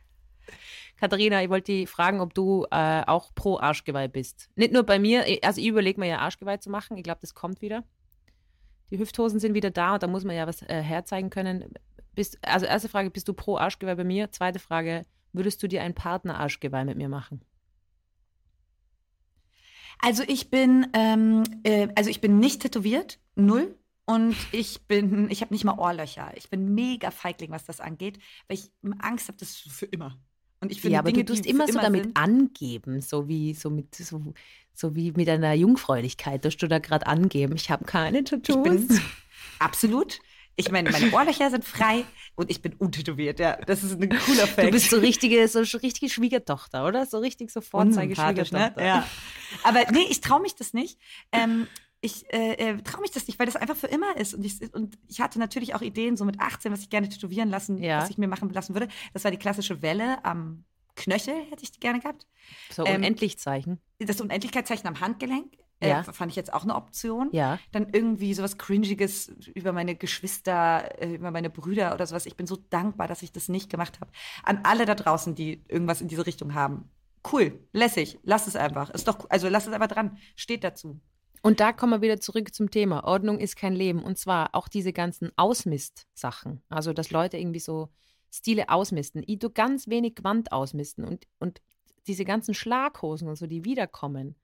Katharina, 0.98 1.42
ich 1.42 1.48
wollte 1.48 1.72
dich 1.72 1.88
fragen, 1.88 2.20
ob 2.20 2.34
du 2.34 2.66
äh, 2.70 3.02
auch 3.06 3.34
pro 3.34 3.58
Arschgeweih 3.58 4.08
bist. 4.08 4.50
Nicht 4.56 4.72
nur 4.72 4.82
bei 4.82 4.98
mir, 4.98 5.24
also 5.42 5.60
ich 5.60 5.66
überlege 5.68 6.00
mir 6.00 6.08
ja 6.08 6.18
Arschgeweih 6.18 6.56
zu 6.56 6.70
machen. 6.70 6.96
Ich 6.96 7.04
glaube, 7.04 7.20
das 7.20 7.34
kommt 7.34 7.62
wieder. 7.62 7.84
Die 8.90 8.98
Hüfthosen 8.98 9.38
sind 9.38 9.54
wieder 9.54 9.70
da 9.70 9.94
und 9.94 10.02
da 10.02 10.08
muss 10.08 10.24
man 10.24 10.34
ja 10.34 10.46
was 10.46 10.62
äh, 10.62 10.82
herzeigen 10.82 11.30
können. 11.30 11.72
Bist, 12.14 12.38
also 12.42 12.66
erste 12.66 12.88
Frage, 12.88 13.10
bist 13.10 13.28
du 13.28 13.32
pro 13.32 13.58
Arschgeweih 13.58 13.94
bei 13.94 14.04
mir? 14.04 14.32
Zweite 14.32 14.58
Frage, 14.58 15.04
würdest 15.32 15.62
du 15.62 15.68
dir 15.68 15.82
ein 15.82 15.94
Partner-Arschgeweih 15.94 16.84
mit 16.84 16.96
mir 16.96 17.08
machen? 17.08 17.42
Also 20.00 20.24
ich 20.26 20.50
bin, 20.50 20.88
ähm, 20.94 21.44
äh, 21.62 21.88
also 21.94 22.10
ich 22.10 22.20
bin 22.20 22.38
nicht 22.38 22.62
tätowiert, 22.62 23.20
null. 23.36 23.76
Und 24.04 24.36
ich 24.52 24.86
bin, 24.86 25.30
ich 25.30 25.42
habe 25.42 25.52
nicht 25.52 25.64
mal 25.64 25.78
Ohrlöcher. 25.78 26.32
Ich 26.34 26.48
bin 26.48 26.74
mega 26.74 27.10
feigling, 27.10 27.50
was 27.50 27.66
das 27.66 27.78
angeht, 27.78 28.18
weil 28.46 28.56
ich 28.56 28.70
Angst 29.00 29.28
habe, 29.28 29.36
das 29.36 29.54
für 29.56 29.84
immer. 29.84 30.18
Und 30.60 30.72
ich 30.72 30.80
finde, 30.80 30.94
ja, 30.94 30.98
aber 31.00 31.12
Dinge, 31.12 31.24
du 31.24 31.32
tust 31.34 31.46
immer 31.46 31.66
so 31.66 31.72
immer 31.72 31.82
damit 31.82 32.04
sind. 32.04 32.16
angeben, 32.16 33.00
so 33.00 33.28
wie 33.28 33.54
so 33.54 33.70
mit 33.70 33.94
so, 33.94 34.34
so 34.74 34.94
wie 34.94 35.12
mit 35.12 35.28
einer 35.28 35.52
Jungfräulichkeit, 35.54 36.44
dass 36.44 36.56
du 36.56 36.66
da 36.66 36.78
gerade 36.78 37.06
angeben. 37.06 37.54
Ich 37.56 37.70
habe 37.70 37.84
keine 37.84 38.24
Tattoos. 38.24 39.00
absolut. 39.58 40.20
Ich 40.56 40.72
meine, 40.72 40.90
meine 40.90 41.12
Ohrlöcher 41.12 41.50
sind 41.50 41.64
frei 41.64 42.04
und 42.34 42.50
ich 42.50 42.60
bin 42.60 42.72
untätowiert. 42.72 43.38
Ja, 43.38 43.56
das 43.64 43.84
ist 43.84 43.92
ein 43.92 44.08
cooler 44.08 44.48
Fact. 44.48 44.66
Du 44.66 44.72
bist 44.72 44.90
so 44.90 44.98
richtige, 44.98 45.46
so 45.46 45.60
richtige 45.60 46.10
Schwiegertochter, 46.10 46.84
oder? 46.84 47.06
So 47.06 47.18
richtig 47.18 47.52
so 47.52 47.60
Vorzeige-Schwiegertochter. 47.60 48.72
Ne? 48.76 48.84
Ja. 48.84 49.08
Aber 49.62 49.84
nee, 49.92 50.06
ich 50.10 50.20
traue 50.20 50.40
mich 50.40 50.56
das 50.56 50.74
nicht. 50.74 50.98
Ähm, 51.30 51.68
ich 52.00 52.32
äh, 52.32 52.52
äh, 52.54 52.82
traue 52.82 53.02
mich 53.02 53.10
das 53.10 53.26
nicht, 53.26 53.38
weil 53.38 53.46
das 53.46 53.56
einfach 53.56 53.76
für 53.76 53.88
immer 53.88 54.16
ist. 54.16 54.34
Und 54.34 54.44
ich, 54.44 54.72
und 54.74 54.98
ich 55.08 55.20
hatte 55.20 55.38
natürlich 55.38 55.74
auch 55.74 55.82
Ideen, 55.82 56.16
so 56.16 56.24
mit 56.24 56.40
18, 56.40 56.72
was 56.72 56.80
ich 56.80 56.90
gerne 56.90 57.08
tätowieren 57.08 57.50
lassen, 57.50 57.78
ja. 57.78 58.00
was 58.00 58.10
ich 58.10 58.18
mir 58.18 58.28
machen 58.28 58.50
lassen 58.50 58.74
würde. 58.74 58.88
Das 59.12 59.24
war 59.24 59.30
die 59.30 59.36
klassische 59.36 59.82
Welle 59.82 60.24
am 60.24 60.64
Knöchel, 60.94 61.34
hätte 61.50 61.62
ich 61.62 61.80
gerne 61.80 62.00
gehabt. 62.00 62.26
So 62.70 62.84
ähm, 62.84 62.96
Unendlichzeichen. 62.96 63.80
Das 63.98 64.20
Unendlichkeitszeichen 64.20 64.86
am 64.86 65.00
Handgelenk. 65.00 65.56
Äh, 65.80 65.90
Ja. 65.90 66.02
Fand 66.02 66.30
ich 66.30 66.36
jetzt 66.36 66.52
auch 66.52 66.64
eine 66.64 66.74
Option. 66.74 67.30
Ja. 67.32 67.58
Dann 67.72 67.88
irgendwie 67.92 68.34
sowas 68.34 68.58
Cringiges 68.58 69.28
über 69.54 69.72
meine 69.72 69.94
Geschwister, 69.94 71.00
äh, 71.00 71.14
über 71.14 71.30
meine 71.30 71.50
Brüder 71.50 71.94
oder 71.94 72.06
sowas. 72.06 72.26
Ich 72.26 72.36
bin 72.36 72.46
so 72.46 72.56
dankbar, 72.70 73.06
dass 73.08 73.22
ich 73.22 73.32
das 73.32 73.48
nicht 73.48 73.70
gemacht 73.70 74.00
habe. 74.00 74.10
An 74.44 74.60
alle 74.64 74.86
da 74.86 74.94
draußen, 74.94 75.34
die 75.34 75.64
irgendwas 75.68 76.00
in 76.00 76.08
diese 76.08 76.26
Richtung 76.26 76.54
haben. 76.54 76.90
Cool, 77.30 77.58
lässig, 77.72 78.18
lass 78.22 78.46
es 78.46 78.56
einfach. 78.56 78.90
Ist 78.90 79.08
doch, 79.08 79.28
also 79.30 79.48
lass 79.48 79.66
es 79.66 79.72
einfach 79.72 79.88
dran. 79.88 80.18
Steht 80.36 80.64
dazu. 80.64 81.00
Und 81.42 81.60
da 81.60 81.72
kommen 81.72 81.92
wir 81.92 82.02
wieder 82.02 82.20
zurück 82.20 82.54
zum 82.54 82.70
Thema. 82.70 83.04
Ordnung 83.04 83.38
ist 83.38 83.56
kein 83.56 83.74
Leben. 83.74 84.02
Und 84.02 84.18
zwar 84.18 84.54
auch 84.54 84.68
diese 84.68 84.92
ganzen 84.92 85.30
Ausmist-Sachen. 85.36 86.62
Also, 86.68 86.92
dass 86.92 87.10
Leute 87.10 87.36
irgendwie 87.36 87.60
so 87.60 87.88
Stile 88.30 88.68
ausmisten. 88.68 89.22
Ich 89.26 89.38
tu 89.38 89.50
ganz 89.50 89.88
wenig 89.88 90.16
Gewand 90.16 90.52
ausmisten. 90.52 91.04
Und, 91.04 91.26
und 91.38 91.60
diese 92.06 92.24
ganzen 92.24 92.54
Schlaghosen 92.54 93.28
und 93.28 93.36
so, 93.36 93.46
die 93.46 93.64
wiederkommen. 93.64 94.34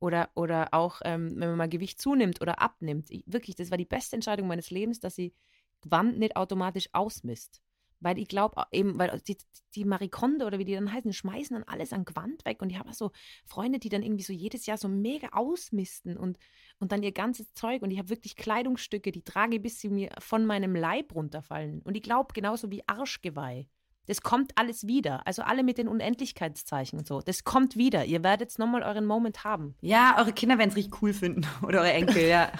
Oder, 0.00 0.30
oder 0.34 0.74
auch, 0.74 1.00
ähm, 1.04 1.30
wenn 1.36 1.48
man 1.48 1.58
mal 1.58 1.68
Gewicht 1.68 2.00
zunimmt 2.00 2.40
oder 2.40 2.60
abnimmt. 2.60 3.10
Ich, 3.10 3.24
wirklich, 3.26 3.54
das 3.54 3.70
war 3.70 3.78
die 3.78 3.84
beste 3.84 4.16
Entscheidung 4.16 4.48
meines 4.48 4.70
Lebens, 4.70 4.98
dass 4.98 5.14
sie 5.14 5.32
Gewand 5.80 6.18
nicht 6.18 6.36
automatisch 6.36 6.88
ausmisst. 6.92 7.62
Weil 8.02 8.18
ich 8.18 8.28
glaube 8.28 8.62
eben, 8.72 8.98
weil 8.98 9.20
die, 9.26 9.36
die 9.74 9.84
Marikonde 9.84 10.44
oder 10.44 10.58
wie 10.58 10.64
die 10.64 10.74
dann 10.74 10.92
heißen, 10.92 11.12
schmeißen 11.12 11.54
dann 11.54 11.64
alles 11.64 11.92
an 11.92 12.04
Gewand 12.04 12.44
weg. 12.44 12.62
Und 12.62 12.70
ich 12.70 12.78
habe 12.78 12.90
auch 12.90 12.94
so 12.94 13.12
Freunde, 13.44 13.78
die 13.78 13.88
dann 13.88 14.02
irgendwie 14.02 14.24
so 14.24 14.32
jedes 14.32 14.66
Jahr 14.66 14.76
so 14.76 14.88
mega 14.88 15.28
ausmisten 15.32 16.16
und, 16.16 16.38
und 16.78 16.92
dann 16.92 17.02
ihr 17.02 17.12
ganzes 17.12 17.52
Zeug. 17.54 17.82
Und 17.82 17.90
ich 17.90 17.98
habe 17.98 18.10
wirklich 18.10 18.36
Kleidungsstücke, 18.36 19.12
die 19.12 19.22
trage 19.22 19.56
ich, 19.56 19.62
bis 19.62 19.80
sie 19.80 19.88
mir 19.88 20.10
von 20.18 20.44
meinem 20.46 20.74
Leib 20.74 21.14
runterfallen. 21.14 21.82
Und 21.82 21.96
ich 21.96 22.02
glaube, 22.02 22.34
genauso 22.34 22.70
wie 22.70 22.86
Arschgeweih. 22.86 23.66
Das 24.06 24.20
kommt 24.20 24.52
alles 24.56 24.86
wieder. 24.86 25.26
Also 25.26 25.42
alle 25.42 25.62
mit 25.62 25.78
den 25.78 25.88
Unendlichkeitszeichen 25.88 26.98
und 26.98 27.06
so. 27.06 27.20
Das 27.20 27.44
kommt 27.44 27.76
wieder. 27.76 28.04
Ihr 28.04 28.24
werdet 28.24 28.58
nochmal 28.58 28.82
euren 28.82 29.06
Moment 29.06 29.44
haben. 29.44 29.76
Ja, 29.80 30.16
eure 30.18 30.32
Kinder 30.32 30.58
werden 30.58 30.70
es 30.70 30.76
richtig 30.76 31.00
cool 31.02 31.12
finden. 31.12 31.46
Oder 31.62 31.80
eure 31.80 31.92
Enkel, 31.92 32.26
ja. 32.26 32.50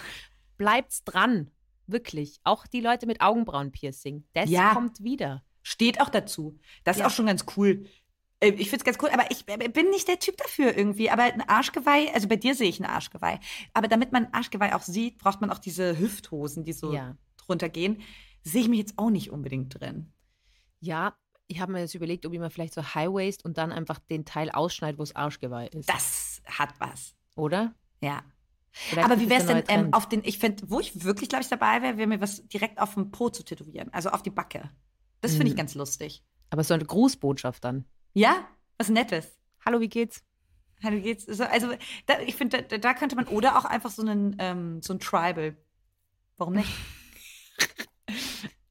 Bleibt's 0.57 1.03
dran. 1.05 1.51
Wirklich. 1.87 2.41
Auch 2.45 2.67
die 2.67 2.81
Leute 2.81 3.07
mit 3.07 3.21
Augenbrauenpiercing. 3.21 4.25
Das 4.33 4.49
Ja. 4.51 4.75
kommt 4.75 5.03
wieder. 5.03 5.43
Steht 5.63 6.01
auch 6.01 6.09
dazu. 6.09 6.59
Das 6.85 6.97
ist 6.97 7.01
Ja. 7.01 7.07
auch 7.07 7.11
schon 7.11 7.27
ganz 7.27 7.45
cool. 7.57 7.87
Äh, 8.41 8.49
Ich 8.51 8.71
finde 8.71 8.79
es 8.79 8.85
ganz 8.85 8.99
cool, 9.03 9.11
aber 9.13 9.31
ich 9.31 9.45
äh, 9.49 9.69
bin 9.69 9.91
nicht 9.91 10.09
der 10.09 10.19
Typ 10.19 10.37
dafür 10.37 10.77
irgendwie. 10.77 11.11
Aber 11.11 11.23
ein 11.25 11.49
Arschgeweih, 11.49 12.13
also 12.15 12.29
bei 12.29 12.37
dir 12.37 12.55
sehe 12.55 12.69
ich 12.69 12.81
ein 12.81 12.87
Arschgeweih. 12.87 13.39
Aber 13.73 13.89
damit 13.89 14.11
man 14.13 14.27
ein 14.27 14.35
Arschgeweih 14.35 14.75
auch 14.75 14.83
sieht, 14.83 15.19
braucht 15.19 15.41
man 15.41 15.51
auch 15.51 15.59
diese 15.59 15.99
Hüfthosen, 15.99 16.65
die 16.65 16.73
so 16.73 16.93
Ja. 16.93 17.17
drunter 17.37 17.69
gehen. 17.69 18.01
Sehe 18.43 18.63
ich 18.63 18.69
mich 18.69 18.81
jetzt 18.81 18.99
auch 18.99 19.11
nicht 19.11 19.31
unbedingt 19.31 19.81
drin. 19.81 20.13
Ja, 20.81 21.15
ich 21.47 21.61
habe 21.61 21.71
mir 21.73 21.81
jetzt 21.81 21.95
überlegt, 21.95 22.27
ob 22.27 22.33
ich 22.33 22.41
mir 22.41 22.51
vielleicht 22.51 22.75
so 22.75 22.83
High 22.83 23.11
Waist 23.13 23.45
und 23.45 23.59
dann 23.59 23.71
einfach 23.71 24.01
den 24.01 24.25
Teil 24.25 24.51
ausschneide, 24.51 24.99
wo 24.99 25.03
es 25.05 25.15
Arschgeweih 25.15 25.69
ist. 25.69 25.89
Das 25.89 26.43
hat 26.47 26.75
was. 26.81 27.15
Oder? 27.37 27.75
Ja. 28.01 28.23
Vielleicht 28.73 29.05
aber 29.11 29.21
wie 29.21 29.29
wäre 29.29 29.41
es 29.41 29.47
denn 29.47 29.65
ähm, 29.69 29.93
auf 29.93 30.09
den, 30.09 30.23
ich 30.25 30.39
finde, 30.39 30.65
wo 30.71 30.81
ich 30.81 31.05
wirklich, 31.05 31.29
glaube 31.29 31.43
ich, 31.43 31.49
dabei 31.49 31.83
wäre, 31.83 31.99
wäre 31.99 32.07
mir 32.09 32.21
was 32.21 32.47
direkt 32.49 32.81
auf 32.81 32.95
dem 32.95 33.11
Po 33.11 33.29
zu 33.29 33.43
tätowieren. 33.45 33.93
Also 33.93 34.11
auf 34.11 34.23
die 34.23 34.31
Backe. 34.31 34.71
Das 35.21 35.33
finde 35.33 35.49
ich 35.49 35.53
Mhm. 35.53 35.59
ganz 35.59 35.75
lustig. 35.75 36.25
Aber 36.51 36.65
so 36.65 36.75
eine 36.75 36.85
Grußbotschaft 36.85 37.63
dann. 37.65 37.85
Ja, 38.15 38.49
was 38.79 38.89
Nettes. 38.89 39.39
Hallo, 39.65 39.81
wie 39.81 39.89
geht's? 39.89 40.23
Hallo 40.83 41.01
geht's. 41.01 41.27
So, 41.27 41.45
also 41.45 41.69
da, 42.07 42.19
ich 42.21 42.35
finde, 42.35 42.63
da, 42.63 42.79
da 42.79 42.95
könnte 42.95 43.15
man 43.15 43.29
oder 43.29 43.59
auch 43.59 43.65
einfach 43.65 43.91
so 43.91 44.03
einen 44.03 44.37
ähm, 44.39 44.83
so 44.83 44.95
ein 44.95 44.99
Tribal. 45.01 45.57
Warum 46.39 46.55
nicht? 46.55 46.71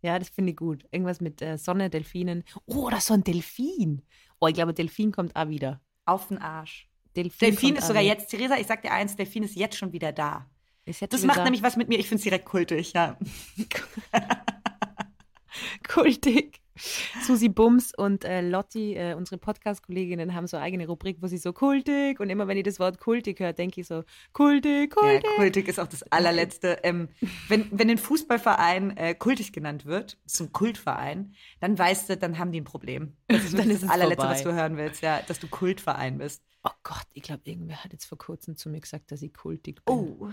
Ja, 0.04 0.18
das 0.18 0.30
finde 0.30 0.50
ich 0.52 0.58
gut. 0.58 0.84
Irgendwas 0.92 1.22
mit 1.22 1.44
äh, 1.44 1.60
Sonne, 1.60 1.92
Delfinen. 1.92 2.44
Oh, 2.66 2.90
ist 2.90 3.06
so 3.06 3.14
ein 3.14 3.24
Delfin. 3.24 4.02
Oh, 4.40 4.48
ich 4.48 4.56
glaube, 4.56 4.74
Delfin 4.74 5.12
kommt 5.12 5.36
auch 5.36 5.48
wieder. 5.48 5.80
Auf 6.06 6.30
den 6.30 6.40
Arsch. 6.40 6.90
Delfin, 7.16 7.50
Delfin 7.50 7.76
ist 7.76 7.88
sogar 7.88 8.02
jetzt, 8.02 8.30
Theresa, 8.30 8.58
ich 8.58 8.68
sag 8.68 8.82
dir 8.82 8.92
eins, 8.92 9.16
Delfin 9.16 9.44
ist 9.44 9.56
jetzt 9.56 9.78
schon 9.78 9.92
wieder 9.92 10.12
da. 10.12 10.46
Das 10.86 11.24
macht 11.24 11.38
wieder 11.38 11.44
nämlich 11.44 11.62
was 11.62 11.78
mit 11.78 11.90
mir. 11.90 12.00
Ich 12.00 12.08
finde 12.08 12.18
es 12.18 12.24
direkt 12.24 12.46
kultig, 12.46 12.94
ja. 12.94 13.18
kultig. 15.88 16.62
Susi 17.26 17.50
Bums 17.50 17.94
und 17.96 18.26
äh, 18.26 18.42
Lotti, 18.42 18.96
äh, 18.96 19.14
unsere 19.14 19.38
Podcast-Kolleginnen, 19.38 20.34
haben 20.34 20.48
so 20.48 20.58
eine 20.58 20.66
eigene 20.66 20.88
Rubrik, 20.88 21.18
wo 21.22 21.28
sie 21.28 21.38
so 21.38 21.54
kultig 21.54 22.20
und 22.20 22.30
immer 22.30 22.48
wenn 22.48 22.58
ich 22.58 22.64
das 22.64 22.80
Wort 22.80 23.00
kultig 23.00 23.40
höre, 23.40 23.54
denke 23.54 23.82
ich 23.82 23.88
so 23.88 24.04
kultig, 24.34 24.94
Ja, 24.96 25.02
kultig. 25.02 25.30
kultig 25.36 25.68
ist 25.68 25.80
auch 25.80 25.88
das 25.88 26.04
allerletzte. 26.12 26.80
Ähm, 26.84 27.10
wenn, 27.48 27.68
wenn 27.72 27.90
ein 27.90 27.98
Fußballverein 27.98 28.98
äh, 28.98 29.14
kultig 29.16 29.54
genannt 29.54 29.86
wird, 29.86 30.18
so 30.26 30.46
ein 30.46 30.52
Kultverein, 30.52 31.34
dann 31.60 31.78
weißt 31.78 32.10
du, 32.10 32.18
dann 32.18 32.38
haben 32.40 32.52
die 32.52 32.62
ein 32.62 32.66
Problem. 32.66 33.16
Das 33.28 33.44
ist 33.44 33.52
Dann 33.54 33.60
wirklich 33.60 33.76
ist 33.76 33.84
das 33.84 33.90
allerletzte, 33.92 34.22
vorbei. 34.24 34.34
was 34.36 34.44
du 34.44 34.54
hören 34.54 34.78
willst, 34.78 35.02
ja, 35.02 35.22
dass 35.22 35.40
du 35.40 35.48
Kultverein 35.48 36.18
bist. 36.18 36.44
Oh 36.64 36.70
Gott, 36.84 37.08
ich 37.14 37.24
glaube, 37.24 37.42
irgendwer 37.46 37.84
hat 37.84 37.92
jetzt 37.92 38.06
vor 38.06 38.18
kurzem 38.18 38.56
zu 38.56 38.70
mir 38.70 38.80
gesagt, 38.82 39.12
dass 39.12 39.22
ich 39.22 39.34
kultig 39.34 39.84
bin. 39.86 39.96
Oh, 39.96 40.30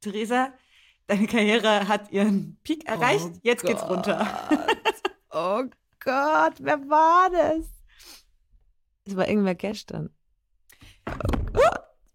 Theresa, 0.00 0.52
deine 1.06 1.26
Karriere 1.26 1.88
hat 1.88 2.10
ihren 2.10 2.56
Peak 2.64 2.86
erreicht, 2.88 3.26
Oh 3.26 3.38
jetzt 3.42 3.64
geht's 3.64 3.82
runter. 3.82 4.26
Oh 5.34 5.64
Gott, 6.00 6.54
wer 6.58 6.78
war 6.90 7.30
das? 7.30 7.64
Es 9.04 9.16
war 9.16 9.26
irgendwer 9.26 9.54
gestern. 9.54 10.10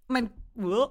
Mein, 0.08 0.30
oh, 0.56 0.90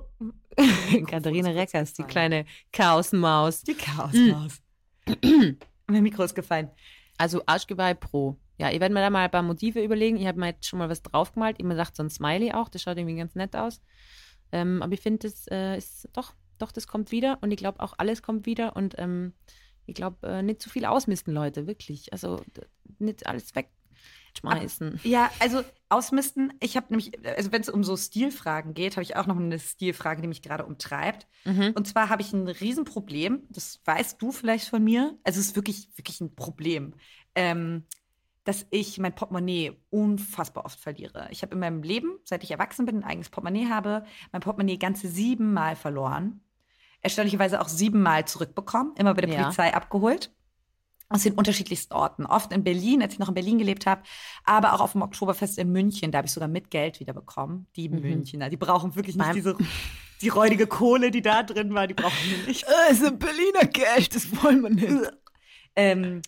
Katharina 1.06 1.50
ist 1.50 1.56
Reckers, 1.56 1.92
die 1.94 2.02
kleine 2.02 2.44
Chaosmaus. 2.72 3.62
die 3.62 3.74
Chaosmaus. 3.74 4.60
mein 5.86 6.02
Mikro 6.02 6.24
ist 6.24 6.34
gefallen. 6.34 6.70
Also 7.16 7.42
Arschgeweih 7.46 7.94
Pro. 7.94 8.38
Ja, 8.58 8.70
ich 8.70 8.80
werde 8.80 8.92
mir 8.92 9.00
da 9.00 9.10
mal 9.10 9.24
ein 9.24 9.30
paar 9.30 9.42
Motive 9.42 9.82
überlegen. 9.82 10.16
Ich 10.16 10.26
habe 10.26 10.40
mir 10.40 10.48
jetzt 10.48 10.66
schon 10.66 10.80
mal 10.80 10.88
was 10.88 11.02
draufgemalt. 11.02 11.62
Mir 11.62 11.70
gedacht, 11.70 11.94
so 11.94 12.02
ein 12.02 12.10
Smiley 12.10 12.52
auch, 12.52 12.68
das 12.68 12.82
schaut 12.82 12.98
irgendwie 12.98 13.16
ganz 13.16 13.36
nett 13.36 13.54
aus. 13.54 13.80
Ähm, 14.50 14.82
aber 14.82 14.92
ich 14.94 15.00
finde, 15.00 15.28
das 15.28 15.46
äh, 15.46 15.78
ist 15.78 16.08
doch, 16.12 16.34
doch, 16.58 16.72
das 16.72 16.88
kommt 16.88 17.12
wieder. 17.12 17.38
Und 17.40 17.52
ich 17.52 17.56
glaube 17.56 17.80
auch, 17.80 17.94
alles 17.98 18.22
kommt 18.22 18.46
wieder. 18.46 18.74
Und 18.74 18.96
ähm, 18.98 19.32
ich 19.86 19.94
glaube, 19.94 20.26
äh, 20.26 20.42
nicht 20.42 20.60
zu 20.60 20.68
viel 20.68 20.84
ausmisten, 20.84 21.32
Leute, 21.32 21.66
wirklich. 21.66 22.12
Also 22.12 22.40
nicht 22.98 23.26
alles 23.26 23.52
wegschmeißen. 23.54 25.00
Ja, 25.04 25.30
also 25.38 25.62
ausmisten. 25.88 26.52
Ich 26.60 26.76
habe 26.76 26.86
nämlich, 26.90 27.12
also 27.26 27.52
wenn 27.52 27.60
es 27.60 27.68
um 27.68 27.84
so 27.84 27.96
Stilfragen 27.96 28.74
geht, 28.74 28.96
habe 28.96 29.02
ich 29.02 29.16
auch 29.16 29.26
noch 29.26 29.36
eine 29.36 29.58
Stilfrage, 29.58 30.22
die 30.22 30.28
mich 30.28 30.42
gerade 30.42 30.66
umtreibt. 30.66 31.26
Mhm. 31.44 31.72
Und 31.74 31.86
zwar 31.86 32.08
habe 32.08 32.22
ich 32.22 32.32
ein 32.32 32.48
Riesenproblem, 32.48 33.44
das 33.50 33.80
weißt 33.84 34.20
du 34.20 34.32
vielleicht 34.32 34.68
von 34.68 34.82
mir. 34.82 35.16
Also 35.22 35.40
es 35.40 35.48
ist 35.48 35.56
wirklich, 35.56 35.88
wirklich 35.96 36.20
ein 36.20 36.34
Problem, 36.34 36.94
ähm, 37.34 37.84
dass 38.44 38.66
ich 38.70 38.98
mein 38.98 39.14
Portemonnaie 39.14 39.72
unfassbar 39.90 40.64
oft 40.64 40.78
verliere. 40.78 41.28
Ich 41.30 41.42
habe 41.42 41.54
in 41.54 41.60
meinem 41.60 41.82
Leben, 41.82 42.18
seit 42.24 42.44
ich 42.44 42.50
erwachsen 42.50 42.86
bin, 42.86 42.98
ein 42.98 43.04
eigenes 43.04 43.28
Portemonnaie 43.28 43.68
habe, 43.68 44.04
mein 44.32 44.42
Portemonnaie 44.42 44.78
ganze 44.78 45.08
siebenmal 45.08 45.76
verloren. 45.76 46.40
Erstaunlicherweise 47.06 47.60
auch 47.60 47.68
siebenmal 47.68 48.24
zurückbekommen, 48.26 48.92
immer 48.98 49.14
bei 49.14 49.20
der 49.22 49.30
Ja. 49.34 49.42
Polizei 49.44 49.72
abgeholt. 49.72 50.32
Aus 51.08 51.22
den 51.22 51.34
unterschiedlichsten 51.34 51.94
Orten. 51.94 52.26
Oft 52.26 52.52
in 52.52 52.64
Berlin, 52.64 53.00
als 53.00 53.12
ich 53.12 53.20
noch 53.20 53.28
in 53.28 53.34
Berlin 53.34 53.58
gelebt 53.58 53.86
habe, 53.86 54.02
aber 54.44 54.72
auch 54.72 54.80
auf 54.80 54.90
dem 54.92 55.02
Oktoberfest 55.02 55.56
in 55.56 55.70
München. 55.70 56.10
Da 56.10 56.18
habe 56.18 56.26
ich 56.26 56.32
sogar 56.32 56.48
mit 56.48 56.68
Geld 56.72 56.98
wieder 56.98 57.12
bekommen. 57.12 57.68
Die 57.76 57.88
Mhm. 57.88 58.00
Münchner, 58.00 58.50
die 58.50 58.56
brauchen 58.56 58.96
wirklich 58.96 59.14
nicht 59.14 59.24
Beim- 59.24 59.34
diese 59.36 59.56
die 60.20 60.28
räudige 60.30 60.66
Kohle, 60.66 61.12
die 61.12 61.22
da 61.22 61.44
drin 61.44 61.72
war, 61.74 61.86
die 61.86 61.94
brauchen 61.94 62.16
wir 62.30 62.48
nicht. 62.48 62.64
Also 62.88 63.12
Berliner 63.16 63.66
Geld, 63.70 64.16
das 64.16 64.42
wollen 64.42 64.62
wir 64.62 64.70
nicht. 64.70 65.12
ähm, 65.76 66.22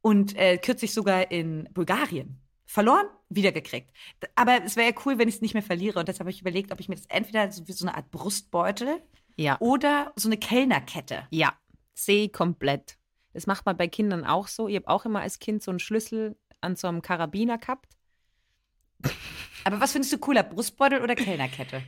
und 0.00 0.36
äh, 0.36 0.58
kürzlich 0.58 0.92
sogar 0.92 1.30
in 1.30 1.68
Bulgarien. 1.72 2.40
Verloren, 2.64 3.06
wiedergekriegt. 3.28 3.90
Aber 4.34 4.64
es 4.64 4.74
wäre 4.74 4.88
ja 4.90 4.94
cool, 5.04 5.18
wenn 5.18 5.28
ich 5.28 5.36
es 5.36 5.40
nicht 5.40 5.54
mehr 5.54 5.62
verliere. 5.62 6.00
Und 6.00 6.08
deshalb 6.08 6.20
habe 6.22 6.30
ich 6.30 6.40
überlegt, 6.40 6.72
ob 6.72 6.80
ich 6.80 6.88
mir 6.88 6.96
das 6.96 7.06
entweder 7.06 7.52
so 7.52 7.68
wie 7.68 7.72
so 7.72 7.86
eine 7.86 7.96
Art 7.96 8.10
Brustbeutel 8.10 9.00
Ja. 9.36 9.56
oder 9.60 10.12
so 10.16 10.28
eine 10.28 10.36
Kellnerkette. 10.38 11.26
Ja, 11.30 11.52
sehe 11.94 12.28
komplett. 12.28 12.96
Das 13.32 13.46
macht 13.46 13.66
man 13.66 13.76
bei 13.76 13.86
Kindern 13.88 14.24
auch 14.24 14.48
so. 14.48 14.66
Ich 14.68 14.76
habe 14.76 14.88
auch 14.88 15.04
immer 15.04 15.20
als 15.20 15.38
Kind 15.38 15.62
so 15.62 15.70
einen 15.70 15.78
Schlüssel 15.78 16.36
an 16.62 16.74
so 16.76 16.88
einem 16.88 17.02
Karabiner 17.02 17.58
gehabt. 17.58 17.94
Aber 19.64 19.80
was 19.80 19.92
findest 19.92 20.12
du 20.12 20.18
cooler, 20.18 20.42
Brustbeutel 20.42 21.02
oder 21.02 21.14
Kellnerkette? 21.14 21.82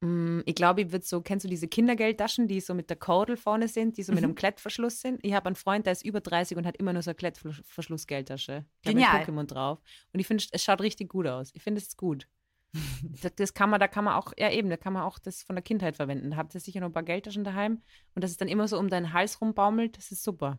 Mm, 0.00 0.40
Ich 0.44 0.54
glaube, 0.54 0.82
ich 0.82 0.92
würde 0.92 1.06
so, 1.06 1.20
kennst 1.22 1.44
du 1.44 1.48
diese 1.48 1.68
Kindergeldtaschen, 1.68 2.48
die 2.48 2.60
so 2.60 2.74
mit 2.74 2.90
der 2.90 2.96
Kordel 2.98 3.36
vorne 3.36 3.68
sind, 3.68 3.96
die 3.96 4.02
so 4.02 4.12
mit 4.12 4.20
Mhm. 4.20 4.24
einem 4.26 4.34
Klettverschluss 4.34 5.00
sind? 5.00 5.20
Ich 5.24 5.32
habe 5.32 5.46
einen 5.46 5.56
Freund, 5.56 5.86
der 5.86 5.92
ist 5.92 6.04
über 6.04 6.20
30 6.20 6.58
und 6.58 6.66
hat 6.66 6.76
immer 6.76 6.92
nur 6.92 7.02
so 7.02 7.10
eine 7.10 7.14
Klettverschlussgeldtasche. 7.14 8.64
Da 8.82 8.90
Genial. 8.90 9.18
mit 9.20 9.28
Pokémon 9.28 9.46
drauf. 9.46 9.78
Und 10.12 10.20
ich 10.20 10.26
finde, 10.26 10.44
es 10.50 10.62
schaut 10.64 10.80
richtig 10.80 11.08
gut 11.08 11.26
aus. 11.26 11.50
Ich 11.54 11.62
finde 11.62 11.78
es 11.80 11.86
ist 11.88 11.96
gut. 11.96 12.26
das, 13.22 13.34
das 13.34 13.54
kann 13.54 13.70
man, 13.70 13.80
da 13.80 13.88
kann 13.88 14.04
man 14.04 14.14
auch, 14.14 14.32
ja 14.38 14.50
eben, 14.50 14.70
da 14.70 14.76
kann 14.76 14.92
man 14.92 15.02
auch 15.02 15.18
das 15.18 15.42
von 15.42 15.56
der 15.56 15.62
Kindheit 15.62 15.96
verwenden. 15.96 16.30
Da 16.30 16.36
habt 16.36 16.54
ihr 16.54 16.60
sicher 16.60 16.80
noch 16.80 16.88
ein 16.88 16.92
paar 16.92 17.02
Geldtaschen 17.02 17.44
daheim 17.44 17.82
und 18.14 18.24
das 18.24 18.30
ist 18.30 18.40
dann 18.40 18.48
immer 18.48 18.66
so 18.68 18.78
um 18.78 18.88
deinen 18.88 19.12
Hals 19.12 19.40
rumbaumelt, 19.40 19.96
das 19.98 20.10
ist 20.12 20.22
super. 20.22 20.58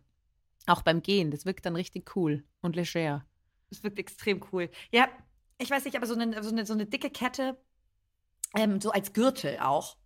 Auch 0.68 0.82
beim 0.82 1.02
Gehen, 1.02 1.32
das 1.32 1.46
wirkt 1.46 1.66
dann 1.66 1.76
richtig 1.76 2.16
cool 2.16 2.44
und 2.62 2.76
leger. 2.76 3.26
Das 3.70 3.84
wirkt 3.84 4.00
extrem 4.00 4.44
cool. 4.52 4.70
Ja, 4.92 5.08
ich 5.58 5.70
weiß 5.70 5.84
nicht, 5.86 5.98
aber 5.98 6.06
so 6.06 6.14
eine, 6.14 6.42
so 6.44 6.50
eine, 6.52 6.66
so 6.66 6.74
eine 6.74 6.86
dicke 6.86 7.10
Kette, 7.10 7.58
ähm, 8.56 8.80
so 8.80 8.92
als 8.92 9.14
Gürtel 9.14 9.58
auch, 9.60 9.98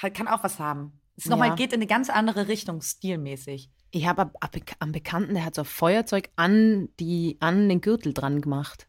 halt, 0.00 0.14
kann 0.14 0.26
auch 0.28 0.42
was 0.42 0.58
haben. 0.58 0.98
Es 1.16 1.26
Ja. 1.26 1.54
geht 1.54 1.72
in 1.72 1.78
eine 1.78 1.86
ganz 1.86 2.10
andere 2.10 2.48
Richtung, 2.48 2.80
stilmäßig. 2.80 3.70
Ich 3.92 4.06
habe 4.06 4.22
ab- 4.22 4.36
ab- 4.40 4.56
am 4.80 4.90
Bekannten, 4.90 5.34
der 5.34 5.44
hat 5.44 5.54
so 5.54 5.62
ein 5.62 5.66
Feuerzeug 5.66 6.30
an, 6.34 6.88
die, 6.98 7.36
an 7.40 7.68
den 7.68 7.80
Gürtel 7.80 8.12
dran 8.14 8.40
gemacht. 8.40 8.88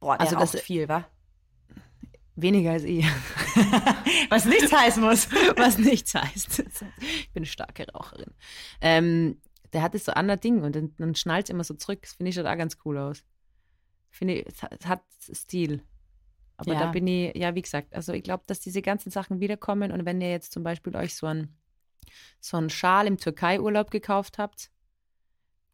Boah, 0.00 0.16
der 0.18 0.26
Also 0.26 0.36
das- 0.36 0.60
viel, 0.60 0.88
wa? 0.88 1.06
Weniger 2.36 2.72
als 2.72 2.84
ich. 2.84 3.04
Was 4.30 4.44
nichts 4.44 4.72
heißen 4.72 5.02
muss. 5.02 5.28
Was 5.56 5.78
nichts 5.78 6.14
heißt. 6.14 6.60
Ich 6.60 7.30
bin 7.32 7.42
eine 7.42 7.46
starke 7.46 7.86
Raucherin. 7.92 8.32
Ähm, 8.80 9.40
der 9.72 9.82
hat 9.82 9.94
das 9.94 10.04
so 10.04 10.12
andere 10.12 10.38
Ding 10.38 10.62
und 10.62 10.74
dann, 10.74 10.94
dann 10.96 11.14
schnallt 11.14 11.46
es 11.46 11.50
immer 11.50 11.64
so 11.64 11.74
zurück. 11.74 12.00
Das 12.02 12.14
finde 12.14 12.30
ich 12.30 12.34
schon 12.34 12.46
auch 12.46 12.56
ganz 12.56 12.76
cool 12.84 12.98
aus. 12.98 13.22
Finde 14.10 14.34
ich, 14.34 14.46
es 14.46 14.62
hat, 14.62 14.72
es 14.78 14.86
hat 14.86 15.02
Stil. 15.32 15.82
Aber 16.56 16.72
Ja. 16.72 16.80
da 16.80 16.86
bin 16.90 17.06
ich, 17.06 17.34
ja, 17.36 17.54
wie 17.54 17.62
gesagt, 17.62 17.94
also 17.94 18.12
ich 18.12 18.22
glaube, 18.22 18.44
dass 18.46 18.60
diese 18.60 18.82
ganzen 18.82 19.10
Sachen 19.10 19.40
wiederkommen 19.40 19.92
und 19.92 20.04
wenn 20.04 20.20
ihr 20.20 20.30
jetzt 20.30 20.52
zum 20.52 20.62
Beispiel 20.62 20.94
euch 20.96 21.14
so 21.14 21.26
einen 21.26 21.56
so 22.40 22.56
einen 22.56 22.70
Schal 22.70 23.06
im 23.06 23.18
Türkei-Urlaub 23.18 23.90
gekauft 23.90 24.38
habt 24.38 24.70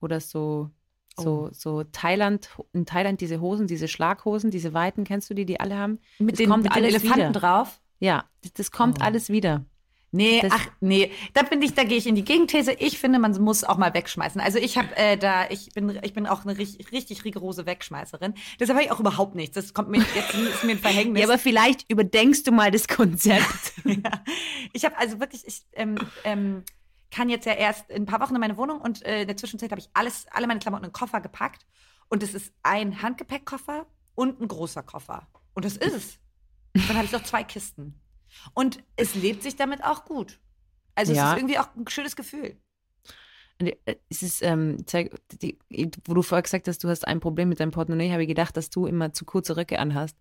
oder 0.01 0.21
so, 0.21 0.71
so, 1.19 1.49
Oh. 1.49 1.51
so 1.53 1.85
Thailand, 1.85 2.49
in 2.73 2.87
Thailand 2.87 3.21
diese 3.21 3.41
Hosen, 3.41 3.67
diese 3.67 3.89
Schlaghosen, 3.89 4.51
diese 4.51 4.75
weiten, 4.75 5.05
kennst 5.05 5.31
du 5.31 5.35
die, 5.35 5.47
die 5.47 5.59
alle 5.61 5.77
haben? 5.77 5.99
Mit 6.19 6.33
Das 6.33 6.39
den, 6.39 6.51
kommt 6.51 6.65
mit 6.65 6.75
den 6.75 6.85
alles 6.85 6.95
Elefanten 7.03 7.31
wieder. 7.31 7.41
drauf. 7.41 7.81
Ja, 8.01 8.25
das, 8.43 8.53
das 8.53 8.71
kommt 8.71 8.99
Oh. 9.01 9.05
alles 9.05 9.29
wieder. 9.31 9.65
Nee, 10.13 10.41
Das- 10.41 10.53
ach 10.55 10.67
nee, 10.81 11.11
da 11.35 11.43
bin 11.43 11.61
ich, 11.61 11.75
da 11.75 11.85
gehe 11.85 11.99
ich 11.99 12.07
in 12.07 12.15
die 12.15 12.25
Gegenthese. 12.25 12.73
Ich 12.73 12.99
finde, 12.99 13.19
man 13.19 13.33
muss 13.43 13.65
auch 13.65 13.77
mal 13.77 13.93
wegschmeißen. 13.93 14.41
Also 14.41 14.59
ich 14.59 14.79
habe 14.79 14.97
äh, 14.97 15.19
da, 15.19 15.51
ich 15.51 15.71
bin, 15.75 15.99
ich 16.03 16.15
bin 16.15 16.27
auch 16.27 16.45
eine 16.45 16.57
richtig, 16.57 16.91
richtig 16.93 17.25
rigorose 17.25 17.67
Wegschmeißerin. 17.67 18.33
Deshalb 18.59 18.79
habe 18.79 18.87
ich 18.87 18.93
auch 18.93 19.01
überhaupt 19.01 19.35
nichts. 19.35 19.55
Das 19.57 19.75
kommt 19.75 19.91
mir 19.91 19.99
jetzt 20.15 20.35
ist 20.35 20.65
mir 20.65 20.73
ein 20.73 20.79
Verhängnis. 20.79 21.21
Ja, 21.23 21.29
aber 21.29 21.39
vielleicht 21.39 21.91
überdenkst 21.91 22.45
du 22.45 22.53
mal 22.53 22.71
das 22.71 22.89
Konzept. 22.89 23.73
Ja. 23.85 24.11
Ich 24.73 24.85
habe 24.85 24.97
also 24.97 25.21
wirklich, 25.21 25.47
ich 25.47 25.63
ähm, 25.75 25.97
ähm, 26.25 26.63
kann 27.11 27.29
jetzt 27.29 27.47
ja 27.47 27.53
erst 27.53 27.91
in 27.91 28.03
ein 28.03 28.07
paar 28.07 28.21
Wochen 28.21 28.35
in 28.35 28.41
meine 28.41 28.57
Wohnung 28.57 28.81
und 28.81 29.05
äh, 29.05 29.23
in 29.23 29.27
der 29.29 29.37
Zwischenzeit 29.37 29.71
habe 29.71 29.81
ich 29.81 29.89
alles, 29.95 30.27
alle 30.31 30.47
meine 30.47 30.61
Klamotten 30.61 30.85
in 30.85 30.89
einen 30.89 30.93
Koffer 30.93 31.21
gepackt. 31.21 31.67
Und 32.09 32.23
es 32.23 32.35
ist 32.35 32.53
ein 32.63 33.03
Handgepäckkoffer 33.03 33.87
und 34.15 34.41
ein 34.41 34.49
großer 34.49 34.83
Koffer. 34.83 35.27
Und 35.55 35.65
das 35.65 35.77
ist 35.77 35.95
es. 35.95 36.19
Dann 36.89 36.97
habe 36.97 37.05
ich 37.07 37.13
noch 37.13 37.23
zwei 37.25 37.43
Kisten. 37.43 38.01
Und 38.55 38.83
es 38.97 39.15
lebt 39.15 39.43
sich 39.43 39.57
damit 39.57 39.83
auch 39.83 40.05
gut. 40.05 40.41
Also 40.95 41.13
Ja. 41.13 41.25
es 41.25 41.31
ist 41.33 41.37
irgendwie 41.39 41.59
auch 41.59 41.69
ein 41.75 41.87
schönes 41.89 42.15
Gefühl. 42.17 42.57
Äh, 43.59 43.95
Es 44.09 44.23
ist, 44.23 44.43
ähm, 44.43 44.79
zeig- 44.87 45.15
die, 45.41 45.57
wo 46.05 46.15
du 46.15 46.23
vorher 46.23 46.43
gesagt 46.43 46.69
hast, 46.69 46.85
du 46.85 46.89
hast 46.89 47.07
ein 47.07 47.21
Problem 47.21 47.49
mit 47.49 47.59
deinem 47.61 47.71
Portemonnaie, 47.71 48.11
habe 48.13 48.23
ich 48.23 48.29
gedacht, 48.29 48.57
dass 48.57 48.69
du 48.71 48.87
immer 48.87 49.13
zu 49.13 49.25
kurze 49.25 49.57
Röcke 49.57 49.79
anhast. 49.79 50.17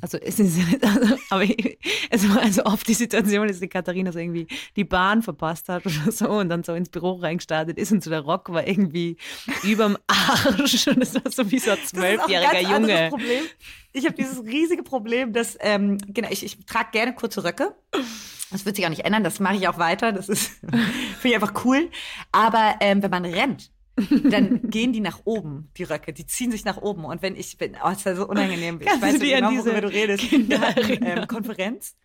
Also 0.00 0.18
es 0.18 0.38
ist 0.38 0.58
also, 0.82 1.16
aber 1.30 1.42
ich, 1.44 1.78
es 2.10 2.28
war 2.28 2.40
also 2.42 2.64
oft 2.64 2.86
die 2.88 2.94
Situation, 2.94 3.46
dass 3.46 3.60
die 3.60 3.68
Katharina 3.68 4.10
so 4.12 4.18
irgendwie 4.18 4.46
die 4.76 4.84
Bahn 4.84 5.22
verpasst 5.22 5.68
hat 5.68 5.84
oder 5.86 6.10
so 6.12 6.28
und 6.30 6.48
dann 6.48 6.64
so 6.64 6.74
ins 6.74 6.88
Büro 6.88 7.12
reingestartet 7.12 7.78
ist 7.78 7.92
und 7.92 8.02
so 8.02 8.10
der 8.10 8.20
Rock 8.20 8.50
war 8.52 8.66
irgendwie 8.66 9.16
überm 9.62 9.98
Arsch 10.06 10.86
und 10.88 11.02
es 11.02 11.14
war 11.14 11.30
so 11.30 11.50
wie 11.50 11.58
so 11.58 11.70
ein 11.72 11.78
zwölfjähriger 11.84 12.52
Junge. 12.62 13.10
Ich 13.92 14.04
habe 14.04 14.14
dieses 14.14 14.42
riesige 14.44 14.82
Problem, 14.82 15.32
dass, 15.32 15.56
ähm, 15.60 15.98
genau, 16.08 16.28
ich, 16.30 16.44
ich 16.44 16.64
trage 16.66 16.90
gerne 16.92 17.14
kurze 17.14 17.42
Röcke. 17.44 17.74
Das 18.50 18.64
wird 18.64 18.76
sich 18.76 18.84
auch 18.86 18.90
nicht 18.90 19.04
ändern, 19.04 19.24
das 19.24 19.40
mache 19.40 19.56
ich 19.56 19.68
auch 19.68 19.78
weiter. 19.78 20.12
Das 20.12 20.28
ist, 20.28 20.48
finde 20.70 21.28
ich 21.28 21.34
einfach 21.34 21.64
cool. 21.64 21.90
Aber 22.32 22.76
ähm, 22.80 23.02
wenn 23.02 23.10
man 23.10 23.24
rennt, 23.24 23.70
dann 24.24 24.62
gehen 24.70 24.92
die 24.92 25.00
nach 25.00 25.20
oben, 25.24 25.70
die 25.76 25.84
Röcke. 25.84 26.12
Die 26.12 26.26
ziehen 26.26 26.50
sich 26.50 26.64
nach 26.64 26.78
oben. 26.78 27.04
Und 27.04 27.22
wenn 27.22 27.36
ich 27.36 27.58
bin, 27.58 27.76
oh, 27.84 27.90
ist 27.90 28.04
ja 28.04 28.14
so 28.14 28.28
unangenehm. 28.28 28.78
Kannst 28.78 28.96
ich 28.96 29.02
weiß 29.02 29.18
nicht 29.20 29.34
genau, 29.34 29.50
worüber 29.50 29.80
diese 29.80 29.80
du 29.80 29.88
redest. 29.88 30.28
Kinder 30.28 30.74
ähm, 30.88 31.26
Konferenz. 31.26 31.96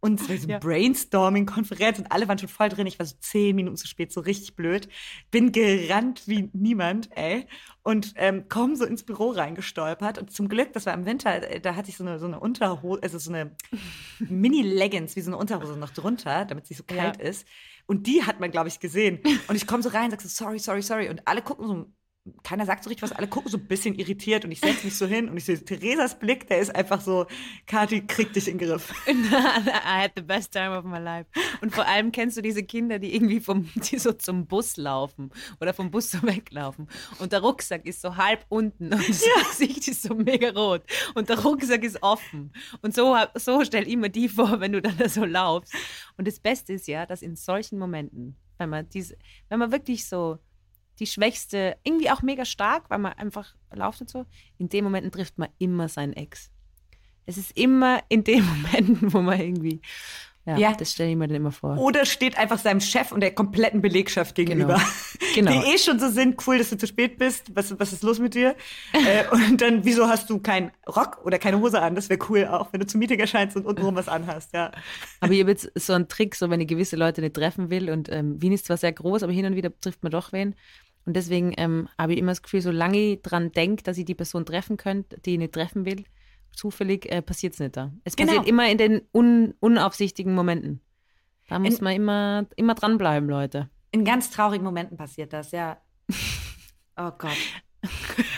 Und 0.00 0.20
es 0.20 0.28
war 0.28 0.36
so 0.36 0.48
Ja. 0.48 0.58
Brainstorming-Konferenz 0.58 1.98
und 1.98 2.12
alle 2.12 2.28
waren 2.28 2.38
schon 2.38 2.48
voll 2.48 2.68
drin. 2.68 2.86
Ich 2.86 2.98
war 2.98 3.06
so 3.06 3.16
zehn 3.18 3.56
Minuten 3.56 3.76
zu 3.76 3.86
spät, 3.88 4.12
so 4.12 4.20
richtig 4.20 4.54
blöd. 4.54 4.88
Bin 5.30 5.52
gerannt 5.52 6.22
wie 6.26 6.50
niemand, 6.52 7.08
ey. 7.16 7.46
Und 7.82 8.12
ähm, 8.16 8.44
komm 8.48 8.76
so 8.76 8.84
ins 8.84 9.04
Büro 9.04 9.30
reingestolpert. 9.30 10.18
Und 10.18 10.30
zum 10.32 10.48
Glück, 10.48 10.72
das 10.72 10.86
war 10.86 10.94
im 10.94 11.06
Winter, 11.06 11.48
äh, 11.50 11.60
da 11.60 11.74
hatte 11.76 11.88
ich 11.90 11.96
so 11.96 12.04
eine, 12.04 12.18
so 12.18 12.26
eine 12.26 12.38
Unterhose, 12.40 13.02
also 13.02 13.18
so 13.18 13.32
eine 13.32 13.56
Mini-Leggings, 14.20 15.16
wie 15.16 15.20
so 15.20 15.30
eine 15.30 15.36
Unterhose 15.38 15.76
noch 15.78 15.90
drunter, 15.90 16.44
damit 16.44 16.64
es 16.64 16.70
nicht 16.70 16.78
so 16.78 16.84
kalt 16.84 17.16
Ja. 17.18 17.22
ist. 17.22 17.46
Und 17.86 18.06
die 18.06 18.24
hat 18.24 18.40
man, 18.40 18.50
glaube 18.50 18.68
ich, 18.68 18.80
gesehen. 18.80 19.20
Und 19.48 19.56
ich 19.56 19.66
komme 19.66 19.82
so 19.82 19.88
rein, 19.90 20.10
sag 20.10 20.20
so, 20.20 20.28
sorry, 20.28 20.58
sorry, 20.58 20.82
sorry. 20.82 21.08
Und 21.08 21.26
alle 21.26 21.42
gucken 21.42 21.66
so, 21.68 21.86
keiner 22.42 22.66
sagt 22.66 22.84
so 22.84 22.88
richtig 22.88 23.02
was, 23.02 23.12
alle 23.12 23.26
gucken 23.26 23.50
so 23.50 23.58
ein 23.58 23.66
bisschen 23.66 23.94
irritiert. 23.94 24.44
Und 24.44 24.52
ich 24.52 24.60
setze 24.60 24.84
mich 24.84 24.96
so 24.96 25.06
hin 25.06 25.28
und 25.28 25.36
ich 25.36 25.44
sehe 25.44 25.62
Theresas 25.62 26.18
Blick, 26.18 26.48
der 26.48 26.58
ist 26.58 26.74
einfach 26.74 27.00
so, 27.00 27.26
Kathi, 27.66 28.06
krieg 28.06 28.32
dich 28.32 28.48
in 28.48 28.58
den 28.58 28.68
Griff. 28.68 28.92
I 29.08 30.02
had 30.02 30.12
the 30.16 30.22
best 30.22 30.52
time 30.52 30.76
of 30.76 30.84
my 30.84 30.98
life. 30.98 31.28
Und 31.60 31.74
vor 31.74 31.86
allem 31.86 32.12
kennst 32.12 32.36
du 32.36 32.42
diese 32.42 32.62
Kinder, 32.62 32.98
die 32.98 33.14
irgendwie 33.14 33.40
vom, 33.40 33.68
die 33.74 33.98
so 33.98 34.12
zum 34.12 34.46
Bus 34.46 34.76
laufen 34.76 35.30
oder 35.60 35.74
vom 35.74 35.90
Bus 35.90 36.10
so 36.10 36.22
weglaufen. 36.22 36.88
Und 37.18 37.32
der 37.32 37.40
Rucksack 37.40 37.86
ist 37.86 38.00
so 38.00 38.16
halb 38.16 38.44
unten 38.48 38.92
und 38.92 39.08
das 39.08 39.24
Gesicht 39.50 39.88
ist 39.88 40.02
so 40.02 40.14
mega 40.14 40.50
rot. 40.50 40.82
Und 41.14 41.28
der 41.28 41.38
Rucksack 41.40 41.84
ist 41.84 42.02
offen. 42.02 42.52
Und 42.82 42.94
so, 42.94 43.16
so 43.34 43.64
stell 43.64 43.88
ich 43.88 43.96
mir 43.96 44.10
die 44.10 44.28
vor, 44.28 44.60
wenn 44.60 44.72
du 44.72 44.82
dann 44.82 44.96
da 44.98 45.08
so 45.08 45.24
laufst. 45.24 45.74
Und 46.16 46.26
das 46.26 46.40
Beste 46.40 46.72
ist 46.72 46.88
ja, 46.88 47.06
dass 47.06 47.22
in 47.22 47.36
solchen 47.36 47.78
Momenten, 47.78 48.36
wenn 48.58 48.70
man 48.70 48.88
diese, 48.88 49.16
wenn 49.48 49.58
man 49.58 49.72
wirklich 49.72 50.06
so 50.06 50.38
die 50.98 51.06
Schwächste, 51.06 51.76
irgendwie 51.84 52.10
auch 52.10 52.22
mega 52.22 52.44
stark, 52.44 52.88
weil 52.90 52.98
man 52.98 53.12
einfach 53.14 53.54
lauft 53.74 54.00
und 54.00 54.10
so, 54.10 54.24
in 54.58 54.68
den 54.68 54.84
Momenten 54.84 55.12
trifft 55.12 55.38
man 55.38 55.48
immer 55.58 55.88
seinen 55.88 56.12
Ex. 56.14 56.50
Es 57.26 57.36
ist 57.38 57.56
immer 57.56 58.00
in 58.08 58.24
den 58.24 58.44
Momenten, 58.62 59.12
wo 59.12 59.20
man 59.20 59.40
irgendwie, 59.40 59.80
ja, 60.46 60.56
Ja. 60.56 60.72
das 60.74 60.92
stelle 60.92 61.10
ich 61.10 61.16
mir 61.16 61.26
dann 61.26 61.36
immer 61.36 61.50
vor. 61.52 61.76
Oder 61.76 62.06
steht 62.06 62.38
einfach 62.38 62.58
seinem 62.58 62.80
Chef 62.80 63.10
und 63.10 63.20
der 63.20 63.34
kompletten 63.34 63.82
Belegschaft 63.82 64.34
gegenüber. 64.34 64.80
Genau. 65.34 65.50
Die 65.50 65.74
eh 65.74 65.76
schon 65.76 65.98
so 65.98 66.08
sind, 66.08 66.46
cool, 66.46 66.56
dass 66.56 66.70
du 66.70 66.78
zu 66.78 66.86
spät 66.86 67.18
bist. 67.18 67.54
Was, 67.54 67.78
was 67.78 67.92
ist 67.92 68.02
los 68.02 68.18
mit 68.18 68.32
dir? 68.32 68.56
äh, 68.94 69.24
und 69.30 69.60
dann, 69.60 69.84
wieso 69.84 70.08
hast 70.08 70.30
du 70.30 70.38
keinen 70.38 70.70
Rock 70.88 71.20
oder 71.26 71.38
keine 71.38 71.60
Hose 71.60 71.82
an? 71.82 71.94
Das 71.94 72.08
wäre 72.08 72.18
cool 72.30 72.46
auch, 72.46 72.72
wenn 72.72 72.80
du 72.80 72.86
zum 72.86 73.00
Meeting 73.00 73.20
erscheinst 73.20 73.54
und 73.54 73.66
untenrum 73.66 73.96
was 73.96 74.08
anhast, 74.08 74.54
ja. 74.54 74.72
Aber 75.20 75.32
ich 75.34 75.40
habe 75.40 75.50
jetzt 75.50 75.70
so 75.74 75.92
einen 75.92 76.08
Trick, 76.08 76.34
so 76.36 76.48
wenn 76.48 76.62
ich 76.62 76.68
gewisse 76.68 76.96
Leute 76.96 77.20
nicht 77.20 77.34
treffen 77.34 77.68
will 77.68 77.90
und 77.90 78.10
ähm, 78.10 78.40
Wien 78.40 78.52
ist 78.52 78.64
zwar 78.64 78.78
sehr 78.78 78.92
groß, 78.94 79.24
aber 79.24 79.32
hin 79.32 79.44
und 79.44 79.56
wieder 79.56 79.78
trifft 79.78 80.02
man 80.02 80.10
doch 80.10 80.32
wen. 80.32 80.54
Und 81.06 81.14
deswegen 81.16 81.54
ähm, 81.56 81.88
habe 81.98 82.12
ich 82.12 82.18
immer 82.18 82.32
das 82.32 82.42
Gefühl, 82.42 82.60
solange 82.60 82.98
ich 82.98 83.22
dran 83.22 83.52
denke, 83.52 83.82
dass 83.84 83.96
ich 83.96 84.04
die 84.04 84.14
Person 84.14 84.44
treffen 84.44 84.76
könnte, 84.76 85.18
die 85.20 85.32
ich 85.34 85.38
nicht 85.38 85.54
treffen 85.54 85.84
will, 85.86 86.04
zufällig 86.52 87.10
äh, 87.10 87.22
passiert 87.22 87.54
es 87.54 87.60
nicht 87.60 87.76
da. 87.76 87.92
Es 88.04 88.16
Genau. 88.16 88.28
passiert 88.32 88.48
immer 88.48 88.68
in 88.68 88.78
den 88.78 89.02
un 89.14 89.54
unaufsichtigen 89.60 90.34
Momenten. 90.34 90.80
Da 91.48 91.58
muss 91.60 91.78
In- 91.78 91.84
man 91.84 91.92
immer, 91.94 92.46
immer 92.56 92.74
dranbleiben, 92.74 93.28
Leute. 93.28 93.70
In 93.92 94.04
ganz 94.04 94.30
traurigen 94.30 94.64
Momenten 94.64 94.96
passiert 94.96 95.32
das, 95.32 95.52
ja. 95.52 95.78
Oh 96.98 97.10
Gott. 97.18 97.36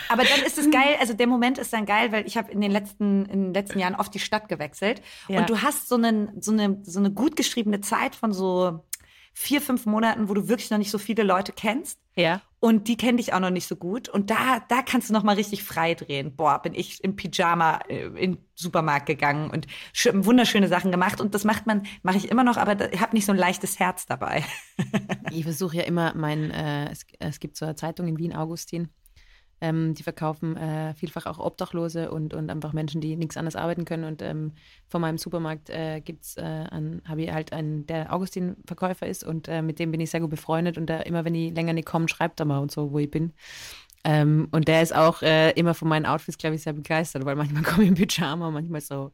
Aber 0.09 0.23
dann 0.23 0.45
ist 0.45 0.57
es 0.59 0.69
geil, 0.69 0.95
also 0.99 1.13
der 1.13 1.25
Moment 1.27 1.57
ist 1.57 1.71
dann 1.73 1.85
geil, 1.85 2.11
weil 2.11 2.27
ich 2.27 2.37
habe 2.37 2.51
in 2.51 2.61
den 2.61 2.71
letzten 2.71 3.25
in 3.25 3.45
den 3.45 3.53
letzten 3.53 3.79
Jahren 3.79 3.95
oft 3.95 4.13
die 4.13 4.19
Stadt 4.19 4.47
gewechselt 4.49 5.01
Ja. 5.27 5.39
und 5.39 5.49
du 5.49 5.61
hast 5.61 5.87
so 5.87 5.95
einen 5.95 6.39
so 6.41 6.51
eine 6.51 6.79
so 6.83 6.99
eine 6.99 7.11
gut 7.11 7.35
geschriebene 7.35 7.79
Zeit 7.81 8.15
von 8.15 8.31
so 8.33 8.83
vier 9.41 9.61
fünf 9.61 9.85
Monaten, 9.85 10.27
wo 10.27 10.33
du 10.33 10.49
wirklich 10.49 10.69
noch 10.69 10.77
nicht 10.77 10.91
so 10.91 10.97
viele 10.97 11.23
Leute 11.23 11.53
kennst 11.53 11.97
Ja. 12.17 12.41
und 12.59 12.89
die 12.89 12.97
kennen 12.97 13.15
dich 13.17 13.31
auch 13.33 13.39
noch 13.39 13.51
nicht 13.51 13.67
so 13.67 13.77
gut 13.77 14.09
und 14.09 14.29
da 14.29 14.59
da 14.67 14.81
kannst 14.81 15.07
du 15.09 15.13
noch 15.13 15.23
mal 15.23 15.35
richtig 15.35 15.63
frei 15.63 15.93
drehen. 15.93 16.35
Boah, 16.35 16.61
bin 16.61 16.73
ich 16.73 17.01
im 17.05 17.15
Pyjama 17.15 17.79
äh, 17.87 18.07
in 18.07 18.33
den 18.33 18.37
Supermarkt 18.55 19.05
gegangen 19.05 19.49
und 19.49 19.65
schö- 19.95 20.25
wunderschöne 20.25 20.67
Sachen 20.67 20.91
gemacht 20.91 21.21
und 21.21 21.33
das 21.35 21.45
macht 21.45 21.67
man 21.67 21.83
mache 22.03 22.17
ich 22.17 22.29
immer 22.29 22.43
noch, 22.43 22.57
aber 22.57 22.91
ich 22.93 22.99
habe 22.99 23.15
nicht 23.15 23.25
so 23.25 23.31
ein 23.31 23.37
leichtes 23.37 23.79
Herz 23.79 24.05
dabei. 24.05 24.43
Ich 25.31 25.43
versuche 25.43 25.77
ja 25.77 25.83
immer 25.83 26.13
mein, 26.15 26.49
äh, 26.51 26.91
es, 26.91 27.05
es 27.19 27.39
gibt 27.39 27.55
so 27.55 27.63
eine 27.65 27.75
Zeitung 27.75 28.07
in 28.07 28.17
Wien, 28.17 28.35
Augustin, 28.35 28.89
ähm, 29.61 29.93
die 29.93 30.03
verkaufen 30.03 30.55
äh, 30.57 30.93
vielfach 30.93 31.25
auch 31.25 31.39
Obdachlose 31.39 32.11
und, 32.11 32.33
und 32.33 32.49
einfach 32.49 32.73
Menschen, 32.73 33.01
die 33.01 33.15
nichts 33.15 33.37
anderes 33.37 33.55
arbeiten 33.55 33.85
können. 33.85 34.05
Und 34.05 34.21
ähm, 34.21 34.53
von 34.87 35.01
meinem 35.01 35.17
Supermarkt 35.17 35.69
äh, 35.69 36.01
gibt's, 36.01 36.37
äh, 36.37 36.65
habe 37.05 37.21
ich 37.21 37.31
halt 37.31 37.53
einen, 37.53 37.85
der 37.87 38.13
Augustin-Verkäufer 38.13 39.07
ist 39.07 39.23
und 39.23 39.47
äh, 39.47 39.61
mit 39.61 39.79
dem 39.79 39.91
bin 39.91 40.01
ich 40.01 40.11
sehr 40.11 40.21
gut 40.21 40.29
befreundet. 40.29 40.77
Und 40.77 40.87
der, 40.87 41.05
immer 41.05 41.25
wenn 41.25 41.35
ich 41.35 41.53
länger 41.53 41.73
nicht 41.73 41.87
komme, 41.87 42.07
schreibt 42.07 42.39
er 42.39 42.45
mal 42.45 42.59
und 42.59 42.71
so, 42.71 42.91
wo 42.91 42.99
ich 42.99 43.11
bin. 43.11 43.33
Ähm, 44.05 44.47
und 44.51 44.67
der 44.67 44.81
ist 44.81 44.95
auch 44.95 45.21
äh, 45.21 45.51
immer 45.51 45.73
von 45.73 45.89
meinen 45.89 46.05
Outfits, 46.05 46.37
glaube 46.37 46.55
ich, 46.55 46.63
sehr 46.63 46.73
begeistert, 46.73 47.25
weil 47.25 47.35
manchmal 47.35 47.63
komme 47.63 47.83
ich 47.83 47.89
im 47.89 47.95
Pyjama, 47.95 48.49
manchmal 48.49 48.81
so. 48.81 49.11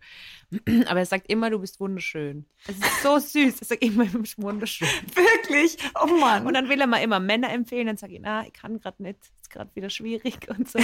Aber 0.88 1.00
er 1.00 1.06
sagt 1.06 1.30
immer, 1.30 1.50
du 1.50 1.60
bist 1.60 1.80
wunderschön. 1.80 2.46
Es 2.68 2.78
ist 2.78 3.02
so 3.02 3.18
süß. 3.18 3.62
Er 3.62 3.66
sagt 3.66 3.84
immer, 3.84 4.06
du 4.06 4.20
bist 4.20 4.40
wunderschön. 4.42 4.88
Wirklich? 5.16 5.78
Oh 6.02 6.08
Mann. 6.08 6.46
Und 6.46 6.54
dann 6.54 6.70
will 6.70 6.80
er 6.80 6.88
mal 6.88 7.00
immer 7.00 7.20
Männer 7.20 7.52
empfehlen. 7.52 7.88
Dann 7.88 7.98
sage 7.98 8.14
ich, 8.14 8.20
na, 8.22 8.46
ich 8.46 8.54
kann 8.54 8.80
gerade 8.80 9.02
nicht, 9.02 9.20
ist 9.42 9.50
gerade 9.50 9.72
wieder 9.74 9.90
schwierig 9.90 10.48
und 10.56 10.70
so. 10.70 10.80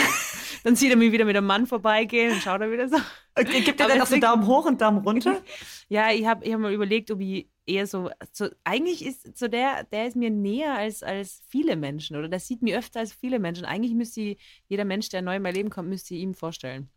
dann 0.64 0.76
sieht 0.76 0.90
er 0.90 0.98
mich 0.98 1.12
wieder 1.12 1.26
mit 1.26 1.38
einem 1.38 1.48
Mann 1.48 1.68
vorbeigehen 1.68 2.34
und 2.34 2.42
schaut 2.42 2.62
er 2.62 2.72
wieder 2.72 2.90
so. 2.90 2.98
Okay, 3.38 3.62
gibt 3.62 3.80
er 3.80 3.88
dann 3.88 4.02
auch 4.02 4.08
so 4.08 4.20
Daumen 4.20 4.46
hoch 4.48 4.66
und 4.66 4.82
Daumen 4.82 5.00
runter? 5.00 5.42
Ja, 5.90 6.12
ich 6.12 6.26
habe 6.26 6.44
ich 6.44 6.54
hab 6.54 6.60
mal 6.60 6.74
überlegt, 6.74 7.12
ob 7.12 7.22
ich 7.22 7.48
eher 7.72 7.88
so, 7.88 8.10
so 8.32 8.50
eigentlich 8.64 9.06
ist 9.06 9.38
so 9.38 9.48
der, 9.48 9.84
der 9.86 10.08
ist 10.08 10.16
mir 10.16 10.30
näher 10.30 10.76
als, 10.76 11.04
als 11.04 11.42
viele 11.48 11.76
Menschen 11.76 12.18
oder 12.18 12.28
der 12.30 12.40
sieht 12.40 12.62
mir 12.62 12.78
öfter 12.78 13.00
als 13.00 13.14
viele 13.14 13.40
Menschen. 13.40 13.66
Eigentlich 13.66 13.94
müsste 13.94 14.22
ich, 14.22 14.38
jeder 14.68 14.86
Mensch, 14.86 15.10
der 15.10 15.22
neu 15.22 15.36
in 15.38 15.42
mein 15.42 15.56
Leben 15.56 15.70
kommt, 15.70 15.90
müsste 15.90 16.14
ich 16.16 16.22
ihm 16.22 16.34
vorstellen. 16.34 16.90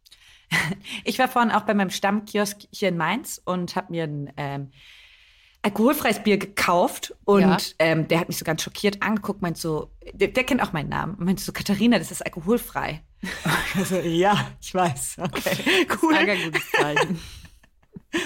Ich 1.04 1.18
war 1.18 1.28
vorhin 1.28 1.50
auch 1.52 1.62
bei 1.62 1.74
meinem 1.74 1.90
Stammkiosk 1.90 2.58
hier 2.70 2.88
in 2.88 2.96
Mainz 2.96 3.40
und 3.44 3.76
habe 3.76 3.90
mir 3.92 4.04
ein 4.04 4.32
ähm, 4.36 4.70
alkoholfreies 5.62 6.22
Bier 6.22 6.36
gekauft 6.38 7.14
und 7.24 7.40
Ja. 7.40 7.56
ähm, 7.78 8.06
der 8.08 8.20
hat 8.20 8.28
mich 8.28 8.36
so 8.38 8.44
ganz 8.44 8.62
schockiert 8.62 9.02
angeguckt, 9.02 9.40
meint 9.42 9.56
so, 9.56 9.90
der, 10.12 10.28
der 10.28 10.44
kennt 10.44 10.62
auch 10.62 10.72
meinen 10.72 10.90
Namen, 10.90 11.16
meint 11.18 11.40
so, 11.40 11.52
Katharina, 11.52 11.98
das 11.98 12.10
ist 12.10 12.22
alkoholfrei. 12.24 13.02
Also, 13.76 13.96
ja, 14.00 14.52
ich 14.60 14.74
weiß. 14.74 15.16
Okay, 15.20 15.86
cool. 16.02 16.14
Ein 16.14 16.44
gutes 16.44 16.70
Zeichen. 16.70 17.18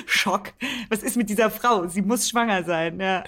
Schock. 0.06 0.52
Was 0.88 1.02
ist 1.02 1.16
mit 1.16 1.30
dieser 1.30 1.50
Frau? 1.50 1.86
Sie 1.86 2.02
muss 2.02 2.28
schwanger 2.28 2.64
sein, 2.64 3.00
ja. 3.00 3.24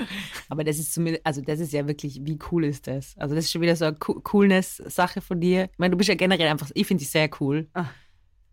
Aber 0.49 0.65
das 0.65 0.79
ist 0.79 0.95
zumindest, 0.95 1.27
also 1.27 1.41
das 1.41 1.61
ist 1.61 1.73
ja 1.73 1.87
wirklich, 1.87 2.21
wie 2.23 2.39
cool 2.51 2.65
ist 2.65 2.87
das? 2.87 3.15
Also 3.19 3.35
das 3.35 3.45
ist 3.45 3.53
schon 3.53 3.63
wieder 3.63 3.77
so 3.77 3.87
eine 3.87 3.97
Co 3.97 4.15
Coolness-Sache 4.21 5.21
von 5.21 5.41
dir. 5.41 5.65
Ich 5.73 5.79
meine, 5.79 5.93
du 5.93 5.97
bist 5.97 6.09
ja 6.09 6.15
generell 6.15 6.49
einfach, 6.49 6.71
ich 6.75 6.87
finde 6.87 7.03
dich 7.03 7.11
sehr 7.11 7.29
cool. 7.41 7.69
Ah. 7.75 7.87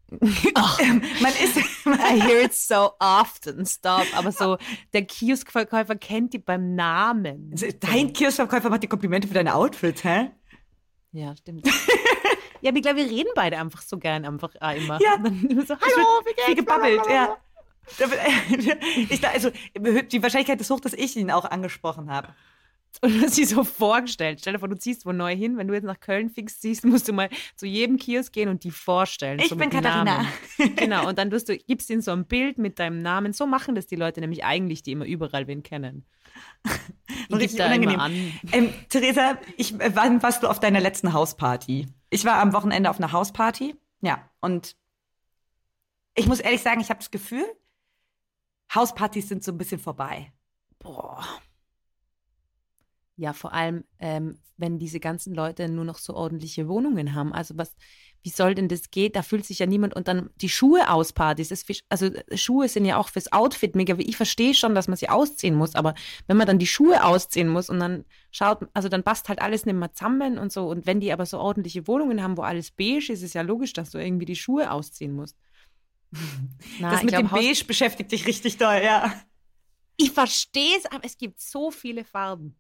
man 0.11 1.33
ist. 1.43 1.57
I 1.85 2.21
hear 2.21 2.43
it 2.43 2.53
so 2.53 2.91
often, 2.99 3.65
stop. 3.65 4.05
Aber 4.15 4.31
so, 4.31 4.57
der 4.93 5.05
Kioskverkäufer 5.05 5.95
kennt 5.95 6.33
die 6.33 6.39
beim 6.39 6.75
Namen. 6.75 7.53
Dein 7.79 8.13
Kioskverkäufer 8.13 8.69
macht 8.69 8.83
die 8.83 8.87
Komplimente 8.87 9.27
für 9.27 9.33
deine 9.33 9.55
Outfits, 9.55 10.03
hä? 10.03 10.31
Ja, 11.11 11.35
stimmt. 11.35 11.65
ja, 12.61 12.71
ich 12.73 12.81
glaube, 12.81 12.97
wir 12.97 13.09
reden 13.09 13.31
beide 13.35 13.57
einfach 13.57 13.81
so 13.81 13.97
gern 13.97 14.25
einfach 14.25 14.53
äh, 14.61 14.77
immer. 14.77 14.99
Ja. 15.01 15.17
so, 15.67 15.75
hallo, 15.75 16.21
wie 16.25 16.33
geht's? 16.33 16.47
Wie 16.47 16.55
gebabbelt, 16.55 17.01
ja. 17.09 17.37
Ich, 19.09 19.27
also, 19.27 19.51
die 19.75 20.21
Wahrscheinlichkeit 20.21 20.59
ist 20.61 20.69
hoch, 20.69 20.79
dass 20.79 20.93
ich 20.93 21.15
ihn 21.15 21.31
auch 21.31 21.45
angesprochen 21.45 22.09
habe. 22.09 22.29
Und 23.01 23.15
du 23.15 23.21
hast 23.21 23.35
sie 23.35 23.45
so 23.45 23.63
vorgestellt. 23.63 24.39
Stell 24.41 24.53
dir 24.53 24.59
vor, 24.59 24.69
du 24.69 24.77
ziehst 24.77 25.05
wo 25.05 25.11
neu 25.11 25.35
hin. 25.35 25.57
Wenn 25.57 25.67
du 25.67 25.73
jetzt 25.73 25.83
nach 25.83 25.99
Köln 25.99 26.29
fix 26.29 26.59
ziehst, 26.59 26.83
musst 26.85 27.07
du 27.07 27.13
mal 27.13 27.29
zu 27.55 27.65
jedem 27.65 27.97
Kiosk 27.97 28.33
gehen 28.33 28.49
und 28.49 28.63
die 28.63 28.71
vorstellen. 28.71 29.39
Ich 29.39 29.49
so 29.49 29.55
bin 29.55 29.69
Katharina. 29.69 30.23
Namen. 30.23 30.27
Genau. 30.75 31.07
Und 31.07 31.17
dann 31.17 31.29
du, 31.29 31.39
gibst 31.39 31.89
ihnen 31.89 32.01
so 32.01 32.11
ein 32.11 32.25
Bild 32.25 32.57
mit 32.57 32.79
deinem 32.79 33.01
Namen. 33.01 33.33
So 33.33 33.45
machen 33.45 33.75
das 33.75 33.85
die 33.85 33.95
Leute 33.95 34.19
nämlich 34.19 34.43
eigentlich, 34.43 34.81
die 34.83 34.93
immer 34.93 35.05
überall 35.05 35.47
wen 35.47 35.63
kennen. 35.63 36.05
Ich 37.29 37.35
richtig 37.35 37.59
unangenehm. 37.59 37.99
An. 37.99 38.13
Ähm, 38.53 38.73
Theresa, 38.89 39.37
ich, 39.57 39.73
wann 39.77 40.23
warst 40.23 40.43
du 40.43 40.47
auf 40.47 40.61
deiner 40.61 40.79
letzten 40.79 41.11
Hausparty? 41.11 41.87
Ich 42.09 42.23
war 42.23 42.35
am 42.35 42.53
Wochenende 42.53 42.89
auf 42.89 42.99
einer 42.99 43.11
Hausparty. 43.11 43.75
Ja. 44.01 44.29
Und 44.39 44.75
ich 46.15 46.25
muss 46.25 46.39
ehrlich 46.39 46.61
sagen, 46.61 46.79
ich 46.79 46.89
habe 46.89 46.99
das 46.99 47.11
Gefühl, 47.11 47.45
Hauspartys 48.77 49.27
sind 49.27 49.43
so 49.43 49.51
ein 49.51 49.57
bisschen 49.57 49.79
vorbei. 49.79 50.31
Boah. 50.79 51.23
Ja, 53.15 53.33
vor 53.33 53.51
allem, 53.51 53.83
ähm, 53.97 54.37
wenn 54.57 54.77
diese 54.77 54.99
ganzen 54.99 55.33
Leute 55.33 55.69
nur 55.69 55.85
noch 55.85 55.97
so 55.97 56.13
ordentliche 56.13 56.67
Wohnungen 56.67 57.15
haben. 57.15 57.33
Also 57.33 57.57
was, 57.57 57.75
wie 58.21 58.29
soll 58.29 58.53
denn 58.53 58.67
das 58.67 58.91
gehen? 58.91 59.11
Da 59.11 59.23
fühlt 59.23 59.45
sich 59.45 59.59
ja 59.59 59.65
niemand 59.65 59.95
und 59.95 60.07
dann 60.07 60.29
die 60.35 60.49
Schuhe 60.49 60.91
aus 60.91 61.13
Partys. 61.13 61.49
Das, 61.49 61.65
also 61.89 62.09
Schuhe 62.35 62.67
sind 62.67 62.85
ja 62.85 62.97
auch 62.97 63.09
fürs 63.09 63.31
Outfit 63.31 63.75
mega. 63.75 63.95
Ich 63.97 64.17
verstehe 64.17 64.53
schon, 64.53 64.75
dass 64.75 64.87
man 64.87 64.97
sie 64.97 65.09
ausziehen 65.09 65.55
muss, 65.55 65.73
aber 65.73 65.95
wenn 66.27 66.37
man 66.37 66.45
dann 66.45 66.59
die 66.59 66.67
Schuhe 66.67 67.03
ausziehen 67.03 67.47
muss 67.47 67.69
und 67.69 67.79
dann 67.79 68.05
schaut, 68.31 68.67
also 68.75 68.89
dann 68.89 69.03
passt 69.03 69.29
halt 69.29 69.41
alles 69.41 69.65
nicht 69.65 69.75
mehr 69.75 69.93
zusammen 69.93 70.37
und 70.37 70.51
so. 70.51 70.67
Und 70.67 70.85
wenn 70.85 70.99
die 70.99 71.11
aber 71.11 71.25
so 71.25 71.39
ordentliche 71.39 71.87
Wohnungen 71.87 72.21
haben, 72.21 72.37
wo 72.37 72.43
alles 72.43 72.69
beige 72.69 72.97
ist, 72.97 73.09
ist 73.09 73.23
es 73.23 73.33
ja 73.33 73.41
logisch, 73.41 73.73
dass 73.73 73.91
du 73.91 73.97
irgendwie 73.97 74.25
die 74.25 74.35
Schuhe 74.35 74.71
ausziehen 74.71 75.13
musst. 75.13 75.35
Na, 76.79 76.91
das 76.91 77.03
mit 77.03 77.09
glaub, 77.09 77.23
dem 77.23 77.29
Beige 77.29 77.65
beschäftigt 77.65 78.11
dich 78.11 78.25
richtig 78.25 78.57
doll, 78.57 78.81
ja. 78.83 79.13
Ich 79.97 80.11
verstehe 80.11 80.77
es, 80.77 80.85
aber 80.85 81.05
es 81.05 81.17
gibt 81.17 81.39
so 81.39 81.71
viele 81.71 82.03
Farben. 82.03 82.59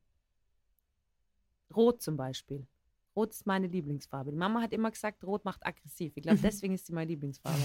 Rot 1.75 2.01
zum 2.01 2.17
Beispiel. 2.17 2.67
Rot 3.15 3.31
ist 3.31 3.45
meine 3.45 3.67
Lieblingsfarbe. 3.67 4.31
Die 4.31 4.37
Mama 4.37 4.61
hat 4.61 4.73
immer 4.73 4.91
gesagt, 4.91 5.23
Rot 5.23 5.45
macht 5.45 5.65
aggressiv. 5.65 6.13
Ich 6.15 6.23
glaube, 6.23 6.39
deswegen 6.43 6.73
ist 6.73 6.87
sie 6.87 6.93
meine 6.93 7.09
Lieblingsfarbe. 7.09 7.61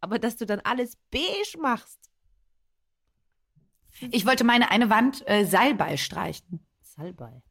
Aber 0.00 0.18
dass 0.18 0.36
du 0.36 0.46
dann 0.46 0.60
alles 0.60 0.96
beige 1.10 1.58
machst. 1.60 2.10
Ich 4.10 4.26
wollte 4.26 4.44
meine 4.44 4.70
eine 4.70 4.90
Wand 4.90 5.22
äh, 5.28 5.44
Salbei 5.44 5.96
streichen. 5.96 6.66
Salbei. 6.80 7.42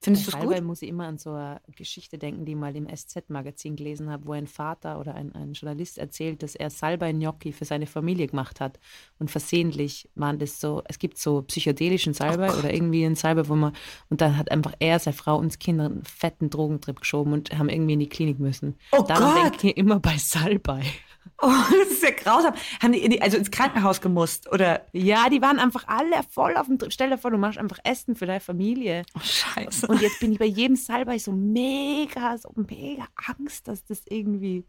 Findest 0.00 0.32
du 0.32 0.36
es 0.36 0.44
gut? 0.44 0.62
muss 0.62 0.82
ich 0.82 0.88
immer 0.88 1.06
an 1.06 1.18
so 1.18 1.32
eine 1.32 1.60
Geschichte 1.74 2.18
denken, 2.18 2.44
die 2.44 2.52
ich 2.52 2.58
mal 2.58 2.74
im 2.76 2.86
SZ-Magazin 2.88 3.74
gelesen 3.74 4.10
habe, 4.10 4.26
wo 4.26 4.32
ein 4.32 4.46
Vater 4.46 5.00
oder 5.00 5.14
ein, 5.16 5.34
ein 5.34 5.54
Journalist 5.54 5.98
erzählt, 5.98 6.42
dass 6.44 6.54
er 6.54 6.70
Salbei-Gnocchi 6.70 7.52
für 7.52 7.64
seine 7.64 7.86
Familie 7.86 8.28
gemacht 8.28 8.60
hat. 8.60 8.78
Und 9.18 9.30
versehentlich 9.30 10.08
waren 10.14 10.38
das 10.38 10.60
so, 10.60 10.82
es 10.84 11.00
gibt 11.00 11.18
so 11.18 11.42
psychedelischen 11.42 12.14
Salbei 12.14 12.50
oh 12.54 12.58
oder 12.58 12.72
irgendwie 12.72 13.04
einen 13.04 13.16
Salbei, 13.16 13.48
wo 13.48 13.56
man, 13.56 13.72
und 14.08 14.20
dann 14.20 14.36
hat 14.36 14.52
einfach 14.52 14.74
er, 14.78 15.00
seine 15.00 15.16
Frau 15.16 15.36
und 15.36 15.46
das 15.46 15.58
Kind 15.58 15.80
einen 15.80 16.04
fetten 16.04 16.48
Drogentrip 16.48 17.00
geschoben 17.00 17.32
und 17.32 17.58
haben 17.58 17.68
irgendwie 17.68 17.94
in 17.94 18.00
die 18.00 18.08
Klinik 18.08 18.38
müssen. 18.38 18.76
Oh 18.92 19.02
Daran 19.02 19.34
Gott! 19.34 19.52
denke 19.52 19.70
ich 19.70 19.76
immer 19.76 19.98
bei 19.98 20.16
Salbei. 20.16 20.82
Oh, 21.40 21.52
das 21.70 21.92
ist 21.92 22.02
ja 22.02 22.10
grausam. 22.10 22.54
Haben 22.82 22.92
die, 22.92 23.22
also 23.22 23.36
ins 23.36 23.50
Krankenhaus 23.50 24.00
gemusst, 24.00 24.50
oder? 24.50 24.86
Ja, 24.92 25.28
die 25.28 25.40
waren 25.40 25.58
einfach 25.58 25.86
alle 25.86 26.22
voll 26.30 26.56
auf 26.56 26.66
dem 26.66 26.78
Trip. 26.78 26.92
Stell 26.92 27.10
dir 27.10 27.18
vor, 27.18 27.30
du 27.30 27.38
machst 27.38 27.58
einfach 27.58 27.78
Essen 27.84 28.16
für 28.16 28.26
deine 28.26 28.40
Familie. 28.40 29.04
Oh, 29.14 29.20
scheiße. 29.22 29.87
Und 29.88 30.02
jetzt 30.02 30.20
bin 30.20 30.32
ich 30.32 30.38
bei 30.38 30.44
jedem 30.44 30.76
Salbei 30.76 31.18
so 31.18 31.32
mega, 31.32 32.36
so 32.36 32.52
mega 32.54 33.08
Angst, 33.26 33.68
dass 33.68 33.84
das 33.84 34.02
irgendwie, 34.06 34.64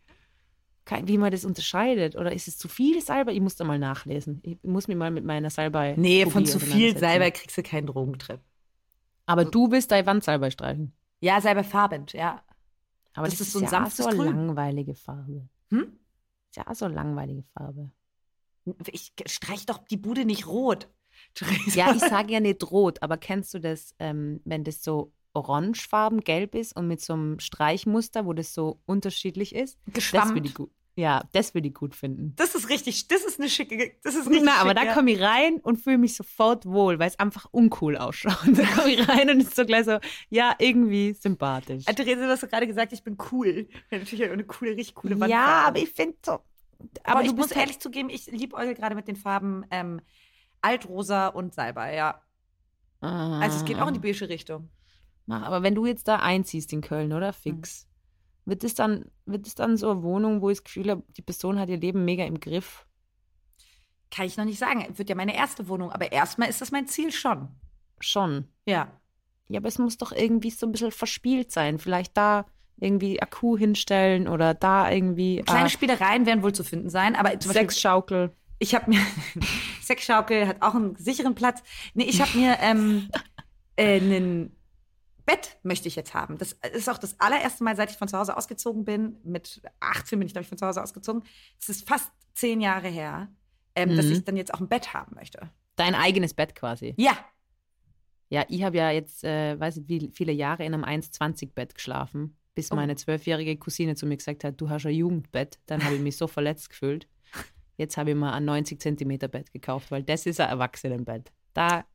wie 1.03 1.17
man 1.17 1.31
das 1.31 1.45
unterscheidet. 1.45 2.15
Oder 2.15 2.31
ist 2.31 2.47
es 2.47 2.57
zu 2.57 2.67
viel 2.67 3.01
Salbei? 3.01 3.33
Ich 3.33 3.41
muss 3.41 3.55
da 3.55 3.65
mal 3.65 3.77
nachlesen. 3.77 4.39
Ich 4.43 4.57
muss 4.63 4.87
mir 4.87 4.95
mal 4.95 5.11
mit 5.11 5.25
meiner 5.25 5.49
Salbei. 5.49 5.95
Nee, 5.97 6.25
von 6.25 6.45
zu 6.45 6.59
viel 6.59 6.97
Salbei 6.97 7.31
kriegst 7.31 7.57
du 7.57 7.63
keinen 7.63 7.87
Drogentrip. 7.87 8.39
Aber 9.25 9.45
du 9.45 9.67
bist 9.67 9.91
dein 9.91 10.05
Wandsalbei 10.05 10.49
streichen. 10.51 10.93
Ja, 11.19 11.41
Salbeifarbend, 11.41 12.13
ja. 12.13 12.41
Aber 13.13 13.27
das, 13.27 13.37
das 13.37 13.47
ist 13.47 13.53
so 13.53 13.59
ein 13.59 13.65
ja 13.65 13.69
sanftes 13.69 14.05
so 14.05 14.11
langweilige 14.11 14.95
Farbe. 14.95 15.49
Hm? 15.69 15.99
Ist 16.49 16.55
ja 16.55 16.73
so 16.73 16.85
eine 16.85 16.95
langweilige 16.95 17.43
Farbe. 17.53 17.91
Ich 18.87 19.13
streich 19.25 19.65
doch 19.65 19.79
die 19.79 19.97
Bude 19.97 20.25
nicht 20.25 20.47
rot. 20.47 20.87
Ja, 21.73 21.93
ich 21.93 22.01
sage 22.01 22.33
ja 22.33 22.39
nicht 22.39 22.69
rot, 22.71 23.01
aber 23.01 23.17
kennst 23.17 23.53
du 23.53 23.59
das, 23.59 23.95
ähm, 23.99 24.41
wenn 24.45 24.63
das 24.63 24.83
so 24.83 25.13
orangefarben, 25.33 26.21
gelb 26.21 26.55
ist 26.55 26.75
und 26.75 26.87
mit 26.87 27.01
so 27.01 27.13
einem 27.13 27.39
Streichmuster, 27.39 28.25
wo 28.25 28.33
das 28.33 28.53
so 28.53 28.81
unterschiedlich 28.85 29.55
ist? 29.55 29.77
Geschwammt. 29.93 30.25
Das 30.25 30.33
würde 30.33 30.47
ich 30.47 30.53
gut. 30.55 30.71
Ja, 30.95 31.23
das 31.31 31.53
würde 31.53 31.69
ich 31.69 31.73
gut 31.73 31.95
finden. 31.95 32.33
Das 32.35 32.55
ist 32.55 32.67
richtig, 32.67 33.07
das 33.07 33.23
ist 33.23 33.39
eine 33.39 33.47
schicke, 33.47 33.93
das 34.03 34.15
ist 34.15 34.29
nicht 34.29 34.43
Na, 34.43 34.51
schick, 34.51 34.61
aber 34.61 34.73
da 34.73 34.83
ja. 34.83 34.93
komme 34.93 35.11
ich 35.11 35.21
rein 35.21 35.61
und 35.61 35.77
fühle 35.77 35.97
mich 35.97 36.13
sofort 36.13 36.65
wohl, 36.65 36.99
weil 36.99 37.07
es 37.07 37.17
einfach 37.17 37.47
uncool 37.51 37.95
ausschaut. 37.95 38.37
Da 38.47 38.63
komme 38.63 38.91
ich 38.91 39.07
rein 39.07 39.29
und 39.29 39.39
ist 39.39 39.55
so 39.55 39.65
gleich 39.65 39.85
so, 39.85 39.99
ja, 40.29 40.55
irgendwie 40.59 41.13
sympathisch. 41.13 41.85
Ah, 41.87 41.93
Therese, 41.93 42.17
du 42.17 42.27
hast 42.27 42.41
gerade 42.49 42.67
gesagt, 42.67 42.91
ich 42.91 43.01
bin 43.01 43.17
cool. 43.31 43.69
Natürlich 43.91 44.29
eine 44.29 44.43
coole, 44.43 44.71
richtig 44.71 44.95
coole 44.95 45.17
Wandfarbe. 45.17 45.31
Ja, 45.31 45.67
aber 45.67 45.79
ich 45.79 45.89
finde 45.89 46.17
so. 46.25 46.31
Aber, 46.31 46.43
Aber 47.05 47.21
ich 47.21 47.29
du 47.29 47.35
muss 47.35 47.51
ehrlich 47.51 47.79
zugeben, 47.79 48.09
ich 48.09 48.27
liebe 48.27 48.57
gerade 48.73 48.95
mit 48.95 49.07
den 49.07 49.15
Farben 49.15 49.65
ähm, 49.71 50.01
Altrosa 50.61 51.27
und 51.27 51.53
Salbei, 51.53 51.95
ja. 51.95 52.21
Ah. 53.01 53.39
Also 53.39 53.57
es 53.57 53.65
geht 53.65 53.79
auch 53.79 53.87
in 53.87 53.93
die 53.93 53.99
beige 53.99 54.27
Richtung. 54.29 54.69
Mach, 55.25 55.43
aber 55.43 55.63
wenn 55.63 55.75
du 55.75 55.85
jetzt 55.85 56.07
da 56.07 56.17
einziehst 56.17 56.73
in 56.73 56.81
Köln, 56.81 57.13
oder? 57.13 57.33
Fix. 57.33 57.87
Wird 58.45 58.63
es 58.63 58.73
dann, 58.73 59.05
wird 59.25 59.45
es 59.45 59.55
dann 59.55 59.77
so 59.77 59.91
eine 59.91 60.01
Wohnung, 60.01 60.41
wo 60.41 60.49
ich 60.49 60.57
das 60.57 60.63
Gefühl 60.63 60.89
habe, 60.89 61.03
die 61.15 61.21
Person 61.21 61.59
hat 61.59 61.69
ihr 61.69 61.77
Leben 61.77 62.03
mega 62.03 62.25
im 62.25 62.39
Griff? 62.39 62.85
Kann 64.11 64.25
ich 64.25 64.37
noch 64.37 64.45
nicht 64.45 64.57
sagen. 64.57 64.85
Wird 64.97 65.09
ja 65.09 65.15
meine 65.15 65.35
erste 65.35 65.67
Wohnung, 65.67 65.91
aber 65.91 66.11
erstmal 66.11 66.49
ist 66.49 66.61
das 66.61 66.71
mein 66.71 66.87
Ziel 66.87 67.11
schon. 67.11 67.49
Schon. 67.99 68.47
Ja. 68.65 68.91
Ja, 69.49 69.59
aber 69.59 69.67
es 69.67 69.77
muss 69.77 69.97
doch 69.97 70.11
irgendwie 70.11 70.49
so 70.49 70.65
ein 70.65 70.71
bisschen 70.71 70.91
verspielt 70.91 71.51
sein. 71.51 71.77
Vielleicht 71.77 72.17
da 72.17 72.45
irgendwie 72.77 73.21
Akku 73.21 73.57
hinstellen 73.57 74.27
oder 74.27 74.53
da 74.53 74.89
irgendwie. 74.89 75.43
Kleine 75.43 75.65
ah, 75.65 75.69
Spielereien 75.69 76.25
werden 76.25 76.43
wohl 76.43 76.53
zu 76.53 76.63
finden 76.63 76.89
sein, 76.89 77.15
aber 77.15 77.31
Beispiel, 77.31 77.51
Sexschaukel. 77.51 78.31
Ich 78.59 78.75
habe 78.75 78.89
mir 78.89 78.99
Sexschaukel 79.81 80.47
hat 80.47 80.61
auch 80.61 80.75
einen 80.75 80.95
sicheren 80.95 81.35
Platz. 81.35 81.63
Nee, 81.93 82.03
ich 82.05 82.21
habe 82.21 82.37
mir 82.37 82.57
ähm, 82.61 83.09
äh, 83.75 83.99
einen 83.99 84.55
Bett 85.25 85.57
möchte 85.63 85.87
ich 85.87 85.95
jetzt 85.95 86.13
haben. 86.13 86.37
Das 86.37 86.53
ist 86.73 86.89
auch 86.89 86.97
das 86.97 87.19
allererste 87.19 87.63
Mal, 87.63 87.75
seit 87.75 87.91
ich 87.91 87.97
von 87.97 88.07
zu 88.07 88.17
Hause 88.17 88.35
ausgezogen 88.35 88.83
bin. 88.85 89.17
Mit 89.23 89.61
18 89.79 90.17
bin 90.19 90.25
ich, 90.25 90.33
glaube 90.33 90.43
ich, 90.43 90.49
von 90.49 90.57
zu 90.57 90.65
Hause 90.65 90.81
ausgezogen. 90.81 91.23
Es 91.59 91.69
ist 91.69 91.87
fast 91.87 92.11
zehn 92.33 92.61
Jahre 92.61 92.87
her, 92.87 93.29
ähm, 93.75 93.95
dass 93.95 94.05
Mhm. 94.07 94.11
ich 94.13 94.23
dann 94.25 94.37
jetzt 94.37 94.53
auch 94.53 94.59
ein 94.59 94.67
Bett 94.69 94.93
haben 94.93 95.15
möchte. 95.15 95.49
Dein 95.75 95.93
eigenes 95.95 96.33
Bett 96.33 96.55
quasi. 96.55 96.93
Ja, 96.97 97.17
Ja, 98.31 98.45
ich 98.47 98.61
habe 98.63 98.77
ja 98.77 98.91
jetzt, 98.91 99.23
äh, 99.23 99.59
weiß 99.59 99.77
nicht, 99.77 99.89
wie 99.89 100.11
viele 100.13 100.31
Jahre 100.31 100.63
in 100.63 100.73
einem 100.75 100.83
1,20-Bett 100.83 101.73
geschlafen, 101.73 102.37
bis 102.53 102.71
Oh. 102.71 102.75
meine 102.75 102.95
zwölfjährige 102.95 103.57
Cousine 103.57 103.95
zu 103.95 104.05
mir 104.05 104.17
gesagt 104.17 104.43
hat, 104.43 104.61
du 104.61 104.69
hast 104.69 104.85
ein 104.85 104.93
Jugendbett. 104.93 105.59
Dann 105.65 105.83
habe 105.83 105.95
ich 105.95 106.01
mich 106.01 106.15
so 106.15 106.27
verletzt 106.27 106.69
gefühlt. 106.69 107.07
Jetzt 107.79 107.95
habe 107.95 108.09
ich 108.09 108.15
mal 108.17 108.33
ein 108.33 108.43
90 108.43 108.81
Zentimeter 108.81 109.29
Bett 109.29 109.53
gekauft, 109.53 109.89
weil 109.89 110.03
das 110.03 110.25
ist 110.25 110.41
ein 110.41 110.49
Erwachsenenbett. 110.49 111.31
Da, 111.53 111.85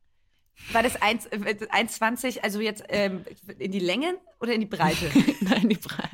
war 0.71 0.81
das 0.81 0.99
1, 0.99 1.27
äh, 1.27 1.37
1,20, 1.37 2.39
also 2.39 2.59
jetzt 2.59 2.83
ähm, 2.89 3.23
in 3.59 3.71
die 3.71 3.79
Länge 3.79 4.17
oder 4.39 4.53
in 4.53 4.61
die 4.61 4.65
Breite? 4.65 5.11
nein, 5.41 5.69
die 5.69 5.75
Frage. 5.75 6.09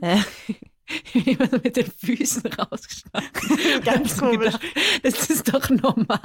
Äh, 0.00 0.18
ich 1.12 1.12
bin 1.12 1.34
immer 1.34 1.46
so 1.48 1.58
mit 1.62 1.76
den 1.76 1.86
Füßen 1.86 2.42
rausgestanden. 2.46 3.30
Ganz 3.84 4.16
komisch. 4.16 4.52
gedacht, 4.52 4.62
Das 5.02 5.30
ist 5.30 5.54
doch 5.54 5.70
normal. 5.70 6.18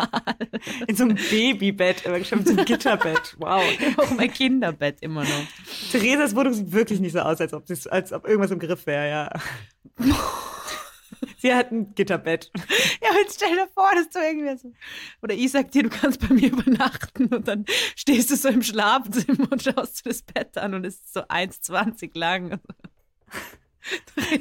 In 0.87 0.95
so 0.95 1.03
einem 1.03 1.17
Babybett, 1.29 2.05
immer 2.05 2.17
mit 2.17 2.27
so 2.27 2.35
einem 2.35 2.65
Gitterbett. 2.65 3.35
Wow. 3.37 3.63
Auch 3.97 4.09
mein 4.11 4.33
Kinderbett 4.33 5.01
immer 5.01 5.23
noch. 5.23 5.45
Theresas 5.91 6.35
Wohnung 6.35 6.53
sieht 6.53 6.71
wirklich 6.71 6.99
nicht 7.01 7.13
so 7.13 7.19
aus, 7.19 7.39
als 7.39 7.53
ob, 7.53 7.67
das, 7.67 7.85
als 7.85 8.13
ob 8.13 8.25
irgendwas 8.25 8.49
im 8.51 8.59
Griff 8.59 8.87
wäre, 8.87 9.09
ja. 9.09 9.29
Sie 11.43 11.53
hat 11.53 11.73
ein 11.73 11.93
Gitterbett. 11.93 12.51
Ja, 13.03 13.09
jetzt 13.19 13.35
stell 13.35 13.53
dir 13.53 13.67
vor, 13.67 13.91
dass 13.93 14.07
du 14.09 14.19
irgendwie 14.19 14.57
so. 14.57 14.71
Oder 15.21 15.33
ich 15.33 15.51
sag 15.51 15.71
dir, 15.71 15.83
du 15.83 15.89
kannst 15.89 16.25
bei 16.25 16.33
mir 16.33 16.49
übernachten 16.53 17.25
und 17.35 17.49
dann 17.49 17.65
stehst 17.97 18.31
du 18.31 18.37
so 18.37 18.47
im 18.47 18.61
Schlafzimmer 18.61 19.51
und 19.51 19.61
schaust 19.61 20.05
dir 20.05 20.09
das 20.09 20.21
Bett 20.21 20.57
an 20.57 20.73
und 20.73 20.85
es 20.85 20.95
ist 20.95 21.13
so 21.13 21.19
1,20 21.19 22.17
lang. 22.17 22.61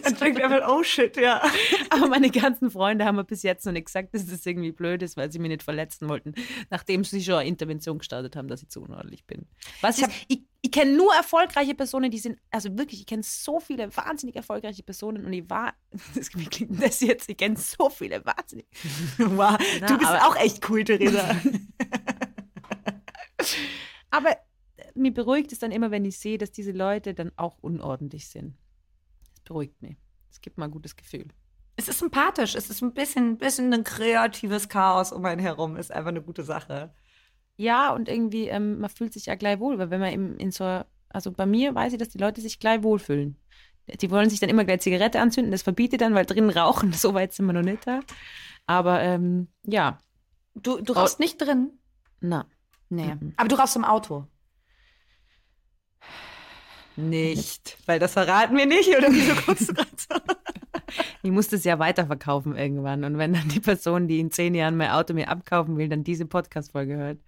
Dann 0.03 0.17
denkt 0.17 0.39
er 0.39 0.51
einfach, 0.51 0.69
oh 0.69 0.83
shit, 0.83 1.17
ja. 1.17 1.43
Aber 1.91 2.09
meine 2.09 2.31
ganzen 2.31 2.71
Freunde 2.71 3.05
haben 3.05 3.17
mir 3.17 3.25
bis 3.25 3.43
jetzt 3.43 3.67
noch 3.67 3.73
nicht 3.73 3.87
gesagt, 3.87 4.15
dass 4.15 4.27
das 4.27 4.47
irgendwie 4.47 4.73
blöd 4.73 5.03
ist, 5.03 5.17
weil 5.17 5.33
sie 5.33 5.39
mich 5.39 5.49
nicht 5.49 5.63
verletzen 5.63 6.09
wollten, 6.09 6.35
nachdem 6.71 7.05
sie 7.05 7.23
schon 7.23 7.37
eine 7.37 7.49
Intervention 7.49 7.99
gestartet 7.99 8.37
haben, 8.37 8.49
dass 8.49 8.63
ich 8.63 8.69
zu 8.69 8.83
unordentlich 8.83 9.27
bin. 9.27 9.47
Was 9.81 9.99
ich, 9.99 10.07
ich, 10.29 10.43
ich 10.61 10.71
kenne 10.71 10.97
nur 10.97 11.13
erfolgreiche 11.15 11.75
Personen, 11.75 12.11
die 12.11 12.19
sind, 12.19 12.39
also 12.51 12.77
wirklich, 12.79 13.01
ich 13.01 13.07
kenne 13.07 13.23
so 13.25 13.59
viele 13.59 13.95
wahnsinnig 13.97 14.37
erfolgreiche 14.37 14.83
Personen 14.83 15.25
und 15.25 15.33
ich 15.33 15.49
war, 15.51 15.75
das 16.15 16.31
klingt 16.31 16.83
das 16.83 17.01
jetzt, 17.01 17.29
ich 17.29 17.37
kenne 17.37 17.57
so 17.57 17.91
viele 17.91 18.25
wahnsinnig. 18.25 18.67
Wow, 19.19 19.57
Na, 19.81 19.87
du 19.87 19.99
bist 19.99 20.11
auch 20.11 20.37
echt 20.37 20.69
cool, 20.69 20.85
Theresa. 20.85 21.37
aber 24.11 24.37
mir 24.95 25.13
beruhigt 25.13 25.53
es 25.53 25.59
dann 25.59 25.73
immer, 25.73 25.91
wenn 25.91 26.05
ich 26.05 26.19
sehe, 26.19 26.39
dass 26.39 26.53
diese 26.53 26.73
Leute 26.73 27.15
dann 27.15 27.33
auch 27.37 27.59
unordentlich 27.61 28.29
sind 28.29 28.57
beruhigt 29.45 29.81
mich. 29.83 29.97
Es 30.31 30.41
gibt 30.41 30.59
mal 30.59 30.67
ein 30.67 30.71
gutes 30.71 30.97
Gefühl. 30.97 31.29
Es 31.77 31.89
ist 31.89 31.99
sympathisch. 31.99 32.55
Es 32.55 32.71
ist 32.71 32.83
ein 32.83 32.95
bisschen, 32.95 33.39
bisschen 33.39 33.73
ein 33.73 33.85
kreatives 33.85 34.69
Chaos 34.69 35.13
um 35.13 35.25
einen 35.25 35.41
herum. 35.41 35.77
Ist 35.77 35.93
einfach 35.93 36.11
eine 36.11 36.23
gute 36.23 36.45
Sache. 36.45 36.95
Ja, 37.57 37.93
und 37.95 38.09
irgendwie, 38.09 38.49
ähm, 38.49 38.81
man 38.81 38.91
fühlt 38.91 39.13
sich 39.13 39.27
ja 39.27 39.35
gleich 39.35 39.59
wohl, 39.59 39.79
weil 39.79 39.91
wenn 39.91 40.01
man 40.01 40.13
in, 40.13 40.37
in 40.39 40.51
so, 40.51 40.83
also 41.11 41.33
bei 41.33 41.47
mir 41.47 41.75
weiß 41.75 41.93
ich, 41.93 41.99
dass 41.99 42.09
die 42.09 42.19
Leute 42.19 42.41
sich 42.41 42.59
gleich 42.59 42.83
wohlfühlen. 42.83 43.37
Die 44.01 44.11
wollen 44.11 44.31
sich 44.31 44.41
dann 44.41 44.49
immer 44.49 44.65
gleich 44.65 44.81
Zigarette 44.81 45.21
anzünden, 45.21 45.51
das 45.51 45.63
verbiete 45.63 45.97
dann, 45.97 46.15
weil 46.15 46.25
drinnen 46.25 46.51
rauchen, 46.51 46.93
so 46.93 47.15
weit 47.15 47.33
sind 47.33 47.47
wir 47.47 47.53
noch 47.53 47.63
nicht 47.63 47.87
da. 47.87 48.01
Aber 48.67 49.01
ähm, 49.01 49.49
ja. 49.65 50.01
Du, 50.55 50.81
du 50.81 50.93
rauchst 50.93 51.19
nicht 51.19 51.41
drin? 51.41 51.79
Na. 52.21 52.47
Nee. 52.89 53.15
Mhm. 53.15 53.33
Aber 53.37 53.49
du 53.49 53.57
rauchst 53.57 53.77
im 53.77 53.85
Auto? 53.85 54.27
Nicht, 56.97 57.79
weil 57.87 57.99
das 57.99 58.13
verraten 58.13 58.57
wir 58.57 58.67
nicht, 58.67 58.89
oder 58.97 59.11
wieso 59.11 59.35
guckst 59.47 59.69
du 59.69 59.75
gerade 59.75 59.91
so? 59.97 60.17
Ich 61.23 61.31
muss 61.31 61.49
das 61.49 61.65
ja 61.65 61.79
weiterverkaufen 61.79 62.55
irgendwann. 62.55 63.05
Und 63.05 63.17
wenn 63.17 63.33
dann 63.33 63.49
die 63.49 63.61
Person, 63.61 64.09
die 64.09 64.21
in 64.21 64.31
zehn 64.31 64.55
Jahren 64.55 64.77
mein 64.77 64.91
Auto 64.91 65.15
mir 65.15 65.29
abkaufen 65.29 65.79
will, 65.79 65.89
dann 65.89 66.05
diese 66.05 66.27
Podcast-Folge 66.27 66.97
hört. 66.97 67.19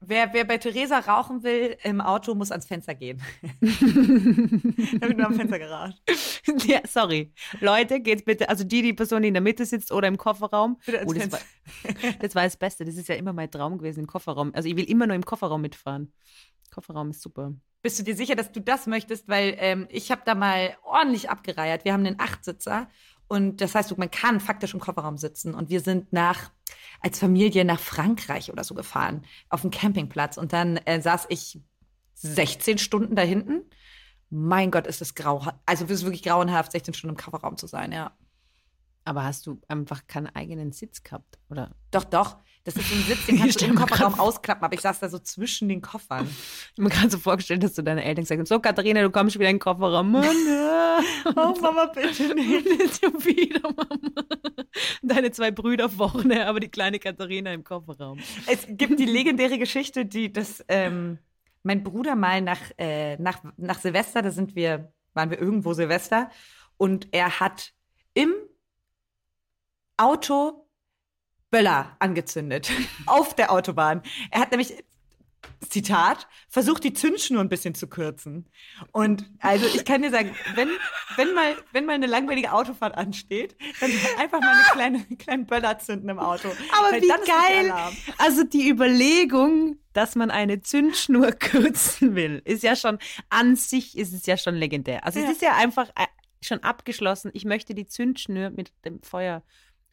Wer, 0.00 0.32
wer 0.32 0.44
bei 0.44 0.58
Theresa 0.58 0.98
rauchen 0.98 1.42
will 1.42 1.76
im 1.82 2.00
Auto, 2.00 2.34
muss 2.34 2.50
ans 2.50 2.66
Fenster 2.66 2.94
gehen. 2.94 3.20
Damit 5.00 5.16
nur 5.16 5.26
am 5.26 5.34
Fenster 5.34 5.58
geraten. 5.58 5.94
Ja, 6.66 6.80
sorry. 6.86 7.32
Leute, 7.60 8.00
geht's 8.00 8.24
bitte, 8.24 8.48
also 8.48 8.62
die, 8.62 8.80
die 8.80 8.92
Person, 8.92 9.22
die 9.22 9.28
in 9.28 9.34
der 9.34 9.42
Mitte 9.42 9.66
sitzt 9.66 9.90
oder 9.90 10.06
im 10.06 10.16
Kofferraum. 10.16 10.78
Oh, 11.04 11.12
das, 11.12 11.32
war, 11.32 11.40
das 12.20 12.34
war 12.34 12.44
das 12.44 12.56
Beste. 12.56 12.84
Das 12.84 12.94
ist 12.94 13.08
ja 13.08 13.16
immer 13.16 13.32
mein 13.32 13.50
Traum 13.50 13.78
gewesen 13.78 14.00
im 14.00 14.06
Kofferraum. 14.06 14.52
Also 14.54 14.68
ich 14.68 14.76
will 14.76 14.84
immer 14.84 15.06
nur 15.06 15.16
im 15.16 15.24
Kofferraum 15.24 15.60
mitfahren. 15.60 16.12
Kofferraum 16.72 17.10
ist 17.10 17.20
super. 17.20 17.52
Bist 17.82 17.98
du 17.98 18.02
dir 18.02 18.16
sicher, 18.16 18.34
dass 18.34 18.52
du 18.52 18.60
das 18.60 18.86
möchtest? 18.86 19.28
Weil 19.28 19.54
ähm, 19.58 19.86
ich 19.90 20.10
habe 20.10 20.22
da 20.24 20.34
mal 20.34 20.76
ordentlich 20.82 21.30
abgereiert. 21.30 21.84
Wir 21.84 21.92
haben 21.92 22.06
einen 22.06 22.20
Achtsitzer 22.20 22.88
und 23.28 23.60
das 23.60 23.74
heißt, 23.74 23.96
man 23.98 24.10
kann 24.10 24.40
faktisch 24.40 24.74
im 24.74 24.80
Kofferraum 24.80 25.18
sitzen. 25.18 25.54
Und 25.54 25.68
wir 25.68 25.80
sind 25.80 26.12
nach 26.12 26.50
als 27.00 27.18
Familie 27.18 27.64
nach 27.64 27.80
Frankreich 27.80 28.50
oder 28.50 28.64
so 28.64 28.74
gefahren 28.74 29.24
auf 29.48 29.62
dem 29.62 29.70
Campingplatz 29.70 30.36
und 30.38 30.52
dann 30.52 30.76
äh, 30.78 31.00
saß 31.00 31.26
ich 31.28 31.60
16 32.14 32.78
Stunden 32.78 33.14
da 33.14 33.22
hinten. 33.22 33.62
Mein 34.30 34.70
Gott, 34.70 34.86
ist 34.86 35.02
es 35.02 35.14
grau. 35.14 35.46
Also 35.66 35.84
es 35.84 35.90
ist 35.90 36.04
wirklich 36.04 36.22
grauenhaft, 36.22 36.72
16 36.72 36.94
Stunden 36.94 37.16
im 37.16 37.22
Kofferraum 37.22 37.56
zu 37.56 37.66
sein, 37.66 37.92
ja. 37.92 38.16
Aber 39.04 39.22
hast 39.22 39.46
du 39.46 39.60
einfach 39.68 40.06
keinen 40.08 40.26
eigenen 40.34 40.72
Sitz 40.72 41.02
gehabt, 41.02 41.38
oder? 41.48 41.70
Doch, 41.92 42.04
doch. 42.04 42.38
Das 42.66 42.74
ist 42.74 42.92
ein 42.92 43.02
Sitz, 43.02 43.26
den 43.26 43.38
kannst 43.38 43.60
du 43.60 43.64
im 43.66 43.76
Kofferraum 43.76 44.18
ausklappen, 44.18 44.64
aber 44.64 44.74
ich 44.74 44.80
saß 44.80 44.98
da 44.98 45.08
so 45.08 45.20
zwischen 45.20 45.68
den 45.68 45.80
Koffern. 45.80 46.28
Ich 46.74 46.82
mir 46.82 46.90
gerade 46.90 47.10
so 47.10 47.18
vorgestellt, 47.18 47.62
dass 47.62 47.74
du 47.74 47.82
deine 47.82 48.04
Eltern 48.04 48.24
gesagt 48.24 48.40
hast, 48.40 48.48
so 48.48 48.58
Katharina, 48.58 49.02
du 49.02 49.10
kommst 49.10 49.38
wieder 49.38 49.48
in 49.48 49.54
den 49.54 49.60
Kofferraum. 49.60 50.10
Mann, 50.10 50.26
oh 51.36 51.54
Mama, 51.60 51.86
bitte 51.86 52.34
nicht. 52.34 53.02
wieder, 53.24 53.60
Mama. 53.62 53.86
Deine 55.00 55.30
zwei 55.30 55.52
Brüder 55.52 55.88
vorne, 55.88 56.44
aber 56.44 56.58
die 56.58 56.68
kleine 56.68 56.98
Katharina 56.98 57.54
im 57.54 57.62
Kofferraum. 57.62 58.18
Es 58.48 58.66
gibt 58.68 58.98
die 58.98 59.06
legendäre 59.06 59.58
Geschichte, 59.58 60.04
die 60.04 60.32
das 60.32 60.64
ähm, 60.66 61.18
mein 61.62 61.84
Bruder 61.84 62.16
mal 62.16 62.40
nach, 62.40 62.60
äh, 62.78 63.16
nach, 63.18 63.44
nach 63.56 63.78
Silvester, 63.78 64.22
da 64.22 64.32
sind 64.32 64.56
wir, 64.56 64.92
waren 65.14 65.30
wir 65.30 65.38
irgendwo 65.40 65.72
Silvester, 65.72 66.30
und 66.78 67.08
er 67.12 67.38
hat 67.38 67.72
im 68.12 68.32
Auto 69.96 70.65
Böller 71.50 71.96
angezündet 71.98 72.70
auf 73.06 73.34
der 73.34 73.52
Autobahn. 73.52 74.02
Er 74.30 74.40
hat 74.40 74.50
nämlich 74.50 74.74
Zitat, 75.68 76.26
versucht 76.48 76.84
die 76.84 76.92
Zündschnur 76.92 77.40
ein 77.40 77.48
bisschen 77.48 77.74
zu 77.74 77.88
kürzen. 77.88 78.48
Und 78.92 79.28
also 79.40 79.66
ich 79.66 79.84
kann 79.84 80.02
dir 80.02 80.10
sagen, 80.10 80.34
wenn, 80.54 80.68
wenn, 81.16 81.34
mal, 81.34 81.54
wenn 81.72 81.86
mal 81.86 81.94
eine 81.94 82.06
langweilige 82.06 82.52
Autofahrt 82.52 82.96
ansteht, 82.96 83.56
dann 83.80 83.90
einfach 84.18 84.40
mal 84.40 84.52
eine 84.52 84.64
kleine, 84.72 85.04
kleinen 85.18 85.46
Böller 85.46 85.78
zünden 85.78 86.08
im 86.08 86.18
Auto. 86.18 86.48
Aber 86.48 86.96
wie 86.96 87.08
geil! 87.08 87.72
Also 88.18 88.44
die 88.44 88.68
Überlegung, 88.68 89.78
dass 89.92 90.14
man 90.14 90.30
eine 90.30 90.60
Zündschnur 90.60 91.32
kürzen 91.32 92.14
will, 92.14 92.42
ist 92.44 92.62
ja 92.62 92.76
schon, 92.76 92.98
an 93.28 93.56
sich 93.56 93.96
ist 93.96 94.12
es 94.12 94.26
ja 94.26 94.36
schon 94.36 94.54
legendär. 94.54 95.04
Also 95.04 95.20
ja. 95.20 95.26
es 95.26 95.32
ist 95.32 95.42
ja 95.42 95.54
einfach 95.56 95.88
äh, 95.90 96.06
schon 96.42 96.62
abgeschlossen. 96.62 97.30
Ich 97.34 97.44
möchte 97.44 97.74
die 97.74 97.86
Zündschnur 97.86 98.50
mit 98.50 98.72
dem 98.84 99.02
Feuer 99.02 99.42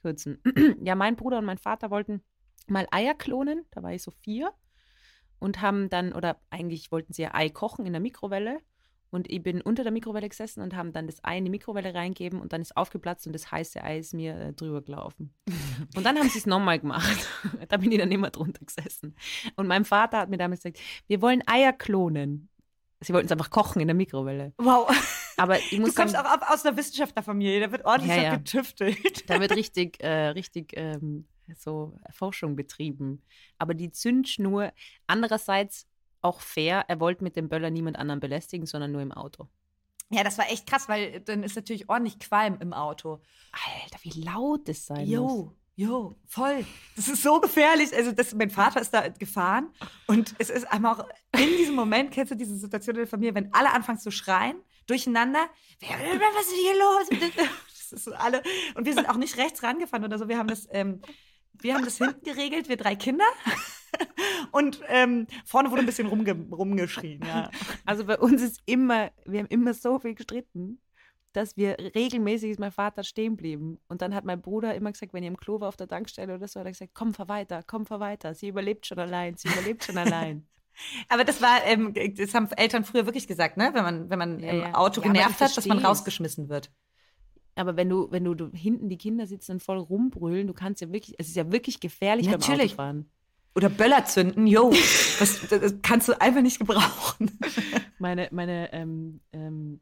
kürzen. 0.03 0.39
ja, 0.83 0.93
mein 0.95 1.15
Bruder 1.15 1.39
und 1.39 1.45
mein 1.45 1.57
Vater 1.57 1.89
wollten 1.89 2.21
mal 2.67 2.87
Eier 2.91 3.15
klonen, 3.15 3.65
da 3.71 3.81
war 3.81 3.93
ich 3.93 4.03
so 4.03 4.11
vier. 4.11 4.51
Und 5.39 5.61
haben 5.61 5.89
dann, 5.89 6.13
oder 6.13 6.39
eigentlich 6.49 6.91
wollten 6.91 7.11
sie 7.11 7.23
ja 7.23 7.33
Ei 7.33 7.49
kochen 7.49 7.85
in 7.85 7.91
der 7.91 8.01
Mikrowelle. 8.01 8.59
Und 9.09 9.29
ich 9.29 9.43
bin 9.43 9.61
unter 9.61 9.83
der 9.83 9.91
Mikrowelle 9.91 10.27
gesessen 10.27 10.61
und 10.61 10.75
haben 10.75 10.91
dann 10.91 11.05
das 11.05 11.23
Ei 11.23 11.37
in 11.37 11.43
die 11.43 11.51
Mikrowelle 11.51 11.93
reingeben 11.93 12.41
und 12.41 12.51
dann 12.51 12.61
ist 12.61 12.75
aufgeplatzt 12.75 13.27
und 13.27 13.33
das 13.33 13.51
heiße 13.51 13.83
Ei 13.83 13.99
ist 13.99 14.13
mir 14.13 14.35
äh, 14.35 14.53
drüber 14.53 14.81
gelaufen. 14.81 15.33
und 15.95 16.03
dann 16.03 16.17
haben 16.17 16.29
sie 16.29 16.39
es 16.39 16.47
nochmal 16.47 16.79
gemacht. 16.79 17.27
da 17.69 17.77
bin 17.77 17.91
ich 17.91 17.99
dann 17.99 18.11
immer 18.11 18.31
drunter 18.31 18.65
gesessen. 18.65 19.15
Und 19.55 19.67
mein 19.67 19.85
Vater 19.85 20.17
hat 20.17 20.29
mir 20.29 20.37
damals 20.37 20.63
gesagt, 20.63 20.79
wir 21.07 21.21
wollen 21.21 21.43
Eier 21.45 21.73
klonen. 21.73 22.49
Sie 23.03 23.13
wollten 23.13 23.25
es 23.25 23.31
einfach 23.31 23.49
kochen 23.49 23.81
in 23.81 23.87
der 23.87 23.95
Mikrowelle. 23.95 24.53
Wow. 24.57 24.89
Aber 25.37 25.57
ich 25.71 25.79
muss 25.79 25.93
du 25.93 25.95
kommst 25.95 26.13
sagen, 26.13 26.27
auch 26.27 26.49
aus 26.49 26.65
einer 26.65 26.77
Wissenschaftlerfamilie, 26.77 27.59
da 27.59 27.71
wird 27.71 27.85
ordentlich 27.85 28.15
ja, 28.15 28.23
ja. 28.23 28.35
getüftelt. 28.35 29.23
Da 29.27 29.39
wird 29.39 29.55
richtig, 29.55 29.99
äh, 30.03 30.27
richtig 30.29 30.73
ähm, 30.75 31.27
so 31.57 31.97
Forschung 32.11 32.55
betrieben. 32.55 33.21
Aber 33.57 33.73
die 33.73 33.91
Zündschnur, 33.91 34.71
andererseits 35.07 35.87
auch 36.21 36.39
fair, 36.39 36.85
er 36.87 36.99
wollte 36.99 37.23
mit 37.23 37.35
dem 37.35 37.49
Böller 37.49 37.69
niemand 37.69 37.97
anderen 37.97 38.19
belästigen, 38.19 38.65
sondern 38.65 38.91
nur 38.91 39.01
im 39.01 39.11
Auto. 39.11 39.47
Ja, 40.09 40.23
das 40.23 40.37
war 40.37 40.49
echt 40.49 40.67
krass, 40.67 40.87
weil 40.87 41.21
dann 41.21 41.43
ist 41.43 41.55
natürlich 41.55 41.89
ordentlich 41.89 42.19
Qualm 42.19 42.57
im 42.59 42.71
Auto. 42.73 43.21
Alter, 43.51 43.97
wie 44.03 44.21
laut 44.21 44.69
es 44.69 44.85
sein 44.85 45.07
jo. 45.07 45.27
muss. 45.27 45.62
Jo, 45.75 46.15
voll. 46.27 46.65
Das 46.95 47.07
ist 47.07 47.23
so 47.23 47.39
gefährlich. 47.39 47.95
Also, 47.95 48.11
das, 48.11 48.33
mein 48.35 48.51
Vater 48.51 48.79
ist 48.79 48.93
da 48.93 49.07
gefahren 49.07 49.69
und 50.05 50.35
es 50.37 50.49
ist 50.49 50.71
einmal 50.71 50.93
auch 50.93 51.07
in 51.35 51.57
diesem 51.57 51.75
Moment, 51.75 52.11
kennst 52.11 52.31
du 52.31 52.35
diese 52.35 52.55
Situation 52.55 52.95
in 52.95 53.01
der 53.01 53.07
Familie, 53.07 53.33
wenn 53.33 53.53
alle 53.53 53.71
anfangen 53.71 53.97
zu 53.97 54.11
schreien, 54.11 54.57
durcheinander. 54.85 55.49
Was 55.81 56.47
ist 56.47 56.53
hier 56.53 56.73
los? 56.73 57.47
Das 57.69 57.91
ist 57.91 58.05
so 58.05 58.13
alle. 58.13 58.43
Und 58.75 58.85
wir 58.85 58.93
sind 58.93 59.09
auch 59.09 59.17
nicht 59.17 59.37
rechts 59.37 59.63
rangefahren 59.63 60.05
oder 60.05 60.19
so. 60.19 60.27
Wir 60.27 60.37
haben 60.37 60.47
das, 60.47 60.67
ähm, 60.71 61.01
wir 61.53 61.73
haben 61.73 61.85
das 61.85 61.97
hinten 61.97 62.23
geregelt, 62.23 62.69
wir 62.69 62.77
drei 62.77 62.95
Kinder. 62.95 63.25
Und 64.51 64.81
ähm, 64.87 65.27
vorne 65.45 65.69
wurde 65.71 65.81
ein 65.81 65.85
bisschen 65.85 66.07
rumge 66.07 66.33
rumgeschrien, 66.51 67.21
ja. 67.25 67.49
Also 67.85 68.05
bei 68.05 68.17
uns 68.17 68.41
ist 68.41 68.61
immer, 68.65 69.11
wir 69.25 69.39
haben 69.39 69.47
immer 69.47 69.73
so 69.73 69.99
viel 69.99 70.15
gestritten 70.15 70.79
dass 71.33 71.57
wir 71.57 71.77
regelmäßig 71.95 72.51
ist 72.51 72.59
mein 72.59 72.71
Vater 72.71 73.03
stehen 73.03 73.35
blieben. 73.35 73.79
Und 73.87 74.01
dann 74.01 74.13
hat 74.13 74.23
mein 74.23 74.41
Bruder 74.41 74.75
immer 74.75 74.91
gesagt, 74.91 75.13
wenn 75.13 75.23
ihr 75.23 75.29
im 75.29 75.37
Klo 75.37 75.59
war 75.59 75.67
auf 75.67 75.77
der 75.77 75.87
Tankstelle 75.87 76.35
oder 76.35 76.47
so, 76.47 76.59
hat 76.59 76.67
er 76.67 76.71
gesagt, 76.71 76.91
komm, 76.93 77.13
fahr 77.13 77.27
weiter, 77.27 77.61
komm, 77.65 77.85
fahr 77.85 77.99
weiter. 77.99 78.33
Sie 78.33 78.47
überlebt 78.47 78.85
schon 78.85 78.99
allein, 78.99 79.35
sie 79.35 79.49
überlebt 79.49 79.83
schon 79.83 79.97
allein. 79.97 80.47
Aber 81.09 81.23
das 81.23 81.41
war, 81.41 81.63
ähm, 81.65 81.93
das 82.15 82.33
haben 82.33 82.49
Eltern 82.51 82.83
früher 82.83 83.05
wirklich 83.05 83.27
gesagt, 83.27 83.57
ne? 83.57 83.71
Wenn 83.73 83.83
man, 83.83 84.09
wenn 84.09 84.19
man 84.19 84.39
ja, 84.39 84.51
im 84.51 84.75
Auto 84.75 85.01
ja, 85.01 85.07
genervt 85.07 85.41
hat, 85.41 85.55
dass 85.55 85.65
man 85.65 85.79
rausgeschmissen 85.79 86.49
wird. 86.49 86.71
Aber 87.55 87.77
wenn 87.77 87.89
du, 87.89 88.09
wenn 88.11 88.23
du, 88.23 88.33
du, 88.33 88.49
hinten 88.51 88.89
die 88.89 88.97
Kinder 88.97 89.27
sitzen 89.27 89.53
und 89.53 89.63
voll 89.63 89.77
rumbrüllen, 89.77 90.47
du 90.47 90.53
kannst 90.53 90.81
ja 90.81 90.91
wirklich, 90.91 91.15
es 91.19 91.27
ist 91.27 91.35
ja 91.35 91.51
wirklich 91.51 91.79
gefährlich 91.79 92.27
Natürlich. 92.27 92.75
beim 92.75 92.87
Autofahren. 92.87 93.09
Oder 93.55 93.69
Böller 93.69 94.05
zünden, 94.05 94.47
yo, 94.47 94.71
das, 95.19 95.47
das 95.47 95.75
kannst 95.83 96.07
du 96.07 96.19
einfach 96.19 96.41
nicht 96.41 96.57
gebrauchen. 96.57 97.37
meine, 97.99 98.27
meine 98.31 98.73
ähm, 98.73 99.19
ähm, 99.31 99.79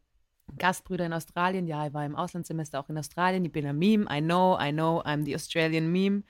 Gastbrüder 0.58 1.06
in 1.06 1.14
Australien. 1.14 1.68
Ja, 1.68 1.88
ich 1.88 1.94
war 1.94 2.06
im 2.06 2.16
Auslandssemester 2.16 2.80
auch 2.80 2.90
in 2.90 2.98
Australien. 2.98 3.46
Ich 3.46 3.52
bin 3.52 3.66
ein 3.66 3.78
Meme. 3.78 4.06
I 4.12 4.22
know, 4.22 4.58
I 4.60 4.72
know, 4.72 5.02
I'm 5.02 5.24
the 5.26 5.36
Australian 5.36 5.92
Meme. 5.92 6.24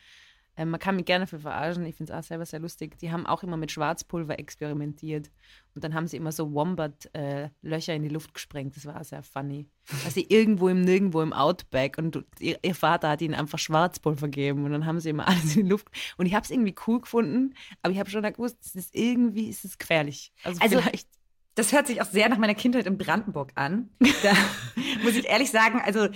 Ähm, 0.57 0.69
man 0.69 0.79
kann 0.79 0.97
mich 0.97 1.05
gerne 1.05 1.27
für 1.27 1.39
verarschen. 1.39 1.85
Ich 1.85 1.95
finde 1.95 2.11
es 2.11 2.19
auch 2.19 2.23
selber 2.23 2.45
sehr 2.45 2.59
lustig. 2.59 2.97
Die 2.99 3.11
haben 3.11 3.25
auch 3.25 3.41
immer 3.41 3.57
mit 3.57 3.71
Schwarzpulver 3.71 4.37
experimentiert. 4.37 5.31
Und 5.73 5.83
dann 5.83 5.93
haben 5.93 6.07
sie 6.07 6.17
immer 6.17 6.31
so 6.33 6.53
Wombat-Löcher 6.53 7.93
äh, 7.93 7.95
in 7.95 8.03
die 8.03 8.09
Luft 8.09 8.33
gesprengt. 8.33 8.75
Das 8.75 8.85
war 8.85 8.99
auch 8.99 9.03
sehr 9.05 9.23
funny. 9.23 9.67
Also 10.03 10.21
irgendwo 10.27 10.67
im 10.67 10.81
Nirgendwo 10.81 11.21
im 11.21 11.31
Outback. 11.31 11.97
Und 11.97 12.25
ihr, 12.39 12.59
ihr, 12.61 12.75
Vater 12.75 13.09
hat 13.09 13.21
ihnen 13.21 13.33
einfach 13.33 13.59
Schwarzpulver 13.59 14.27
gegeben. 14.27 14.65
Und 14.65 14.71
dann 14.71 14.85
haben 14.85 14.99
sie 14.99 15.09
immer 15.09 15.27
alles 15.27 15.55
in 15.55 15.63
die 15.63 15.69
Luft. 15.69 15.87
Und 16.17 16.25
ich 16.25 16.35
habe 16.35 16.43
es 16.43 16.51
irgendwie 16.51 16.75
cool 16.85 16.99
gefunden. 16.99 17.53
Aber 17.81 17.93
ich 17.93 17.99
habe 17.99 18.09
schon 18.09 18.21
gewusst, 18.21 18.57
es 18.65 18.75
ist 18.75 18.93
irgendwie 18.93 19.47
ist 19.47 19.63
es 19.63 19.77
gefährlich. 19.77 20.33
Also, 20.43 20.59
also 20.61 20.81
vielleicht 20.81 21.07
das 21.55 21.71
hört 21.73 21.87
sich 21.87 22.01
auch 22.01 22.05
sehr 22.05 22.29
nach 22.29 22.37
meiner 22.37 22.55
Kindheit 22.55 22.85
in 22.87 22.97
Brandenburg 22.97 23.51
an. 23.55 23.89
Da 24.23 24.33
muss 25.03 25.15
ich 25.15 25.25
ehrlich 25.27 25.49
sagen, 25.51 25.81
also 25.83 26.07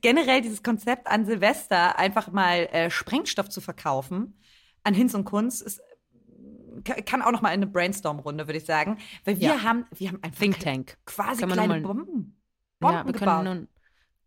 generell 0.00 0.40
dieses 0.40 0.62
Konzept 0.62 1.06
an 1.06 1.24
Silvester 1.24 1.98
einfach 1.98 2.32
mal 2.32 2.68
äh, 2.72 2.90
Sprengstoff 2.90 3.48
zu 3.48 3.60
verkaufen 3.60 4.38
an 4.84 4.94
Hinz 4.94 5.14
und 5.14 5.24
Kunst 5.24 5.62
ist 5.62 5.80
kann 7.06 7.22
auch 7.22 7.32
noch 7.32 7.42
mal 7.42 7.48
eine 7.48 7.66
Brainstorm-Runde, 7.66 8.46
würde 8.46 8.58
ich 8.58 8.64
sagen, 8.64 8.98
weil 9.24 9.40
wir 9.40 9.48
Ja. 9.48 9.62
haben, 9.64 9.84
wir 9.96 10.08
haben 10.08 10.22
einfach 10.22 10.38
Think 10.38 10.60
Tank. 10.60 10.96
quasi 11.06 11.44
kleine 11.44 11.80
Bomben, 11.80 12.36
Bomben 12.78 12.96
ja, 12.96 13.04
wir 13.04 13.12
gebaut. 13.12 13.18
können 13.18 13.46
einen 13.48 13.68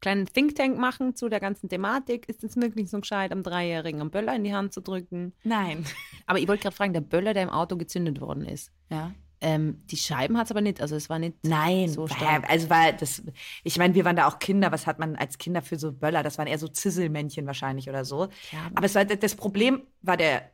kleinen 0.02 0.26
Think 0.26 0.56
Tank 0.56 0.78
machen 0.78 1.16
zu 1.16 1.30
der 1.30 1.40
ganzen 1.40 1.70
Thematik. 1.70 2.28
Ist 2.28 2.44
es 2.44 2.58
wirklich 2.58 2.90
so 2.90 3.00
gescheit, 3.00 3.32
am 3.32 3.42
Dreijährigen 3.44 4.02
einen 4.02 4.12
Böller 4.12 4.36
in 4.36 4.44
die 4.44 4.54
Hand 4.54 4.74
zu 4.74 4.82
drücken? 4.82 5.34
Nein. 5.46 5.86
Aber 6.26 6.40
ich 6.40 6.48
wollte 6.50 6.64
gerade 6.64 6.76
fragen, 6.76 6.92
der 6.94 7.02
Böller, 7.02 7.34
der 7.34 7.44
im 7.44 7.50
Auto 7.50 7.78
gezündet 7.78 8.20
worden 8.20 8.46
ist, 8.46 8.72
Ja. 8.90 9.12
Ähm, 9.42 9.82
die 9.88 9.98
Scheiben 9.98 10.38
hat 10.38 10.46
es 10.46 10.52
aber 10.52 10.62
nicht. 10.62 10.82
Also 10.82 10.96
es 10.96 11.10
war 11.10 11.20
nicht 11.20 11.36
Nein, 11.44 11.90
so 11.90 12.08
stark. 12.08 12.50
also 12.50 12.70
war 12.70 12.94
das, 12.94 13.24
ich 13.64 13.78
meine, 13.78 13.96
wir 13.96 14.06
waren 14.06 14.16
da 14.16 14.28
auch 14.28 14.40
Kinder, 14.40 14.72
was 14.72 14.88
hat 14.88 15.00
man 15.00 15.16
als 15.16 15.38
Kinder 15.38 15.62
für 15.62 15.78
so 15.78 15.92
Böller? 15.92 16.24
Das 16.24 16.38
waren 16.38 16.48
eher 16.48 16.60
so 16.60 16.68
Zisselmännchen 16.68 17.46
wahrscheinlich 17.48 17.90
oder 17.90 18.06
so. 18.06 18.30
Ja, 18.52 18.70
Aber 18.76 18.86
es 18.86 18.96
war, 18.96 19.04
das 19.06 19.36
Problem 19.36 19.82
war 20.02 20.18
der 20.18 20.52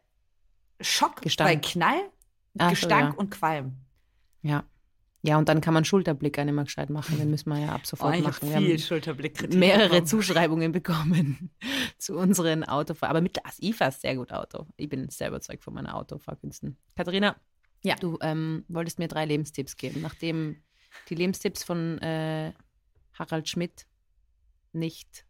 Schock 0.81 1.21
Gestank. 1.21 1.49
bei 1.49 1.55
Knall, 1.69 1.99
Ach 2.57 2.65
so, 2.65 2.69
Gestank 2.71 3.13
ja. 3.13 3.19
und 3.19 3.29
Qualm. 3.31 3.75
ja. 4.41 4.63
Ja, 5.23 5.37
und 5.37 5.49
dann 5.49 5.59
kann 5.59 5.73
man 5.73 5.83
Schulterblick 5.83 6.37
nicht 6.37 6.53
mehr 6.53 6.63
gescheit 6.63 6.89
machen. 6.89 7.17
Den 7.17 7.29
müssen 7.31 7.49
wir 7.49 7.59
ja 7.59 7.73
ab 7.73 7.85
sofort 7.85 8.13
Oh, 8.13 8.17
ich 8.17 8.23
machen. 8.23 8.35
habe 8.35 8.51
Wir 8.53 8.57
viel 8.59 8.69
haben 8.73 8.79
Schulterblick 8.79 9.53
mehrere 9.53 10.03
Zuschreibungen 10.05 10.71
bekommen 10.71 11.49
zu 11.97 12.15
unseren 12.15 12.63
Autofahren. 12.63 13.09
Aber 13.09 13.19
mit 13.21 13.43
also 13.43 13.57
ich 13.59 13.75
fahre 13.75 13.91
sehr 13.91 14.15
gut 14.15 14.31
Auto. 14.31 14.67
Ich 14.77 14.87
bin 14.87 15.09
sehr 15.09 15.27
überzeugt 15.29 15.63
von 15.65 15.73
meiner 15.73 15.95
Autofahrkünsten. 15.95 16.77
Katharina, 16.95 17.35
Ja. 17.87 17.95
du 17.95 18.17
ähm, 18.21 18.65
wolltest 18.67 18.99
mir 18.99 19.07
drei 19.07 19.25
Lebenstipps 19.25 19.77
geben. 19.77 20.01
Nachdem 20.01 20.61
die 21.09 21.15
Lebenstipps 21.15 21.63
von 21.63 21.97
äh, 21.99 22.53
Harald 23.13 23.47
Schmidt 23.49 23.85
nicht 24.73 25.25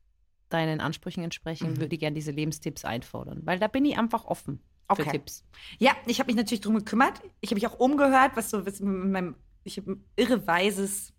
deinen 0.49 0.79
Ansprüchen 0.81 1.23
entsprechen, 1.23 1.71
Mhm. 1.73 1.77
würde 1.79 1.95
ich 1.95 1.99
gerne 1.99 2.15
diese 2.15 2.31
Lebenstipps 2.31 2.85
einfordern. 2.85 3.41
Weil 3.45 3.59
da 3.59 3.67
bin 3.67 3.85
ich 3.85 3.97
einfach 3.97 4.25
offen 4.25 4.59
für 4.95 5.01
Okay. 5.01 5.11
Tipps. 5.11 5.43
Ja, 5.79 5.95
ich 6.05 6.19
habe 6.19 6.27
mich 6.27 6.37
natürlich 6.37 6.61
drum 6.61 6.75
gekümmert. 6.75 7.21
Ich 7.41 7.49
habe 7.49 7.55
mich 7.55 7.67
auch 7.67 7.79
umgehört, 7.79 8.31
was 8.35 8.49
so 8.49 8.65
was 8.65 8.79
mit 8.79 9.11
meinem, 9.11 9.35
ich 9.65 9.77
habe 9.77 9.91
ein 9.91 10.05
irreweises 10.15 11.13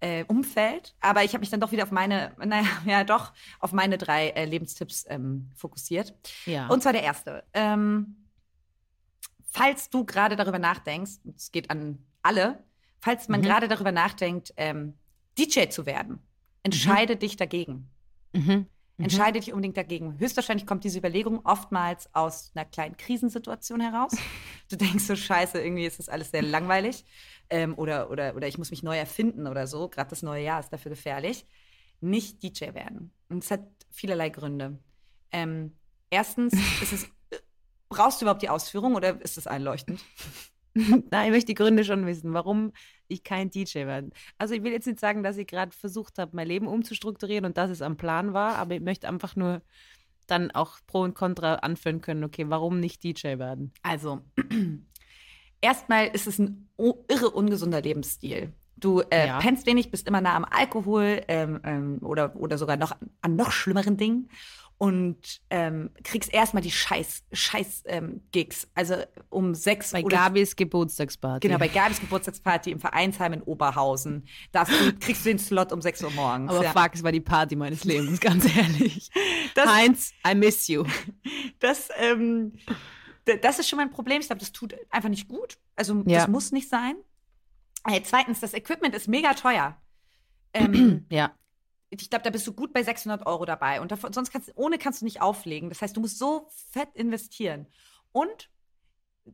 äh, 0.00 0.24
Umfeld, 0.24 0.94
aber 1.00 1.24
ich 1.24 1.32
habe 1.34 1.40
mich 1.40 1.50
dann 1.50 1.60
doch 1.60 1.72
wieder 1.72 1.82
auf 1.82 1.90
meine, 1.90 2.32
naja, 2.42 2.66
ja 2.86 3.04
doch, 3.04 3.34
auf 3.58 3.72
meine 3.72 3.98
drei 3.98 4.30
äh, 4.30 4.46
Lebenstipps 4.46 5.04
ähm, 5.10 5.50
fokussiert. 5.54 6.14
Ja. 6.46 6.68
Und 6.68 6.82
zwar 6.82 6.94
der 6.94 7.02
erste. 7.02 7.44
Ähm, 7.52 8.16
falls 9.50 9.90
du 9.90 10.04
gerade 10.04 10.36
darüber 10.36 10.58
nachdenkst, 10.58 11.20
und 11.24 11.36
es 11.36 11.52
geht 11.52 11.70
an 11.70 11.98
alle, 12.22 12.64
falls 13.00 13.28
man 13.28 13.40
Mhm. 13.40 13.44
gerade 13.44 13.68
darüber 13.68 13.92
nachdenkt, 13.92 14.52
ähm, 14.56 14.94
DJ 15.38 15.68
zu 15.70 15.86
werden, 15.86 16.20
entscheide 16.62 17.16
dich 17.16 17.36
dagegen. 17.36 17.90
mhm. 18.32 18.66
Mhm. 18.96 19.04
Entscheide 19.04 19.40
dich 19.40 19.50
unbedingt 19.52 19.78
dagegen. 19.78 20.18
Höchstwahrscheinlich 20.18 20.66
kommt 20.66 20.84
diese 20.84 20.98
Überlegung 20.98 21.40
oftmals 21.46 22.14
aus 22.14 22.52
einer 22.54 22.66
kleinen 22.66 22.96
Krisensituation 22.96 23.80
heraus. 23.80 24.12
Du 24.68 24.76
denkst 24.76 25.04
so, 25.04 25.16
scheiße, 25.16 25.60
irgendwie 25.60 25.86
ist 25.86 25.98
das 25.98 26.08
alles 26.08 26.30
sehr 26.30 26.42
langweilig. 26.42 27.04
Ähm, 27.48 27.74
oder, 27.76 28.10
oder, 28.10 28.36
oder 28.36 28.46
ich 28.46 28.56
muss 28.58 28.70
mich 28.70 28.82
neu 28.84 28.96
erfinden 28.96 29.48
oder 29.48 29.66
so. 29.66 29.88
Gerade 29.88 30.10
das 30.10 30.22
neue 30.22 30.44
Jahr 30.44 30.60
ist 30.60 30.68
dafür 30.72 30.90
gefährlich. 30.90 31.44
Nicht 32.00 32.42
DJ 32.42 32.74
werden. 32.74 33.10
Und 33.28 33.42
es 33.42 33.50
hat 33.50 33.62
vielerlei 33.90 34.28
Gründe. 34.28 34.78
Ähm, 35.32 35.76
erstens, 36.10 36.52
ist 36.82 36.92
es, 36.92 37.08
brauchst 37.90 38.20
du 38.20 38.24
überhaupt 38.24 38.42
die 38.42 38.48
Ausführung 38.48 38.94
oder 38.94 39.20
ist 39.20 39.36
es 39.36 39.46
einleuchtend? 39.46 40.00
Nein, 40.74 41.26
ich 41.26 41.30
möchte 41.32 41.46
die 41.46 41.54
Gründe 41.54 41.84
schon 41.84 42.06
wissen, 42.06 42.32
warum 42.32 42.72
ich 43.08 43.24
kein 43.24 43.50
DJ 43.50 43.86
werde. 43.86 44.10
Also 44.38 44.54
ich 44.54 44.62
will 44.62 44.72
jetzt 44.72 44.86
nicht 44.86 45.00
sagen, 45.00 45.22
dass 45.22 45.36
ich 45.36 45.46
gerade 45.48 45.72
versucht 45.76 46.18
habe, 46.18 46.30
mein 46.34 46.46
Leben 46.46 46.68
umzustrukturieren 46.68 47.44
und 47.44 47.56
dass 47.58 47.70
es 47.70 47.82
am 47.82 47.96
Plan 47.96 48.32
war, 48.32 48.54
aber 48.56 48.76
ich 48.76 48.80
möchte 48.80 49.08
einfach 49.08 49.34
nur 49.36 49.62
dann 50.28 50.52
auch 50.52 50.78
Pro 50.86 51.00
und 51.02 51.14
Contra 51.14 51.56
anführen 51.56 52.00
können, 52.00 52.22
okay, 52.22 52.44
warum 52.48 52.78
nicht 52.78 53.02
DJ 53.02 53.38
werden? 53.38 53.72
Also, 53.82 54.20
erstmal 55.60 56.06
ist 56.08 56.28
es 56.28 56.38
ein 56.38 56.68
irre 57.08 57.30
ungesunder 57.30 57.80
Lebensstil. 57.82 58.52
Du 58.76 59.00
äh, 59.10 59.26
Ja. 59.26 59.38
pennst 59.40 59.66
wenig, 59.66 59.90
bist 59.90 60.06
immer 60.08 60.20
nah 60.20 60.36
am 60.36 60.44
Alkohol 60.44 61.20
ähm, 61.28 61.60
ähm, 61.64 61.98
oder, 62.00 62.34
oder 62.36 62.56
sogar 62.56 62.76
noch 62.76 62.96
an 63.20 63.36
noch 63.36 63.50
schlimmeren 63.50 63.96
Dingen 63.96 64.30
und 64.80 65.42
ähm, 65.50 65.90
kriegst 66.04 66.32
erstmal 66.32 66.62
die 66.62 66.70
Scheiß, 66.70 67.24
Scheiß 67.32 67.82
ähm, 67.84 68.22
Gigs. 68.32 68.66
Also 68.74 68.94
um 69.28 69.54
sechs 69.54 69.90
Bei 69.92 70.02
oder 70.02 70.16
Gabis 70.16 70.56
Geburtstagsparty. 70.56 71.46
genau 71.46 71.58
bei 71.58 71.68
Gabis 71.68 72.00
Geburtstagsparty 72.00 72.70
im 72.70 72.80
Vereinsheim 72.80 73.34
in 73.34 73.42
Oberhausen. 73.42 74.26
Da 74.52 74.64
kriegst 75.00 75.26
du 75.26 75.28
den 75.28 75.38
Slot 75.38 75.72
um 75.72 75.82
6 75.82 76.02
Uhr 76.02 76.10
morgens. 76.12 76.50
Aber 76.50 76.64
ja. 76.64 76.72
fuck, 76.72 76.94
es 76.94 77.02
war 77.02 77.12
die 77.12 77.20
Party 77.20 77.56
meines 77.56 77.84
Lebens, 77.84 78.20
ganz 78.22 78.46
ehrlich. 78.56 79.10
Das- 79.54 79.68
Heinz, 79.68 80.12
I 80.26 80.34
miss 80.34 80.66
you. 80.66 80.84
Das, 81.58 81.90
ähm, 81.98 82.54
das 83.42 83.58
ist 83.58 83.68
schon 83.68 83.76
mal 83.76 83.82
ein 83.82 83.90
Problem. 83.90 84.22
Ich 84.22 84.28
glaube, 84.28 84.40
das 84.40 84.50
tut 84.50 84.74
einfach 84.88 85.10
nicht 85.10 85.28
gut. 85.28 85.58
Also 85.76 86.02
Ja. 86.06 86.20
das 86.20 86.28
muss 86.28 86.52
nicht 86.52 86.70
sein. 86.70 86.94
Äh, 87.86 88.00
zweitens, 88.02 88.40
das 88.40 88.54
Equipment 88.54 88.94
ist 88.94 89.08
mega 89.08 89.34
teuer. 89.34 89.76
Ähm, 90.54 91.04
Ja, 91.10 91.32
ich 91.90 92.08
glaube, 92.08 92.22
da 92.22 92.30
bist 92.30 92.46
du 92.46 92.52
gut 92.52 92.72
bei 92.72 92.82
600 92.82 93.26
Euro 93.26 93.44
dabei. 93.44 93.80
Und 93.80 93.90
davon, 93.90 94.12
sonst 94.12 94.30
kannst 94.30 94.48
du, 94.48 94.52
ohne 94.54 94.78
kannst 94.78 95.00
du 95.00 95.04
nicht 95.04 95.20
auflegen. 95.20 95.68
Das 95.68 95.82
heißt, 95.82 95.96
du 95.96 96.00
musst 96.00 96.18
so 96.18 96.48
fett 96.70 96.88
investieren. 96.94 97.66
Und 98.12 98.48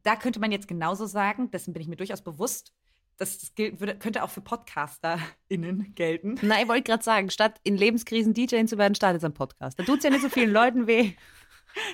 da 0.03 0.17
könnte 0.17 0.41
man 0.41 0.53
jetzt 0.53 0.69
genauso 0.69 1.07
sagen, 1.07 1.51
dessen 1.51 1.73
bin 1.73 1.83
ich 1.83 1.89
mir 1.89 1.97
durchaus 1.97 2.23
bewusst, 2.23 2.73
dass 3.19 3.39
das 3.39 3.55
könnte 3.55 4.23
auch 4.23 4.31
für 4.31 4.43
PodcasterInnen 4.43 5.95
gelten. 5.95 6.39
na, 6.43 6.61
ich 6.61 6.69
wollte 6.69 6.83
gerade 6.83 7.03
sagen, 7.03 7.31
statt 7.31 7.61
in 7.63 7.77
Lebenskrisen 7.77 8.35
DJ 8.35 8.65
zu 8.65 8.77
werden, 8.77 8.95
startet 8.95 9.25
ein 9.25 9.33
Podcast. 9.33 9.79
Da 9.79 9.85
tut 9.85 9.99
es 9.99 10.05
ja 10.05 10.11
nicht 10.11 10.23
so 10.23 10.29
vielen 10.29 10.51
Leuten 10.51 10.87
weh. 10.87 11.13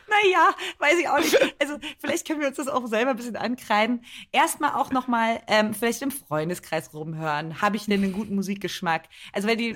Naja, 0.09 0.55
weiß 0.79 0.99
ich 0.99 1.09
auch 1.09 1.19
nicht. 1.19 1.57
Also 1.61 1.79
vielleicht 1.99 2.27
können 2.27 2.41
wir 2.41 2.49
uns 2.49 2.57
das 2.57 2.69
auch 2.69 2.87
selber 2.87 3.11
ein 3.11 3.17
bisschen 3.17 3.37
ankreiden. 3.37 4.05
Erstmal 4.31 4.73
auch 4.73 4.91
noch 4.91 5.09
mal 5.09 5.41
ähm, 5.47 5.75
vielleicht 5.75 6.03
im 6.03 6.11
Freundeskreis 6.11 6.93
rumhören. 6.93 7.61
Habe 7.61 7.77
ich 7.77 7.87
denn 7.87 8.03
einen 8.03 8.13
guten 8.13 8.35
Musikgeschmack? 8.35 9.09
Also 9.33 9.49
wenn 9.49 9.59
die, 9.59 9.75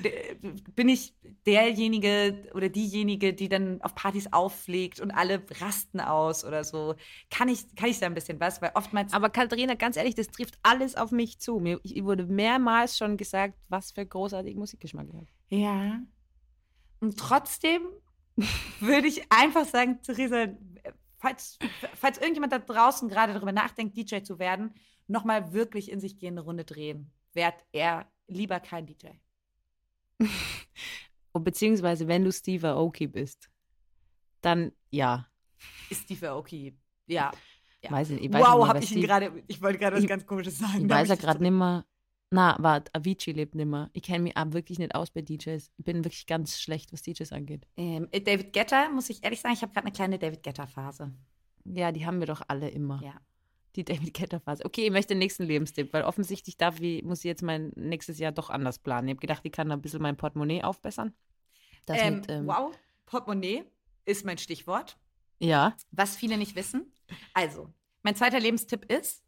bin 0.74 0.88
ich 0.88 1.14
derjenige 1.46 2.50
oder 2.54 2.68
diejenige, 2.68 3.32
die 3.34 3.48
dann 3.48 3.80
auf 3.82 3.94
Partys 3.94 4.32
auflegt 4.32 5.00
und 5.00 5.10
alle 5.10 5.42
rasten 5.60 6.00
aus 6.00 6.44
oder 6.44 6.64
so? 6.64 6.94
Kann 7.30 7.48
ich, 7.48 7.74
kann 7.76 7.88
ich 7.88 7.98
da 7.98 8.06
ein 8.06 8.14
bisschen 8.14 8.40
was? 8.40 8.60
Weil 8.62 8.72
oftmals 8.74 9.12
Aber 9.12 9.30
Katharina, 9.30 9.74
ganz 9.74 9.96
ehrlich, 9.96 10.14
das 10.14 10.28
trifft 10.28 10.58
alles 10.62 10.96
auf 10.96 11.10
mich 11.10 11.38
zu. 11.38 11.58
Mir 11.58 11.80
ich 11.82 12.04
wurde 12.04 12.26
mehrmals 12.26 12.96
schon 12.98 13.16
gesagt, 13.16 13.54
was 13.68 13.92
für 13.92 14.04
großartigen 14.04 14.58
Musikgeschmack 14.58 15.06
ich 15.08 15.14
habe. 15.14 15.26
Ja. 15.48 16.00
Und 17.00 17.18
trotzdem 17.18 17.82
würde 18.80 19.08
ich 19.08 19.22
einfach 19.30 19.64
sagen, 19.64 20.00
Theresa, 20.02 20.48
falls, 21.18 21.58
falls 21.94 22.18
irgendjemand 22.18 22.52
da 22.52 22.58
draußen 22.58 23.08
gerade 23.08 23.32
darüber 23.32 23.52
nachdenkt, 23.52 23.96
DJ 23.96 24.22
zu 24.22 24.38
werden, 24.38 24.74
nochmal 25.06 25.52
wirklich 25.52 25.90
in 25.90 26.00
sich 26.00 26.18
gehende 26.18 26.42
Runde 26.42 26.64
drehen. 26.64 27.10
Werd 27.32 27.64
er 27.72 28.10
lieber 28.26 28.60
kein 28.60 28.86
DJ. 28.86 29.08
Und 31.32 31.44
beziehungsweise, 31.44 32.08
wenn 32.08 32.24
du 32.24 32.32
Steve 32.32 32.68
Aoki 32.68 33.06
bist, 33.06 33.50
dann 34.40 34.72
ja. 34.90 35.28
Ist 35.90 36.04
Steve 36.04 36.30
Aoki. 36.30 36.78
Ja. 37.06 37.30
Ja. 37.82 37.90
Weiß 37.90 38.10
ich, 38.10 38.22
ich 38.22 38.32
weiß 38.32 38.42
wow, 38.42 38.66
habe 38.66 38.78
ich 38.78 38.92
ihn 38.92 39.02
gerade, 39.02 39.44
ich 39.46 39.60
wollte 39.60 39.78
gerade 39.78 39.96
was 39.96 40.06
ganz 40.06 40.26
Komisches 40.26 40.58
sagen. 40.58 40.84
Ich 40.84 40.88
weiß 40.88 41.08
ja 41.08 41.14
gerade 41.14 41.42
nicht 41.42 41.52
mehr. 41.52 41.84
Na, 42.30 42.56
warte, 42.58 42.92
Avicii 42.94 43.32
lebt 43.32 43.54
nicht 43.54 43.66
mehr. 43.66 43.88
Ich 43.92 44.02
kenne 44.02 44.24
mich 44.24 44.36
aber 44.36 44.52
wirklich 44.52 44.78
nicht 44.78 44.94
aus 44.94 45.10
bei 45.10 45.22
DJs. 45.22 45.70
Ich 45.76 45.84
bin 45.84 46.04
wirklich 46.04 46.26
ganz 46.26 46.58
schlecht, 46.60 46.92
was 46.92 47.02
DJs 47.02 47.30
angeht. 47.32 47.66
Ähm, 47.76 48.08
David 48.10 48.52
Guetta, 48.52 48.88
muss 48.88 49.10
ich 49.10 49.22
ehrlich 49.22 49.40
sagen, 49.40 49.54
ich 49.54 49.62
habe 49.62 49.72
gerade 49.72 49.86
eine 49.86 49.94
kleine 49.94 50.18
David 50.18 50.42
Guetta-Phase. 50.42 51.12
Ja, 51.64 51.92
die 51.92 52.04
haben 52.04 52.18
wir 52.18 52.26
doch 52.26 52.42
alle 52.48 52.68
immer. 52.68 53.00
Ja. 53.02 53.14
Die 53.76 53.84
David 53.84 54.12
Guetta-Phase. 54.14 54.64
Okay, 54.64 54.86
ich 54.86 54.90
möchte 54.90 55.14
den 55.14 55.18
nächsten 55.18 55.44
Lebenstipp, 55.44 55.92
weil 55.92 56.02
offensichtlich 56.02 56.56
darf 56.56 56.80
ich, 56.80 57.04
muss 57.04 57.18
ich 57.20 57.24
jetzt 57.24 57.42
mein 57.42 57.72
nächstes 57.76 58.18
Jahr 58.18 58.32
doch 58.32 58.50
anders 58.50 58.78
planen. 58.78 59.08
Ich 59.08 59.12
habe 59.12 59.20
gedacht, 59.20 59.42
ich 59.44 59.52
kann 59.52 59.68
da 59.68 59.74
ein 59.76 59.82
bisschen 59.82 60.02
mein 60.02 60.16
Portemonnaie 60.16 60.62
aufbessern. 60.62 61.14
Das 61.84 61.98
Ähm, 62.00 62.16
mit, 62.16 62.30
ähm, 62.30 62.46
wow, 62.46 62.76
Portemonnaie 63.04 63.64
ist 64.04 64.24
mein 64.24 64.38
Stichwort. 64.38 64.96
Ja. 65.38 65.76
Was 65.92 66.16
viele 66.16 66.38
nicht 66.38 66.56
wissen. 66.56 66.92
Also, 67.34 67.72
mein 68.02 68.16
zweiter 68.16 68.40
Lebenstipp 68.40 68.90
ist, 68.90 69.25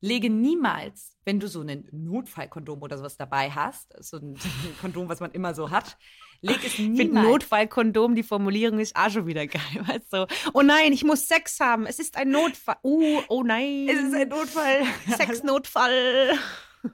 lege 0.00 0.30
niemals, 0.30 1.16
wenn 1.24 1.40
du 1.40 1.48
so 1.48 1.62
ein 1.62 1.88
Notfallkondom 1.92 2.82
oder 2.82 2.98
sowas 2.98 3.16
dabei 3.16 3.50
hast, 3.50 3.92
so 4.02 4.18
ein 4.18 4.36
Kondom, 4.80 5.08
was 5.08 5.20
man 5.20 5.32
immer 5.32 5.54
so 5.54 5.70
hat, 5.70 5.96
leg 6.40 6.58
es 6.64 6.78
niemals. 6.78 7.26
Notfallkondom, 7.26 8.14
die 8.14 8.22
Formulierung 8.22 8.78
ist 8.78 8.96
auch 8.96 9.10
schon 9.10 9.26
wieder 9.26 9.46
geil. 9.46 9.62
Weißt 9.86 10.12
du? 10.12 10.26
Oh 10.54 10.62
nein, 10.62 10.92
ich 10.92 11.04
muss 11.04 11.26
Sex 11.26 11.60
haben. 11.60 11.86
Es 11.86 11.98
ist 11.98 12.16
ein 12.16 12.30
Notfall. 12.30 12.76
Oh, 12.82 13.20
oh 13.28 13.42
nein. 13.42 13.88
es 13.88 13.98
ist 13.98 14.14
ein 14.14 14.28
Notfall. 14.28 14.82
Sexnotfall. 15.16 16.38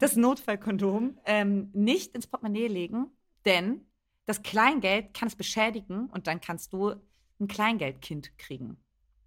Das 0.00 0.16
Notfallkondom 0.16 1.18
ähm, 1.26 1.70
nicht 1.74 2.14
ins 2.14 2.26
Portemonnaie 2.26 2.68
legen, 2.68 3.06
denn 3.44 3.86
das 4.26 4.42
Kleingeld 4.42 5.12
kann 5.12 5.28
es 5.28 5.36
beschädigen 5.36 6.08
und 6.10 6.26
dann 6.26 6.40
kannst 6.40 6.72
du 6.72 6.94
ein 7.38 7.48
Kleingeldkind 7.48 8.38
kriegen. 8.38 8.78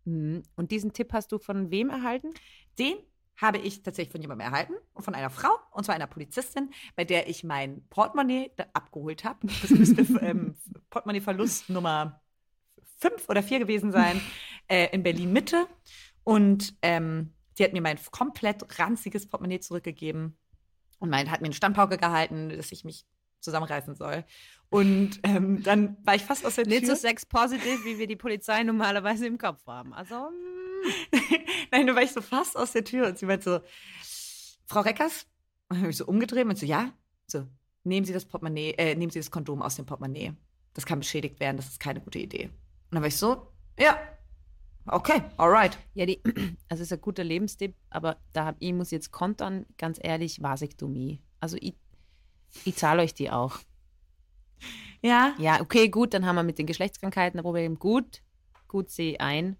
Mhm. 0.06 0.44
Und 0.56 0.72
diesen 0.72 0.94
Tipp 0.94 1.14
hast 1.14 1.32
du 1.32 1.38
von 1.38 1.70
wem 1.70 1.90
erhalten? 1.90 2.30
Den 2.80 2.98
habe 3.38 3.60
ich 3.60 3.84
tatsächlich 3.84 4.12
von 4.12 4.22
jemandem 4.22 4.48
erhalten, 4.48 4.74
von 4.96 5.14
einer 5.14 5.30
Frau, 5.30 5.52
und 5.72 5.84
zwar 5.84 5.96
einer 5.96 6.08
Polizistin, 6.08 6.72
bei 6.96 7.06
der 7.06 7.30
ich 7.30 7.44
mein 7.44 7.88
Portemonnaie 7.90 8.52
abgeholt 8.74 9.24
habe. 9.24 9.48
Das 9.62 9.70
müsste 9.70 10.02
ähm, 10.22 10.56
Portemonnaie-Verlust 10.90 11.70
Nummer 11.70 12.22
fünf 12.98 13.30
oder 13.30 13.44
vier 13.44 13.60
gewesen 13.60 13.92
sein, 13.92 14.20
äh, 14.68 14.88
in 14.92 15.04
Berlin-Mitte. 15.04 15.68
Und 16.24 16.76
ähm, 16.82 17.34
die 17.58 17.64
hat 17.64 17.74
mir 17.74 17.82
mein 17.82 18.00
komplett 18.12 18.80
ranziges 18.80 19.28
Portemonnaie 19.28 19.60
zurückgegeben 19.60 20.38
und 21.00 21.10
mein, 21.10 21.30
hat 21.30 21.42
mir 21.42 21.48
eine 21.48 21.56
Standpauke 21.56 21.98
gehalten, 21.98 22.50
dass 22.50 22.72
ich 22.72 22.84
mich 22.84 23.06
zusammenreißen 23.40 23.96
soll. 23.96 24.26
Und 24.70 25.20
ähm, 25.24 25.62
dann 25.64 25.98
war 26.04 26.16
ich 26.16 26.24
fast 26.24 26.46
aus 26.46 26.56
der 26.56 26.66
Tür. 26.66 26.74
Nicht 26.74 26.88
so 26.88 26.96
sex-positiv, 26.96 27.86
wie 27.86 28.00
wir 28.00 28.08
die 28.08 28.16
Polizei 28.16 28.64
normalerweise 28.64 29.28
im 29.28 29.38
Kopf 29.38 29.66
haben. 29.68 29.94
Also. 29.94 30.16
mm. 30.16 30.66
Nein, 31.72 31.88
da 31.88 31.96
war 31.96 32.04
ich 32.04 32.12
so 32.12 32.22
fast 32.22 32.58
aus 32.58 32.72
der 32.72 32.84
Tür 32.84 33.08
und 33.08 33.18
sie 33.18 33.26
meinte 33.26 33.44
so, 33.44 33.60
Frau 34.66 34.82
Reckers? 34.82 35.26
Und 35.70 35.76
dann 35.76 35.82
habe 35.82 35.92
ich 35.92 35.98
so 35.98 36.06
umgedreht 36.06 36.46
und 36.46 36.58
so, 36.58 36.66
ja? 36.66 36.94
So, 37.28 37.48
nehmen 37.84 38.06
Sie 38.06 38.14
das 38.14 38.26
Portemonnaie, 38.26 38.74
äh, 38.78 38.96
nehmen 38.96 39.12
Sie 39.12 39.20
das 39.20 39.32
Kondom 39.32 39.62
aus 39.62 39.76
dem 39.76 39.86
Portemonnaie. 39.86 40.34
Das 40.74 40.86
kann 40.86 41.00
beschädigt 41.00 41.40
werden, 41.40 41.58
das 41.58 41.68
ist 41.68 41.80
keine 41.80 42.02
gute 42.02 42.20
Idee. 42.20 42.46
Und 42.46 42.52
dann 42.92 43.02
war 43.02 43.08
ich 43.08 43.18
so, 43.18 43.48
ja, 43.80 43.98
okay, 44.86 45.22
alright. 45.38 45.78
Ja, 45.94 46.06
die, 46.06 46.22
also 46.70 46.84
ist 46.84 46.94
ein 46.94 47.02
guter 47.02 47.24
Lebenstipp, 47.24 47.76
aber 47.90 48.18
da 48.34 48.46
hab, 48.46 48.56
ich 48.60 48.74
muss 48.74 48.92
jetzt 48.92 49.12
kontern, 49.12 49.66
ganz 49.78 50.00
ehrlich, 50.02 50.42
Vasektomie. 50.42 51.22
Also 51.40 51.58
ich, 51.60 51.76
ich 52.66 52.76
zahle 52.76 53.02
euch 53.02 53.14
die 53.14 53.30
auch. 53.30 53.60
Ja, 55.02 55.36
Ja, 55.38 55.62
okay, 55.62 55.90
gut, 55.90 56.14
dann 56.14 56.26
haben 56.26 56.36
wir 56.36 56.44
mit 56.44 56.58
den 56.58 56.66
Geschlechtskrankheiten 56.66 57.40
ein 57.40 57.44
Problem. 57.44 57.78
Gut, 57.78 58.22
gut 58.68 58.90
sehe 58.90 59.14
ich 59.14 59.22
ein. 59.22 59.58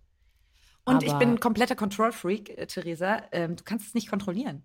Und 0.88 1.04
ich 1.04 1.10
Aber- 1.12 1.20
bin 1.20 1.30
ein 1.32 1.40
kompletter 1.40 1.76
Control-Freak, 1.76 2.50
äh, 2.58 2.66
Theresa. 2.68 3.24
Ähm, 3.32 3.56
du 3.56 3.64
kannst 3.64 3.88
es 3.88 3.94
nicht 3.94 4.10
kontrollieren. 4.10 4.64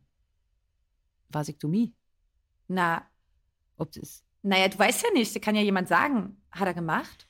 Vasektomie. 1.29 1.95
Na, 2.69 3.05
Ob 3.77 3.91
das, 3.93 4.23
naja, 4.43 4.69
du 4.69 4.79
weißt 4.79 5.03
ja 5.03 5.11
nicht, 5.13 5.41
kann 5.43 5.55
ja 5.55 5.63
jemand 5.63 5.89
sagen, 5.89 6.41
hat 6.51 6.67
er 6.67 6.75
gemacht? 6.75 7.27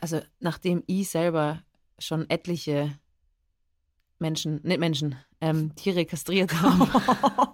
also 0.00 0.20
nachdem 0.40 0.82
ich 0.86 1.10
selber 1.10 1.62
schon 1.98 2.28
etliche 2.30 2.98
Menschen, 4.18 4.60
nicht 4.62 4.78
Menschen, 4.80 5.16
ähm, 5.40 5.74
Tiere 5.74 6.06
kastriert 6.06 6.52
habe. 6.62 7.53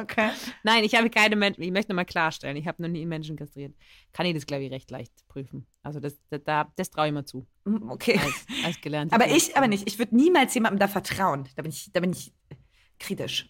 Okay. 0.00 0.30
Nein, 0.62 0.84
ich 0.84 0.94
habe 0.94 1.10
keine 1.10 1.36
Menschen, 1.36 1.62
ich 1.62 1.70
möchte 1.70 1.90
nochmal 1.92 2.04
klarstellen, 2.04 2.56
ich 2.56 2.66
habe 2.66 2.80
noch 2.82 2.88
nie 2.88 3.00
einen 3.00 3.08
Menschen 3.08 3.36
kastriert. 3.36 3.74
Kann 4.12 4.26
ich 4.26 4.34
das, 4.34 4.46
glaube 4.46 4.64
ich, 4.64 4.70
recht 4.72 4.90
leicht 4.90 5.12
prüfen. 5.28 5.66
Also 5.82 6.00
das, 6.00 6.18
das, 6.30 6.42
da- 6.44 6.72
das 6.76 6.90
traue 6.90 7.08
ich 7.08 7.12
mir 7.12 7.24
zu, 7.24 7.46
Mm, 7.64 7.90
Okay. 7.90 8.18
als, 8.18 8.46
als 8.64 8.80
gelernte 8.80 9.14
Aber 9.14 9.26
ich 9.28 9.56
aber 9.56 9.68
nicht. 9.68 9.86
Ich 9.88 9.98
würde 9.98 10.16
niemals 10.16 10.54
jemandem 10.54 10.78
da 10.78 10.88
vertrauen. 10.88 11.48
Da 11.56 11.62
bin 11.62 11.70
ich, 11.72 11.90
da 11.92 12.00
bin 12.00 12.12
ich 12.12 12.32
kritisch. 12.98 13.48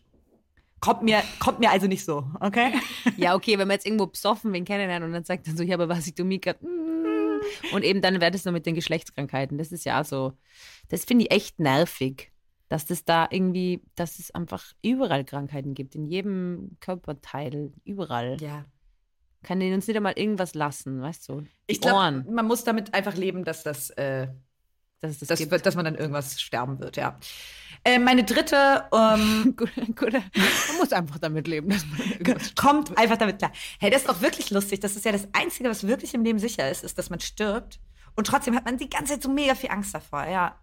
Kommt 0.81 1.03
mir, 1.03 1.23
kommt 1.41 1.59
mir 1.59 1.71
also 1.71 1.87
nicht 1.89 2.05
so, 2.05 2.25
okay? 2.41 2.73
Ja, 3.17 3.35
okay, 3.35 3.59
wenn 3.59 3.67
man 3.67 3.75
jetzt 3.75 3.87
irgendwo 3.87 4.07
besoffen 4.07 4.53
wen 4.53 4.65
kennenlernt 4.65 5.05
und 5.05 5.13
dann 5.13 5.25
sagt 5.25 5.47
dann 5.49 5.57
so, 5.57 5.65
ich 5.65 5.73
habe 5.73 5.89
Vasektomie 5.89 6.41
gehabt. 6.41 6.63
mm, 6.63 7.41
Und 7.73 7.83
eben 7.85 8.01
dann 8.01 8.21
wäre 8.21 8.31
das 8.31 8.45
noch 8.45 8.53
mit 8.53 8.65
den 8.67 8.75
Geschlechtskrankheiten. 8.77 9.59
Das 9.59 9.73
ist 9.73 9.85
ja 9.85 10.05
so, 10.05 10.35
das 10.89 11.05
finde 11.05 11.25
ich 11.25 11.33
echt 11.33 11.59
nervig, 11.59 12.31
dass 12.69 12.87
das 12.87 13.05
da 13.05 13.29
irgendwie, 13.31 13.83
dass 13.95 14.19
es 14.19 14.31
einfach 14.31 14.65
überall 14.83 15.25
Krankheiten 15.25 15.75
gibt, 15.75 15.95
in 15.95 16.07
jedem 16.07 16.77
Körperteil, 16.81 17.73
überall. 17.85 18.37
Ja. 18.41 18.65
Kann 19.43 19.61
denen 19.61 19.75
uns 19.75 19.87
nicht 19.87 19.97
einmal 19.97 20.15
irgendwas 20.19 20.55
lassen, 20.55 21.01
weißt 21.01 21.29
du? 21.29 21.41
Die 21.43 21.49
Ich 21.67 21.81
glaube, 21.81 22.25
man 22.29 22.47
muss 22.47 22.65
damit 22.65 22.93
einfach 22.93 23.15
leben, 23.15 23.45
dass 23.45 23.63
das, 23.63 23.91
äh, 23.91 24.29
dass 25.01 25.13
es 25.13 25.19
das, 25.21 25.29
das 25.29 25.51
wird, 25.51 25.65
dass 25.65 25.77
man 25.77 25.85
dann 25.85 25.95
irgendwas 25.95 26.41
sterben 26.41 26.81
wird, 26.81 26.97
ja. 26.97 27.19
Äh, 27.85 28.01
meine 28.01 28.25
dritte 28.25 28.85
ähm, 28.93 29.55
Gut, 29.57 29.71
gut, 29.95 30.13
man 30.13 30.77
muss 30.79 30.93
einfach 30.93 31.19
damit 31.19 31.47
leben, 31.47 31.69
dass 31.69 31.87
man 31.87 32.39
kommt 32.57 32.99
einfach 32.99 33.17
damit 33.17 33.39
klar. 33.39 33.53
Hey, 33.79 33.91
das 33.91 34.03
ist 34.03 34.09
doch 34.09 34.21
wirklich 34.21 34.51
lustig. 34.51 34.81
Das 34.81 34.97
ist 34.97 35.05
ja 35.05 35.13
das 35.13 35.29
Einzige, 35.33 35.71
was 35.71 35.87
wirklich 35.87 36.13
im 36.15 36.25
Leben 36.25 36.41
sicher 36.41 36.69
ist, 36.69 36.83
ist, 36.83 36.99
dass 36.99 37.09
man 37.09 37.21
stirbt. 37.21 37.81
Und 38.17 38.27
trotzdem 38.27 38.57
hat 38.57 38.65
man 38.65 38.77
die 38.77 38.91
ganze 38.91 39.15
Zeit 39.15 39.23
so 39.23 39.31
mega 39.31 39.55
viel 39.55 39.71
Angst 39.71 39.95
davor, 39.95 40.27
ja. 40.27 40.59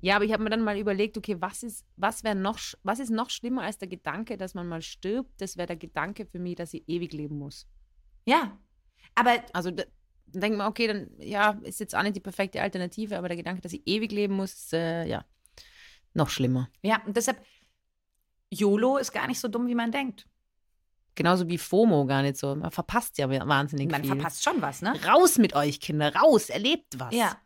Ja, 0.00 0.16
aber 0.16 0.24
ich 0.24 0.32
habe 0.32 0.42
mir 0.44 0.50
dann 0.50 0.62
mal 0.62 0.78
überlegt, 0.78 1.16
okay, 1.18 1.36
was 1.40 1.62
ist, 1.62 1.84
was 1.96 2.22
wäre 2.22 2.34
noch, 2.36 2.58
was 2.82 3.00
ist 3.00 3.10
noch 3.10 3.30
schlimmer 3.30 3.62
als 3.62 3.78
der 3.78 3.88
Gedanke, 3.88 4.36
dass 4.36 4.54
man 4.54 4.68
mal 4.68 4.80
stirbt? 4.82 5.40
Das 5.40 5.56
wäre 5.56 5.66
der 5.66 5.76
Gedanke 5.76 6.24
für 6.26 6.38
mich, 6.38 6.54
dass 6.56 6.72
ich 6.74 6.84
ewig 6.88 7.12
leben 7.12 7.38
muss. 7.38 7.66
Ja. 8.26 8.56
Aber 9.14 9.32
Also 9.52 9.70
da, 9.72 9.84
dann 10.26 10.40
denkt 10.40 10.58
man, 10.58 10.68
okay, 10.68 10.86
dann 10.86 11.10
ja, 11.18 11.58
ist 11.62 11.80
jetzt 11.80 11.96
auch 11.96 12.02
nicht 12.02 12.14
die 12.16 12.20
perfekte 12.20 12.62
Alternative, 12.62 13.18
aber 13.18 13.28
der 13.28 13.36
Gedanke, 13.36 13.60
dass 13.60 13.72
ich 13.72 13.82
ewig 13.86 14.12
leben 14.12 14.34
muss, 14.34 14.52
ist, 14.54 14.72
äh, 14.72 15.04
ja, 15.06 15.24
noch 16.14 16.28
schlimmer. 16.28 16.68
ja, 16.82 17.02
und 17.04 17.16
deshalb, 17.16 17.42
YOLO 18.50 18.98
ist 18.98 19.12
gar 19.12 19.26
nicht 19.26 19.40
so 19.40 19.48
dumm, 19.48 19.66
wie 19.66 19.74
man 19.74 19.90
denkt. 19.92 20.26
Genauso 21.14 21.48
wie 21.48 21.58
FOMO 21.58 22.06
gar 22.06 22.22
nicht 22.22 22.36
so. 22.36 22.54
Man 22.54 22.70
verpasst 22.70 23.18
ja 23.18 23.28
wahnsinnig 23.28 23.90
Man 23.90 24.02
viel. 24.02 24.12
verpasst 24.14 24.44
schon 24.44 24.62
was, 24.62 24.82
ne? 24.82 24.94
Raus 25.04 25.36
mit 25.38 25.54
euch, 25.54 25.80
Kinder, 25.80 26.14
raus, 26.14 26.48
erlebt 26.48 26.98
was. 27.00 27.12
Ja. 27.14 27.36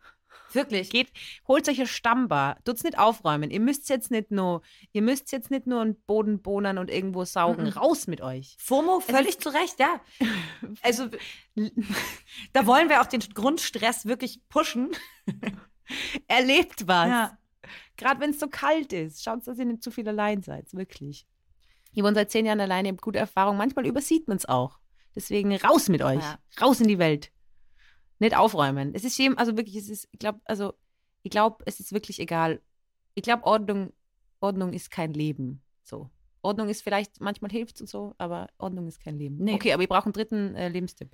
Wirklich. 0.55 0.90
Geht, 0.90 1.12
holt 1.46 1.68
euch 1.68 1.80
ein 1.80 1.86
Stammbar, 1.86 2.59
tut's 2.64 2.84
nicht 2.84 2.98
aufräumen. 2.98 3.50
Ihr 3.50 3.61
müsst 3.61 3.88
jetzt 3.88 4.11
nicht 4.11 4.30
nur, 4.30 4.62
ihr 4.92 5.03
müsst 5.03 5.32
jetzt 5.32 5.50
nicht 5.50 5.66
nur 5.66 5.80
einen 5.80 6.00
Boden 6.03 6.42
bohnern 6.42 6.78
und 6.78 6.90
irgendwo 6.90 7.24
saugen. 7.24 7.64
Mhm. 7.64 7.70
Raus 7.70 8.07
mit 8.07 8.20
euch. 8.20 8.57
FOMO, 8.59 9.00
völlig 9.00 9.38
zu 9.38 9.50
Recht, 9.50 9.78
ja. 9.78 10.00
Also, 10.82 11.09
da 12.53 12.66
wollen 12.66 12.88
wir 12.88 13.00
auch 13.00 13.07
den 13.07 13.20
Grundstress 13.20 14.07
wirklich 14.07 14.40
pushen. 14.48 14.90
Erlebt 16.28 16.86
was. 16.86 17.09
Ja. 17.09 17.38
Gerade 17.96 18.20
wenn 18.20 18.30
es 18.30 18.40
so 18.40 18.48
kalt 18.48 18.92
ist. 18.92 19.22
Schaut, 19.22 19.46
dass 19.46 19.59
ihr 19.59 19.64
nicht 19.64 19.82
zu 19.82 19.90
viel 19.90 20.09
allein 20.09 20.42
seid. 20.42 20.72
Wirklich. 20.72 21.26
Ich 21.92 22.03
wohne 22.03 22.14
seit 22.14 22.30
zehn 22.30 22.46
Jahren 22.46 22.61
alleine, 22.61 22.88
ich 22.88 22.92
habe 22.92 23.03
gute 23.03 23.18
Erfahrung. 23.18 23.57
Manchmal 23.57 23.86
übersieht 23.86 24.28
man 24.28 24.38
es 24.38 24.46
auch. 24.46 24.78
Deswegen 25.14 25.55
raus 25.57 25.88
mit 25.88 26.03
euch. 26.03 26.22
Ja. 26.22 26.38
Raus 26.61 26.80
in 26.80 26.88
die 26.88 26.98
Welt. 26.98 27.30
Nicht 28.23 28.37
aufräumen. 28.37 28.93
Es 28.95 29.03
ist 29.03 29.18
jedem, 29.18 29.37
also 29.37 29.57
wirklich, 29.57 29.75
es 29.75 29.89
ist, 29.89 30.09
ich 30.12 30.18
glaube, 30.20 30.41
also, 30.45 30.75
ich 31.25 31.31
glaube, 31.33 31.64
es 31.66 31.81
ist 31.81 31.93
wirklich 31.93 32.20
egal. 32.20 32.61
Ich 33.14 33.25
glaube, 33.25 33.45
Ordnung, 33.45 33.93
Ordnung 34.41 34.73
ist 34.73 34.91
kein 34.93 35.12
Leben. 35.12 35.61
So. 35.83 36.09
Ordnung 36.41 36.68
ist 36.68 36.83
vielleicht, 36.83 37.20
manchmal 37.20 37.51
hilft 37.51 37.81
und 37.81 37.89
so, 37.89 38.14
aber 38.18 38.47
Ordnung 38.59 38.87
ist 38.87 39.01
kein 39.03 39.18
Leben. 39.18 39.39
Nee. 39.39 39.55
Okay, 39.55 39.73
aber 39.73 39.83
ich 39.83 39.89
brauche 39.89 40.05
einen 40.05 40.12
dritten 40.12 40.55
äh, 40.55 40.68
Lebenstipp. 40.68 41.11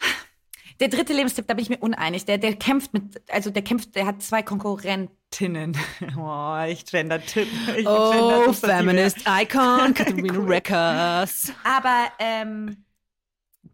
Der 0.80 0.88
dritte 0.88 1.12
Lebenstipp, 1.12 1.46
da 1.46 1.54
bin 1.54 1.62
ich 1.62 1.68
mir 1.68 1.78
uneinig. 1.78 2.24
Der, 2.24 2.38
der 2.38 2.56
kämpft 2.56 2.92
mit, 2.92 3.22
also 3.30 3.50
der 3.50 3.62
kämpft, 3.62 3.94
der 3.94 4.06
hat 4.06 4.20
zwei 4.22 4.42
Konkurrentinnen. 4.42 5.76
Oh, 6.18 6.56
ich 6.66 6.84
gender-tipp. 6.86 7.46
Ich 7.76 7.84
gender- 7.86 8.46
das 8.46 8.56
ist 8.56 9.26
das 9.26 9.42
Icon, 9.42 9.94
Katharina 9.94 10.38
Reckers. 10.44 11.52
Aber 11.62 12.10
ähm, 12.18 12.84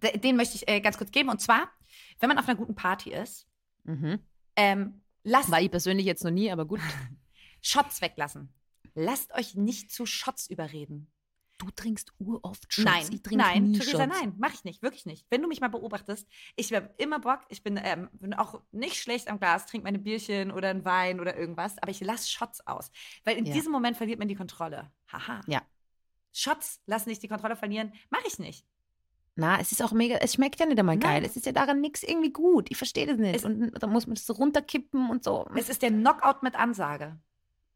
de- 0.03 0.19
den 0.19 0.37
möchte 0.37 0.57
ich 0.57 0.69
äh, 0.69 0.81
ganz 0.81 0.99
kurz 0.99 1.11
geben. 1.11 1.29
Und 1.31 1.41
zwar, 1.41 1.69
wenn 2.21 2.29
man 2.29 2.39
auf 2.39 2.49
einer 2.49 2.57
guten 2.59 2.75
Party 2.75 3.13
ist, 3.13 3.47
Mhm. 3.85 4.19
ähm, 4.57 5.01
lasst 5.25 5.51
War 5.51 5.61
ich 5.61 5.71
persönlich 5.71 6.05
jetzt 6.07 6.25
noch 6.25 6.31
nie, 6.31 6.51
aber 6.51 6.67
gut. 6.67 6.81
Shots 7.63 8.01
weglassen. 8.03 8.53
Lasst 8.95 9.33
euch 9.35 9.55
nicht 9.55 9.91
zu 9.93 10.07
Shots 10.07 10.49
überreden. 10.51 11.11
Du 11.59 11.71
trinkst 11.73 12.13
uroft 12.21 12.69
nein, 12.79 13.21
nein, 13.33 13.73
Theresa, 13.73 14.07
nein, 14.07 14.33
mach 14.39 14.55
ich 14.55 14.63
nicht, 14.63 14.81
wirklich 14.81 15.07
nicht. 15.07 15.27
Wenn 15.29 15.43
du 15.43 15.49
mich 15.49 15.61
mal 15.61 15.67
beobachtest, 15.67 16.29
ich 16.55 16.73
habe 16.73 16.95
immer 16.99 17.19
Bock, 17.19 17.41
ich 17.49 17.65
bin, 17.65 17.81
ähm, 17.83 18.09
bin 18.13 18.33
auch 18.33 18.63
nicht 18.71 18.95
schlecht 18.97 19.27
am 19.29 19.41
Glas, 19.41 19.67
trinke 19.67 19.85
meine 19.85 19.99
Bierchen 19.99 20.53
oder 20.53 20.69
einen 20.71 20.85
Wein 20.85 21.19
oder 21.19 21.37
irgendwas, 21.37 21.77
aber 21.79 21.91
ich 21.91 22.01
lasse 22.01 22.29
Shots 22.31 22.65
aus. 22.65 22.93
Weil 23.25 23.39
in 23.39 23.45
Ja. 23.47 23.55
diesem 23.55 23.73
Moment 23.73 23.97
verliert 23.97 24.21
man 24.21 24.29
die 24.29 24.37
Kontrolle. 24.37 24.93
Haha. 25.13 25.41
Ja. 25.49 25.63
Shots 26.33 26.81
lassen 26.87 27.09
nicht 27.09 27.25
die 27.25 27.29
Kontrolle 27.29 27.57
verlieren, 27.57 27.93
mache 28.11 28.29
ich 28.29 28.39
nicht. 28.39 28.65
Na, 29.41 29.61
es 29.61 29.71
ist 29.71 29.83
auch 29.85 29.93
mega, 29.93 30.17
es 30.17 30.35
schmeckt 30.35 30.59
ja 30.59 30.67
nicht 30.67 30.81
einmal 30.81 30.97
Nein. 30.97 31.23
geil. 31.23 31.25
Es 31.25 31.37
ist 31.37 31.47
ja 31.47 31.53
daran 31.53 31.81
nichts 31.81 32.03
irgendwie 32.03 32.33
gut. 32.33 32.67
Ich 32.71 32.77
verstehe 32.77 33.07
das 33.07 33.19
nicht. 33.19 33.37
Es- 33.37 33.45
und 33.45 33.71
da 33.81 33.87
muss 33.87 34.09
man 34.09 34.17
das 34.17 34.27
so 34.27 34.33
runterkippen 34.33 35.09
und 35.09 35.23
so. 35.23 35.47
Es 35.55 35.69
ist 35.69 35.81
der 35.83 35.91
Knockout 35.91 36.43
mit 36.43 36.57
Ansage. 36.57 37.17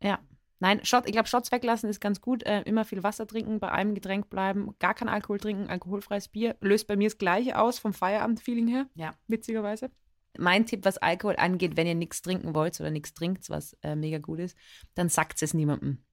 ja. 0.02 0.18
Nein, 0.58 0.84
Shot, 0.84 1.06
ich 1.06 1.12
glaube, 1.12 1.26
Shots 1.26 1.50
weglassen 1.50 1.90
ist 1.90 1.98
ganz 2.00 2.20
gut. 2.20 2.44
Äh, 2.44 2.62
immer 2.62 2.84
viel 2.84 3.02
Wasser 3.02 3.26
trinken, 3.26 3.58
bei 3.58 3.72
einem 3.72 3.96
Getränk 3.96 4.30
bleiben, 4.30 4.76
gar 4.78 4.94
kein 4.94 5.08
Alkohol 5.08 5.38
trinken, 5.40 5.68
alkoholfreies 5.68 6.28
Bier. 6.28 6.54
Löst 6.60 6.86
bei 6.86 6.94
mir 6.94 7.08
das 7.08 7.18
Gleiche 7.18 7.58
aus 7.58 7.80
vom 7.80 7.92
Feierabend-Feeling 7.92 8.68
her. 8.68 8.86
Ja. 8.94 9.10
Witzigerweise. 9.26 9.90
Mein 10.38 10.64
Tipp, 10.64 10.84
was 10.84 10.98
Alkohol 10.98 11.34
angeht, 11.36 11.76
wenn 11.76 11.88
ihr 11.88 11.96
nichts 11.96 12.22
trinken 12.22 12.54
wollt 12.54 12.80
oder 12.80 12.90
nichts 12.92 13.12
trinkt, 13.12 13.50
was 13.50 13.76
äh, 13.82 13.96
mega 13.96 14.18
gut 14.18 14.38
ist, 14.38 14.56
dann 14.94 15.08
sagt 15.08 15.42
es 15.42 15.52
niemandem. 15.52 16.04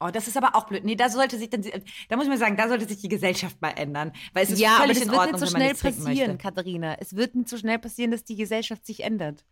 Oh, 0.00 0.08
das 0.12 0.28
ist 0.28 0.36
aber 0.36 0.54
auch 0.56 0.66
blöd. 0.66 0.84
Nee, 0.84 0.96
da 0.96 1.08
sollte 1.08 1.38
sich 1.38 1.50
dann, 1.50 1.62
da 1.62 2.16
muss 2.16 2.24
ich 2.24 2.30
mal 2.30 2.38
sagen, 2.38 2.56
da 2.56 2.68
sollte 2.68 2.86
sich 2.86 2.98
die 2.98 3.08
Gesellschaft 3.08 3.60
mal 3.62 3.70
ändern. 3.70 4.12
Weil 4.32 4.44
es 4.44 4.50
ist 4.50 4.58
ja, 4.58 4.76
aber 4.76 4.82
völlig 4.82 4.98
das 4.98 5.06
in 5.06 5.10
wird 5.10 5.20
Ordnung, 5.20 5.40
nicht 5.40 5.50
so 5.50 5.56
schnell 5.56 5.74
passieren. 5.74 6.38
Katharina. 6.38 6.96
Es 7.00 7.16
wird 7.16 7.34
nicht 7.34 7.48
so 7.48 7.56
schnell 7.56 7.78
passieren, 7.78 8.10
dass 8.10 8.24
die 8.24 8.36
Gesellschaft 8.36 8.84
sich 8.84 9.04
ändert. 9.04 9.44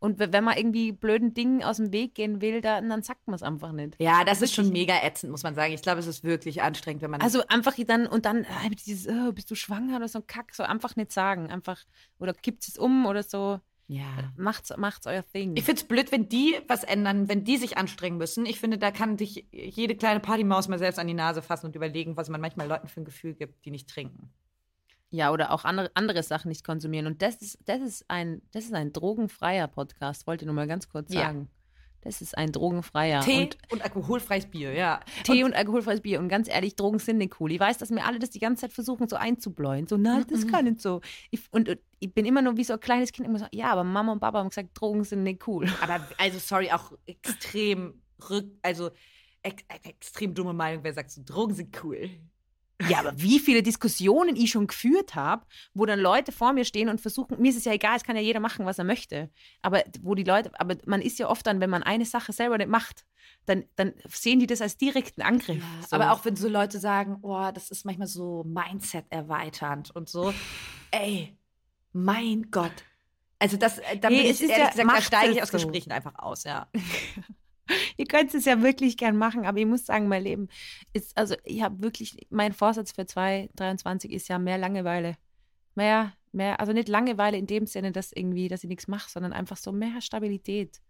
Und 0.00 0.18
wenn 0.18 0.44
man 0.44 0.56
irgendwie 0.56 0.92
blöden 0.92 1.34
Dingen 1.34 1.62
aus 1.62 1.76
dem 1.76 1.92
Weg 1.92 2.14
gehen 2.14 2.40
will, 2.40 2.62
dann, 2.62 2.88
dann 2.88 3.02
sagt 3.02 3.26
man 3.26 3.34
es 3.34 3.42
einfach 3.42 3.72
nicht. 3.72 3.96
Ja, 3.98 4.24
das 4.24 4.40
ist 4.40 4.54
schon 4.54 4.70
mega 4.70 4.94
ätzend, 5.02 5.30
muss 5.30 5.42
man 5.42 5.54
sagen. 5.54 5.74
Ich 5.74 5.82
glaube, 5.82 6.00
es 6.00 6.06
ist 6.06 6.24
wirklich 6.24 6.62
anstrengend, 6.62 7.02
wenn 7.02 7.10
man. 7.10 7.20
Also 7.20 7.42
einfach 7.48 7.74
dann 7.86 8.06
und 8.06 8.24
dann 8.24 8.46
ah, 8.46 8.68
dieses, 8.70 9.06
oh, 9.06 9.32
bist 9.32 9.50
du 9.50 9.54
schwanger 9.54 9.96
oder 9.96 10.08
so 10.08 10.20
ein 10.20 10.26
Kack, 10.26 10.54
so 10.54 10.62
einfach 10.62 10.96
nicht 10.96 11.12
sagen. 11.12 11.50
Einfach, 11.50 11.84
oder 12.18 12.32
kippt 12.32 12.66
es 12.66 12.78
um 12.78 13.04
oder 13.04 13.22
so. 13.22 13.60
Ja. 13.90 14.32
Macht's, 14.36 14.72
macht's 14.76 15.08
euer 15.08 15.24
Thing. 15.26 15.56
Ich 15.56 15.64
finde 15.64 15.80
es 15.80 15.88
blöd, 15.88 16.12
wenn 16.12 16.28
die 16.28 16.56
was 16.68 16.84
ändern, 16.84 17.28
wenn 17.28 17.42
die 17.42 17.56
sich 17.56 17.76
anstrengen 17.76 18.18
müssen. 18.18 18.46
Ich 18.46 18.60
finde, 18.60 18.78
da 18.78 18.92
kann 18.92 19.18
sich 19.18 19.48
jede 19.50 19.96
kleine 19.96 20.20
Partymaus 20.20 20.68
mal 20.68 20.78
selbst 20.78 21.00
an 21.00 21.08
die 21.08 21.14
Nase 21.14 21.42
fassen 21.42 21.66
und 21.66 21.74
überlegen, 21.74 22.16
was 22.16 22.28
man 22.28 22.40
manchmal 22.40 22.68
Leuten 22.68 22.86
für 22.86 23.00
ein 23.00 23.04
Gefühl 23.04 23.34
gibt, 23.34 23.64
die 23.64 23.72
nicht 23.72 23.88
trinken. 23.88 24.32
Ja, 25.10 25.32
oder 25.32 25.50
auch 25.50 25.64
andere, 25.64 25.90
andere 25.94 26.22
Sachen 26.22 26.50
nicht 26.50 26.64
konsumieren. 26.64 27.08
Und 27.08 27.20
das 27.20 27.42
ist, 27.42 27.58
das 27.64 27.80
ist 27.80 28.04
ein, 28.06 28.42
das 28.52 28.66
ist 28.66 28.74
ein 28.74 28.92
drogenfreier 28.92 29.66
Podcast, 29.66 30.28
wollte 30.28 30.44
ich 30.44 30.46
nur 30.46 30.54
mal 30.54 30.68
ganz 30.68 30.88
kurz 30.88 31.12
Ja. 31.12 31.34
Das 32.02 32.22
ist 32.22 32.36
ein 32.36 32.50
drogenfreier. 32.52 33.20
Tee 33.20 33.42
Und 33.42 33.58
und, 33.70 33.82
alkoholfreies 33.82 34.46
Bier, 34.46 34.72
ja. 34.72 35.00
Tee 35.24 35.44
und, 35.44 35.54
alkoholfreies 35.54 36.00
Bier. 36.00 36.18
Und 36.18 36.28
ganz 36.28 36.48
ehrlich, 36.48 36.76
Drogen 36.76 36.98
sind 36.98 37.18
nicht 37.18 37.40
cool. 37.40 37.52
Ich 37.52 37.60
weiß, 37.60 37.78
dass 37.78 37.90
mir 37.90 38.04
alle 38.04 38.18
das 38.18 38.30
die 38.30 38.38
ganze 38.38 38.62
Zeit 38.62 38.72
versuchen, 38.72 39.08
so 39.08 39.16
einzubläuen. 39.16 39.86
So, 39.86 39.96
nein, 39.96 40.24
das 40.28 40.46
kann 40.46 40.64
nicht 40.64 40.80
so. 40.80 41.00
Ich, 41.30 41.40
und, 41.50 41.68
und 41.68 41.78
ich 41.98 42.12
bin 42.14 42.24
immer 42.24 42.42
nur 42.42 42.56
wie 42.56 42.64
so 42.64 42.72
ein 42.72 42.80
kleines 42.80 43.12
Kind 43.12 43.28
immer 43.28 43.38
so, 43.38 43.46
ja, 43.52 43.70
aber 43.70 43.84
Mama 43.84 44.12
und 44.12 44.20
Papa 44.20 44.38
haben 44.38 44.48
gesagt, 44.48 44.70
Drogen 44.74 45.04
sind 45.04 45.22
nicht 45.22 45.46
cool. 45.46 45.66
Aber 45.82 46.00
also 46.16 46.38
sorry, 46.38 46.70
auch 46.70 46.92
extrem 47.06 48.02
rück, 48.28 48.46
also 48.62 48.90
ex 49.42 49.62
extrem 49.84 50.34
dumme 50.34 50.52
Meinung, 50.52 50.82
wer 50.82 50.94
sagt 50.94 51.10
so, 51.10 51.22
Drogen 51.24 51.54
sind 51.54 51.78
cool. 51.84 52.10
Ja, 52.88 53.00
aber 53.00 53.12
wie 53.20 53.38
viele 53.38 53.62
Diskussionen 53.62 54.36
ich 54.36 54.50
schon 54.50 54.66
geführt 54.66 55.14
habe, 55.14 55.44
wo 55.74 55.84
dann 55.86 56.00
Leute 56.00 56.32
vor 56.32 56.52
mir 56.52 56.64
stehen 56.64 56.88
und 56.88 57.00
versuchen, 57.00 57.40
mir 57.40 57.50
ist 57.50 57.56
es 57.58 57.64
ja 57.64 57.72
egal, 57.72 57.96
es 57.96 58.04
kann 58.04 58.16
ja 58.16 58.22
jeder 58.22 58.40
machen, 58.40 58.64
was 58.66 58.78
er 58.78 58.84
möchte. 58.84 59.30
Aber 59.62 59.82
wo 60.00 60.14
die 60.14 60.24
Leute, 60.24 60.50
aber 60.58 60.76
man 60.86 61.02
ist 61.02 61.18
ja 61.18 61.28
oft 61.28 61.46
dann, 61.46 61.60
wenn 61.60 61.70
man 61.70 61.82
eine 61.82 62.04
Sache 62.06 62.32
selber 62.32 62.56
nicht 62.58 62.70
macht, 62.70 63.04
dann, 63.46 63.64
dann 63.76 63.92
sehen 64.08 64.40
die 64.40 64.46
das 64.46 64.60
als 64.62 64.76
direkten 64.76 65.22
Angriff. 65.22 65.62
so. 65.88 65.96
Aber 65.96 66.12
auch 66.12 66.24
wenn 66.24 66.36
so 66.36 66.48
Leute 66.48 66.78
sagen, 66.78 67.18
oh, 67.22 67.50
das 67.52 67.70
ist 67.70 67.84
manchmal 67.84 68.08
so 68.08 68.44
Mindset 68.44 69.04
erweiternd 69.10 69.90
und 69.94 70.08
so. 70.08 70.32
Ey, 70.90 71.36
mein 71.92 72.50
Gott. 72.50 72.72
Also 73.38 73.56
das, 73.56 73.78
äh, 73.78 73.98
da 73.98 74.10
Nee, 74.10 74.16
bin 74.22 74.24
ich 74.26 74.30
ist 74.32 74.40
ehrlich 74.42 74.56
ja- 74.58 74.70
gesagt, 74.70 74.88
da 74.88 75.02
steige 75.02 75.32
ich 75.32 75.42
aus 75.42 75.48
so. 75.48 75.56
Gesprächen 75.58 75.92
einfach 75.92 76.14
aus, 76.18 76.44
ja. 76.44 76.68
Ihr 77.96 78.06
könnt 78.06 78.34
es 78.34 78.44
ja 78.44 78.62
wirklich 78.62 78.96
gern 78.96 79.16
machen, 79.16 79.46
aber 79.46 79.58
ich 79.58 79.66
muss 79.66 79.86
sagen, 79.86 80.08
mein 80.08 80.22
Leben 80.22 80.48
ist, 80.92 81.16
also 81.16 81.34
ich 81.44 81.62
habe 81.62 81.82
wirklich, 81.82 82.26
mein 82.30 82.52
Vorsatz 82.52 82.92
für 82.92 83.06
2023 83.06 84.12
ist 84.12 84.28
ja 84.28 84.38
mehr 84.38 84.58
Langeweile. 84.58 85.16
Mehr, 85.74 86.12
mehr, 86.32 86.60
also 86.60 86.72
nicht 86.72 86.88
Langeweile 86.88 87.36
in 87.38 87.46
dem 87.46 87.66
Sinne, 87.66 87.92
dass 87.92 88.12
irgendwie, 88.12 88.48
dass 88.48 88.64
ich 88.64 88.68
nichts 88.68 88.88
mache, 88.88 89.10
sondern 89.10 89.32
einfach 89.32 89.56
so 89.56 89.72
mehr 89.72 90.00
Stabilität. 90.00 90.80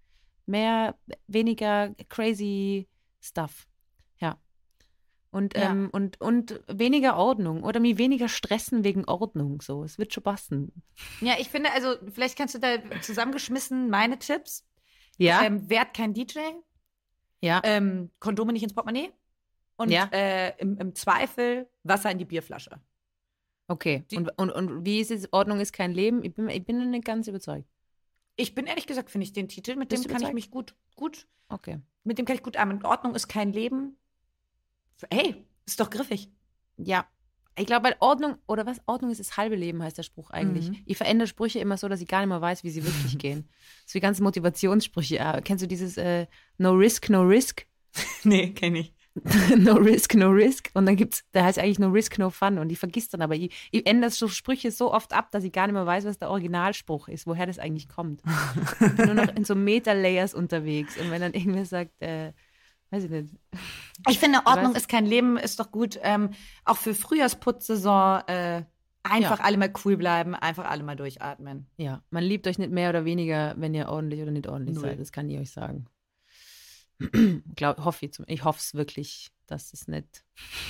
Mehr, 0.46 0.96
weniger 1.26 1.94
crazy 2.08 2.88
stuff. 3.20 3.68
Ja. 4.20 4.38
Und, 5.30 5.54
Ja. 5.54 5.70
ähm, 5.70 5.90
und, 5.92 6.20
und 6.20 6.60
weniger 6.66 7.16
Ordnung 7.16 7.62
oder 7.62 7.78
mir 7.78 7.98
weniger 7.98 8.28
stressen 8.28 8.82
wegen 8.82 9.04
Ordnung. 9.04 9.60
So, 9.60 9.84
es 9.84 9.98
wird 9.98 10.12
schon 10.12 10.24
passen. 10.24 10.72
Ja, 11.20 11.34
ich 11.38 11.48
finde, 11.50 11.70
also 11.72 11.94
vielleicht 12.12 12.36
kannst 12.36 12.54
du 12.54 12.58
da 12.58 12.78
zusammengeschmissen 13.00 13.90
meine 13.90 14.18
Tipps. 14.18 14.66
Ja. 15.18 15.42
Ähm, 15.42 15.68
werd 15.68 15.94
kein 15.94 16.14
DJ, 16.14 16.38
ja. 17.40 17.60
ähm, 17.64 18.10
Kondome 18.20 18.52
nicht 18.52 18.62
ins 18.62 18.74
Portemonnaie 18.74 19.10
und 19.76 19.90
Ja. 19.90 20.08
äh, 20.12 20.56
im, 20.58 20.76
im 20.78 20.94
Zweifel 20.94 21.68
Wasser 21.82 22.10
in 22.10 22.18
die 22.18 22.24
Bierflasche. 22.24 22.80
Okay. 23.68 24.04
die- 24.10 24.16
Und, 24.16 24.30
und, 24.38 24.50
und 24.50 24.84
wie 24.84 25.00
ist 25.00 25.10
es? 25.10 25.32
Ordnung 25.32 25.60
ist 25.60 25.72
kein 25.72 25.92
Leben? 25.92 26.24
Ich 26.24 26.34
bin, 26.34 26.48
ich 26.48 26.64
bin 26.64 26.90
nicht 26.90 27.04
ganz 27.04 27.28
überzeugt. 27.28 27.68
Ich 28.36 28.54
bin 28.54 28.66
ehrlich 28.66 28.86
gesagt, 28.86 29.10
finde 29.10 29.24
ich 29.24 29.32
den 29.32 29.48
Titel, 29.48 29.76
mit 29.76 29.90
Bist 29.90 30.04
dem 30.04 30.10
kann 30.12 30.22
ich 30.22 30.32
mich 30.32 30.50
gut, 30.50 30.74
gut, 30.96 31.26
Okay. 31.48 31.78
mit 32.04 32.18
dem 32.18 32.24
kann 32.26 32.36
ich 32.36 32.42
gut 32.42 32.56
arbeiten. 32.56 32.84
Ordnung 32.84 33.14
ist 33.14 33.28
kein 33.28 33.52
Leben. 33.52 33.96
Hey, 35.10 35.44
ist 35.66 35.78
doch 35.80 35.90
griffig. 35.90 36.30
Ja. 36.76 37.06
Ich 37.58 37.66
glaube, 37.66 37.84
weil 37.84 37.96
Ordnung, 38.00 38.36
oder 38.46 38.64
was? 38.64 38.80
Ordnung 38.86 39.10
ist 39.10 39.20
das 39.20 39.36
halbe 39.36 39.56
Leben, 39.56 39.82
heißt 39.82 39.98
der 39.98 40.02
Spruch 40.02 40.30
eigentlich. 40.30 40.70
Mhm. 40.70 40.78
Ich 40.86 40.96
verändere 40.96 41.26
Sprüche 41.26 41.58
immer 41.58 41.76
so, 41.76 41.88
dass 41.88 42.00
ich 42.00 42.08
gar 42.08 42.20
nicht 42.20 42.28
mehr 42.28 42.40
weiß, 42.40 42.64
wie 42.64 42.70
sie 42.70 42.84
wirklich 42.84 43.18
gehen. 43.18 43.48
So 43.86 43.94
wie 43.94 44.00
ganze 44.00 44.22
Motivationssprüche. 44.22 45.16
Ja, 45.16 45.40
kennst 45.40 45.62
du 45.62 45.68
dieses 45.68 45.96
äh, 45.96 46.26
No 46.58 46.72
Risk, 46.72 47.10
No 47.10 47.22
Risk? 47.22 47.66
Nee, 48.24 48.50
kenne 48.50 48.80
ich. 48.80 48.94
no 49.58 49.74
Risk, 49.74 50.14
No 50.14 50.30
Risk. 50.30 50.70
Und 50.74 50.86
dann 50.86 50.96
gibt's, 50.96 51.24
der 51.34 51.44
heißt 51.44 51.58
eigentlich 51.58 51.78
No 51.80 51.88
Risk, 51.88 52.18
No 52.18 52.30
Fun. 52.30 52.58
Und 52.58 52.70
ich 52.70 52.78
vergiss 52.78 53.08
dann 53.08 53.22
aber, 53.22 53.34
ich, 53.34 53.68
ich 53.72 53.86
ändere 53.86 54.10
so 54.10 54.28
Sprüche 54.28 54.70
so 54.70 54.92
oft 54.92 55.12
ab, 55.12 55.30
dass 55.32 55.42
ich 55.44 55.52
gar 55.52 55.66
nicht 55.66 55.74
mehr 55.74 55.86
weiß, 55.86 56.04
was 56.04 56.18
der 56.18 56.30
Originalspruch 56.30 57.08
ist, 57.08 57.26
woher 57.26 57.46
das 57.46 57.58
eigentlich 57.58 57.88
kommt. 57.88 58.22
Ich 58.80 58.96
bin 58.96 59.06
nur 59.06 59.14
noch 59.14 59.34
in 59.34 59.44
so 59.44 59.54
Meta-Layers 59.54 60.34
unterwegs. 60.34 60.96
Und 60.96 61.10
wenn 61.10 61.20
dann 61.20 61.34
irgendwer 61.34 61.66
sagt, 61.66 62.00
äh, 62.00 62.32
weiß 62.90 63.04
ich 63.04 63.10
nicht, 63.10 63.34
Ich 64.08 64.18
finde, 64.18 64.40
Ordnung 64.46 64.74
ist 64.74 64.88
kein 64.88 65.06
Leben, 65.06 65.36
ist 65.36 65.60
doch 65.60 65.70
gut. 65.70 65.98
Ähm, 66.02 66.30
auch 66.64 66.76
für 66.76 66.94
Frühjahrsputzsaison 66.94 68.20
äh, 68.28 68.64
einfach 69.02 69.38
Ja. 69.38 69.44
alle 69.44 69.56
mal 69.56 69.72
cool 69.84 69.96
bleiben, 69.96 70.34
einfach 70.34 70.64
alle 70.68 70.82
mal 70.82 70.96
durchatmen. 70.96 71.66
Ja, 71.76 72.02
man 72.10 72.24
liebt 72.24 72.46
euch 72.46 72.58
nicht 72.58 72.70
mehr 72.72 72.90
oder 72.90 73.04
weniger, 73.04 73.54
wenn 73.56 73.74
ihr 73.74 73.88
ordentlich 73.88 74.20
oder 74.22 74.30
nicht 74.32 74.46
ordentlich 74.48 74.74
Null. 74.76 74.84
seid. 74.84 75.00
Das 75.00 75.12
kann 75.12 75.28
ich 75.30 75.38
euch 75.38 75.50
sagen. 75.50 75.86
Glaub, 77.56 77.78
hoffe 77.84 78.06
ich, 78.06 78.12
ich 78.26 78.44
hoffe 78.44 78.58
es 78.60 78.74
wirklich, 78.74 79.30
dass 79.46 79.72
es 79.72 79.88
nicht. 79.88 80.22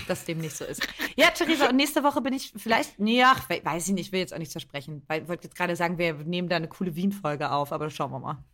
dass 0.07 0.25
dem 0.25 0.39
nicht 0.39 0.57
so 0.57 0.65
ist. 0.65 0.87
Ja, 1.17 1.31
Theresa, 1.31 1.69
und 1.69 1.77
nächste 1.77 2.05
Woche 2.05 2.21
bin 2.21 2.33
ich 2.33 2.53
vielleicht, 2.57 3.01
nee, 3.01 3.23
ach, 3.25 3.49
we- 3.51 3.61
weiß 3.65 3.89
ich 3.89 3.95
nicht, 3.95 4.07
ich 4.07 4.13
will 4.13 4.21
jetzt 4.21 4.33
auch 4.33 4.39
nichts 4.39 4.53
versprechen, 4.53 5.03
weil 5.09 5.23
ich 5.23 5.29
wollte 5.29 5.45
jetzt 5.49 5.57
gerade 5.57 5.75
sagen, 5.75 5.99
wir 5.99 6.15
nehmen 6.15 6.49
da 6.49 6.57
eine 6.57 6.69
coole 6.69 6.95
Wien-Folge 6.95 7.51
auf, 7.51 7.73
aber 7.73 7.91
schauen 7.91 8.13
wir 8.13 8.21
mal. 8.21 8.45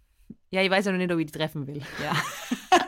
Ja, 0.50 0.62
ich 0.62 0.70
weiß 0.70 0.86
ja 0.86 0.92
noch 0.92 0.98
nicht, 0.98 1.12
ob 1.12 1.18
ich 1.18 1.26
die 1.26 1.38
treffen 1.38 1.66
will. 1.66 1.82
Ja. 2.02 2.14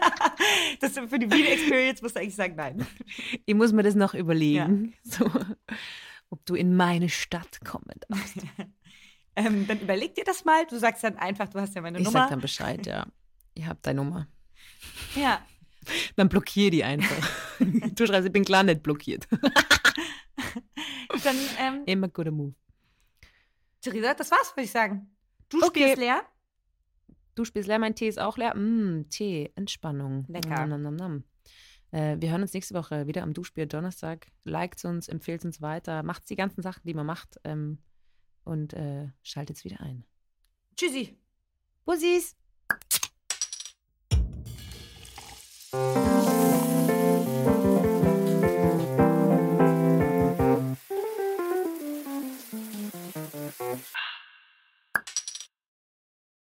das 0.78 0.92
für 0.94 1.18
die 1.18 1.30
Wien-Experience 1.30 2.02
musst 2.02 2.16
du 2.16 2.20
eigentlich 2.20 2.34
sagen, 2.36 2.54
nein. 2.56 2.86
Ich 3.46 3.54
muss 3.54 3.72
mir 3.72 3.82
das 3.82 3.94
noch 3.94 4.14
überlegen, 4.14 4.94
so, 5.04 5.30
ob 6.30 6.44
du 6.46 6.54
in 6.54 6.74
meine 6.76 7.08
Stadt 7.08 7.60
kommen 7.64 7.94
darfst. 8.08 8.36
Ähm, 9.36 9.68
dann 9.68 9.78
überleg 9.78 10.16
dir 10.16 10.24
das 10.24 10.44
mal. 10.44 10.66
Du 10.66 10.76
sagst 10.80 11.04
dann 11.04 11.16
einfach, 11.16 11.48
du 11.48 11.60
hast 11.60 11.72
ja 11.76 11.80
meine 11.80 11.98
Ich 12.00 12.04
Nummer. 12.04 12.22
sag 12.22 12.30
dann 12.30 12.40
Bescheid, 12.40 12.84
ja. 12.86 13.06
Ich 13.54 13.64
habe 13.66 13.78
deine 13.82 14.02
Nummer. 14.02 14.26
ja. 15.14 15.40
Dann 16.16 16.28
blockier 16.28 16.72
die 16.72 16.82
einfach. 16.82 17.16
du 17.60 18.04
schreibst, 18.04 18.26
ich 18.26 18.32
bin 18.32 18.44
klar 18.44 18.64
nicht 18.64 18.82
blockiert. 18.82 19.28
Dann, 21.24 21.36
ähm, 21.60 21.82
Immer 21.86 22.08
guter 22.08 22.30
Move. 22.32 22.54
Theresa, 23.80 24.14
das 24.14 24.30
war's, 24.30 24.52
würde 24.56 24.64
ich 24.64 24.70
sagen. 24.70 25.08
Du 25.48 25.58
Okay. 25.62 25.82
spielst 25.82 25.98
leer. 25.98 26.22
Du 27.38 27.44
spielst 27.44 27.68
leer, 27.68 27.78
mein 27.78 27.94
Tee 27.94 28.08
ist 28.08 28.18
auch 28.18 28.36
leer. 28.36 28.56
Mm, 28.56 29.08
Tee, 29.10 29.52
Entspannung. 29.54 30.24
Lecker. 30.26 30.66
Nam, 30.66 30.82
nam, 30.82 30.96
nam, 30.96 31.24
äh, 31.92 32.16
wir 32.18 32.32
hören 32.32 32.42
uns 32.42 32.52
nächste 32.52 32.74
Woche 32.74 33.06
wieder 33.06 33.22
am 33.22 33.32
Duschbier 33.32 33.66
Donnerstag. 33.66 34.26
Liked 34.42 34.84
uns, 34.84 35.06
empfehlt 35.06 35.44
uns 35.44 35.62
weiter, 35.62 36.02
macht 36.02 36.28
die 36.30 36.34
ganzen 36.34 36.62
Sachen, 36.62 36.82
die 36.84 36.94
man 36.94 37.06
macht 37.06 37.38
ähm, 37.44 37.78
und 38.42 38.72
äh, 38.72 39.06
schaltet 39.22 39.62
wieder 39.62 39.78
ein. 39.78 40.02
Tschüssi. 40.74 41.16
Bussis. 41.84 42.34